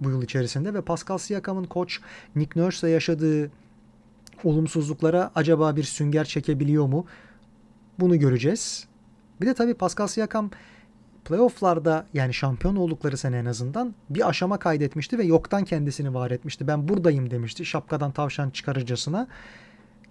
bu 0.00 0.10
yıl 0.10 0.22
içerisinde 0.22 0.74
ve 0.74 0.80
Pascal 0.80 1.18
Siakam'ın 1.18 1.64
koç 1.64 2.00
Nick 2.36 2.60
Nurse'la 2.60 2.88
yaşadığı 2.88 3.50
olumsuzluklara 4.44 5.30
acaba 5.34 5.76
bir 5.76 5.82
sünger 5.82 6.24
çekebiliyor 6.24 6.86
mu? 6.86 7.06
Bunu 8.00 8.18
göreceğiz. 8.18 8.86
Bir 9.40 9.46
de 9.46 9.54
tabii 9.54 9.74
Pascal 9.74 10.06
Siakam 10.06 10.50
playofflarda 11.24 12.06
yani 12.14 12.34
şampiyon 12.34 12.76
oldukları 12.76 13.16
sene 13.16 13.38
en 13.38 13.44
azından 13.44 13.94
bir 14.10 14.28
aşama 14.28 14.58
kaydetmişti 14.58 15.18
ve 15.18 15.24
yoktan 15.24 15.64
kendisini 15.64 16.14
var 16.14 16.30
etmişti. 16.30 16.66
Ben 16.66 16.88
buradayım 16.88 17.30
demişti 17.30 17.64
şapkadan 17.64 18.12
tavşan 18.12 18.50
çıkarıcısına. 18.50 19.28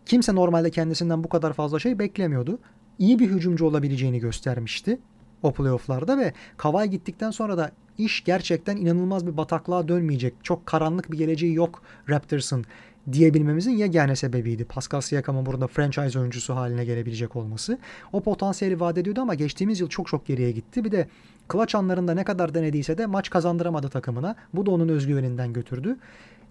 Kimse 0.05 0.35
normalde 0.35 0.71
kendisinden 0.71 1.23
bu 1.23 1.29
kadar 1.29 1.53
fazla 1.53 1.79
şey 1.79 1.99
beklemiyordu. 1.99 2.59
İyi 2.99 3.19
bir 3.19 3.29
hücumcu 3.29 3.65
olabileceğini 3.65 4.19
göstermişti 4.19 4.99
o 5.45 5.51
playofflarda 5.51 6.17
ve 6.17 6.33
Kawhi 6.57 6.89
gittikten 6.89 7.31
sonra 7.31 7.57
da 7.57 7.71
iş 7.97 8.23
gerçekten 8.23 8.77
inanılmaz 8.77 9.27
bir 9.27 9.37
bataklığa 9.37 9.87
dönmeyecek. 9.87 10.33
Çok 10.43 10.65
karanlık 10.65 11.11
bir 11.11 11.17
geleceği 11.17 11.53
yok 11.53 11.81
Raptors'ın 12.09 12.65
diyebilmemizin 13.11 13.71
yegane 13.71 14.15
sebebiydi. 14.15 14.65
Pascal 14.65 15.01
Siakam'ın 15.01 15.45
burada 15.45 15.67
franchise 15.67 16.19
oyuncusu 16.19 16.55
haline 16.55 16.85
gelebilecek 16.85 17.35
olması. 17.35 17.77
O 18.13 18.21
potansiyeli 18.21 18.79
vaat 18.79 18.97
ediyordu 18.97 19.21
ama 19.21 19.35
geçtiğimiz 19.35 19.79
yıl 19.79 19.89
çok 19.89 20.07
çok 20.07 20.25
geriye 20.25 20.51
gitti. 20.51 20.83
Bir 20.83 20.91
de 20.91 21.07
clutch 21.51 21.75
anlarında 21.75 22.13
ne 22.13 22.23
kadar 22.23 22.53
denediyse 22.53 22.97
de 22.97 23.05
maç 23.05 23.29
kazandıramadı 23.29 23.89
takımına. 23.89 24.35
Bu 24.53 24.65
da 24.65 24.71
onun 24.71 24.89
özgüveninden 24.89 25.53
götürdü. 25.53 25.97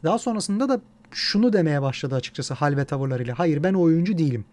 Daha 0.04 0.18
sonrasında 0.18 0.68
da 0.68 0.80
şunu 1.10 1.52
demeye 1.52 1.82
başladı 1.82 2.14
açıkçası 2.14 2.54
hal 2.54 2.76
ve 2.76 2.84
tavırlarıyla. 2.84 3.38
Hayır 3.38 3.62
ben 3.62 3.74
oyuncu 3.74 4.18
değilim. 4.18 4.44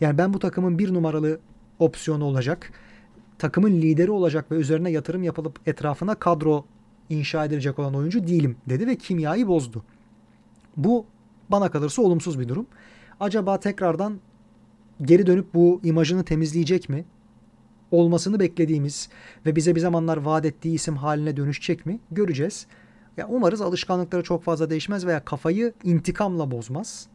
Yani 0.00 0.18
ben 0.18 0.34
bu 0.34 0.38
takımın 0.38 0.78
bir 0.78 0.94
numaralı 0.94 1.40
opsiyonu 1.78 2.24
olacak. 2.24 2.72
Takımın 3.38 3.72
lideri 3.72 4.10
olacak 4.10 4.50
ve 4.50 4.56
üzerine 4.56 4.90
yatırım 4.90 5.22
yapılıp 5.22 5.60
etrafına 5.66 6.14
kadro 6.14 6.64
inşa 7.10 7.44
edilecek 7.44 7.78
olan 7.78 7.94
oyuncu 7.94 8.26
değilim 8.26 8.56
dedi 8.68 8.86
ve 8.86 8.96
kimyayı 8.96 9.48
bozdu. 9.48 9.84
Bu 10.76 11.06
bana 11.48 11.70
kalırsa 11.70 12.02
olumsuz 12.02 12.40
bir 12.40 12.48
durum. 12.48 12.66
Acaba 13.20 13.60
tekrardan 13.60 14.20
geri 15.02 15.26
dönüp 15.26 15.54
bu 15.54 15.80
imajını 15.84 16.24
temizleyecek 16.24 16.88
mi? 16.88 17.04
Olmasını 17.90 18.40
beklediğimiz 18.40 19.08
ve 19.46 19.56
bize 19.56 19.74
bir 19.74 19.80
zamanlar 19.80 20.16
vaat 20.16 20.44
ettiği 20.44 20.74
isim 20.74 20.96
haline 20.96 21.36
dönüşecek 21.36 21.86
mi? 21.86 22.00
Göreceğiz. 22.10 22.66
Ya 23.16 23.28
umarız 23.28 23.60
alışkanlıkları 23.60 24.22
çok 24.22 24.42
fazla 24.42 24.70
değişmez 24.70 25.06
veya 25.06 25.24
kafayı 25.24 25.72
intikamla 25.84 26.50
bozmaz. 26.50 27.06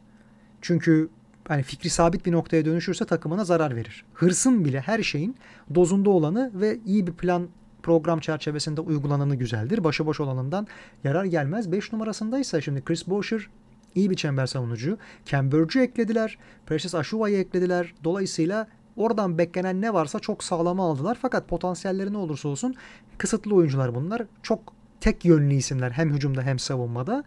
Çünkü 0.61 1.09
hani 1.47 1.63
fikri 1.63 1.89
sabit 1.89 2.25
bir 2.25 2.31
noktaya 2.31 2.65
dönüşürse 2.65 3.05
takımına 3.05 3.45
zarar 3.45 3.75
verir. 3.75 4.05
Hırsın 4.13 4.65
bile 4.65 4.79
her 4.79 5.03
şeyin 5.03 5.35
dozunda 5.75 6.09
olanı 6.09 6.51
ve 6.53 6.79
iyi 6.85 7.07
bir 7.07 7.13
plan 7.13 7.47
program 7.83 8.19
çerçevesinde 8.19 8.81
uygulananı 8.81 9.35
güzeldir. 9.35 9.83
Başıboş 9.83 10.19
olanından 10.19 10.67
yarar 11.03 11.25
gelmez. 11.25 11.71
5 11.71 11.93
numarasındaysa 11.93 12.61
şimdi 12.61 12.83
Chris 12.83 13.07
Bosh'er 13.07 13.49
iyi 13.95 14.09
bir 14.09 14.15
çember 14.15 14.45
savunucu. 14.45 14.97
Cambridge'ü 15.25 15.83
eklediler. 15.83 16.37
Precious 16.65 16.95
Ashuva'yı 16.95 17.37
eklediler. 17.37 17.93
Dolayısıyla 18.03 18.67
oradan 18.95 19.37
beklenen 19.37 19.81
ne 19.81 19.93
varsa 19.93 20.19
çok 20.19 20.43
sağlama 20.43 20.91
aldılar. 20.91 21.17
Fakat 21.21 21.47
potansiyelleri 21.47 22.13
ne 22.13 22.17
olursa 22.17 22.49
olsun 22.49 22.75
kısıtlı 23.17 23.55
oyuncular 23.55 23.95
bunlar. 23.95 24.21
Çok 24.43 24.73
tek 25.01 25.25
yönlü 25.25 25.53
isimler 25.53 25.91
hem 25.91 26.13
hücumda 26.13 26.41
hem 26.41 26.59
savunmada. 26.59 27.23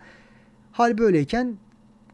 Hal 0.73 0.99
böyleyken 0.99 1.57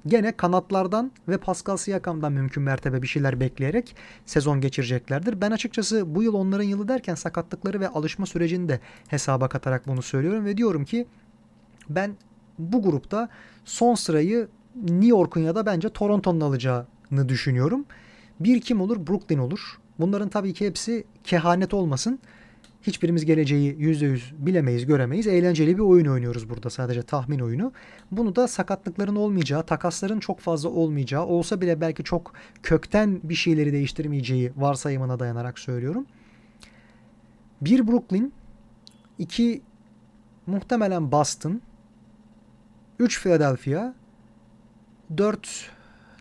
gene 0.07 0.33
kanatlardan 0.33 1.13
ve 1.29 1.39
Pascal 1.39 1.77
Siakam'dan 1.77 2.33
mümkün 2.33 2.63
mertebe 2.63 3.03
bir 3.03 3.07
şeyler 3.07 3.41
bekleyerek 3.41 3.97
sezon 4.27 4.61
geçireceklerdir. 4.61 5.41
Ben 5.41 5.51
açıkçası 5.51 6.15
bu 6.15 6.23
yıl 6.23 6.35
onların 6.35 6.65
yılı 6.65 6.89
derken 6.89 7.15
sakatlıkları 7.15 7.81
ve 7.81 7.89
alışma 7.89 8.27
sürecini 8.27 8.69
de 8.69 8.81
hesaba 9.09 9.49
katarak 9.49 9.87
bunu 9.87 10.03
söylüyorum 10.03 10.45
ve 10.45 10.57
diyorum 10.57 10.85
ki 10.85 11.07
ben 11.89 12.17
bu 12.59 12.83
grupta 12.83 13.29
son 13.65 13.95
sırayı 13.95 14.49
New 14.77 15.07
York'un 15.07 15.41
ya 15.41 15.55
da 15.55 15.67
bence 15.67 15.89
Toronto'nun 15.89 16.41
alacağını 16.41 17.29
düşünüyorum. 17.29 17.85
Bir 18.41 18.61
kim 18.61 18.81
olur? 18.81 19.07
Brooklyn 19.07 19.39
olur. 19.39 19.79
Bunların 19.99 20.29
tabii 20.29 20.55
ki 20.55 20.67
hepsi 20.67 21.05
kehanet 21.25 21.75
olmasın. 21.75 22.19
Hiçbirimiz 22.83 23.25
geleceği 23.25 23.75
%100 23.75 24.21
bilemeyiz, 24.39 24.87
göremeyiz. 24.87 25.27
Eğlenceli 25.27 25.77
bir 25.77 25.83
oyun 25.83 26.07
oynuyoruz 26.07 26.51
burada 26.51 26.71
sadece 26.71 27.03
tahmin 27.03 27.39
oyunu. 27.39 27.73
Bunu 28.11 28.37
da 28.37 28.49
sakatlıkların 28.49 29.17
olmayacağı, 29.17 29.67
takasların 29.67 30.21
çok 30.21 30.41
fazla 30.41 30.69
olmayacağı, 30.69 31.27
olsa 31.27 31.61
bile 31.61 31.81
belki 31.81 32.05
çok 32.05 32.33
kökten 32.63 33.21
bir 33.23 33.35
şeyleri 33.35 33.73
değiştirmeyeceği 33.73 34.53
varsayımına 34.57 35.19
dayanarak 35.19 35.59
söylüyorum. 35.59 36.07
Bir 37.61 37.89
Brooklyn, 37.89 38.33
iki 39.19 39.63
muhtemelen 40.47 41.13
Boston, 41.13 41.61
3 42.99 43.23
Philadelphia, 43.23 43.95
4 45.17 45.71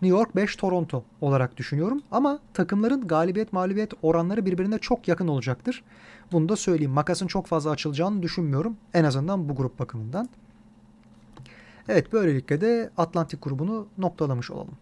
New 0.02 0.18
York, 0.18 0.36
5 0.36 0.56
Toronto 0.56 1.04
olarak 1.20 1.56
düşünüyorum. 1.56 2.02
Ama 2.10 2.38
takımların 2.54 3.08
galibiyet 3.08 3.52
mağlubiyet 3.52 3.92
oranları 4.02 4.46
birbirine 4.46 4.78
çok 4.78 5.08
yakın 5.08 5.28
olacaktır. 5.28 5.84
Bunu 6.32 6.48
da 6.48 6.56
söyleyeyim. 6.56 6.92
Makasın 6.92 7.26
çok 7.26 7.46
fazla 7.46 7.70
açılacağını 7.70 8.22
düşünmüyorum. 8.22 8.76
En 8.94 9.04
azından 9.04 9.48
bu 9.48 9.56
grup 9.56 9.78
bakımından. 9.78 10.28
Evet 11.88 12.12
böylelikle 12.12 12.60
de 12.60 12.90
Atlantik 12.96 13.42
grubunu 13.42 13.86
noktalamış 13.98 14.50
olalım. 14.50 14.76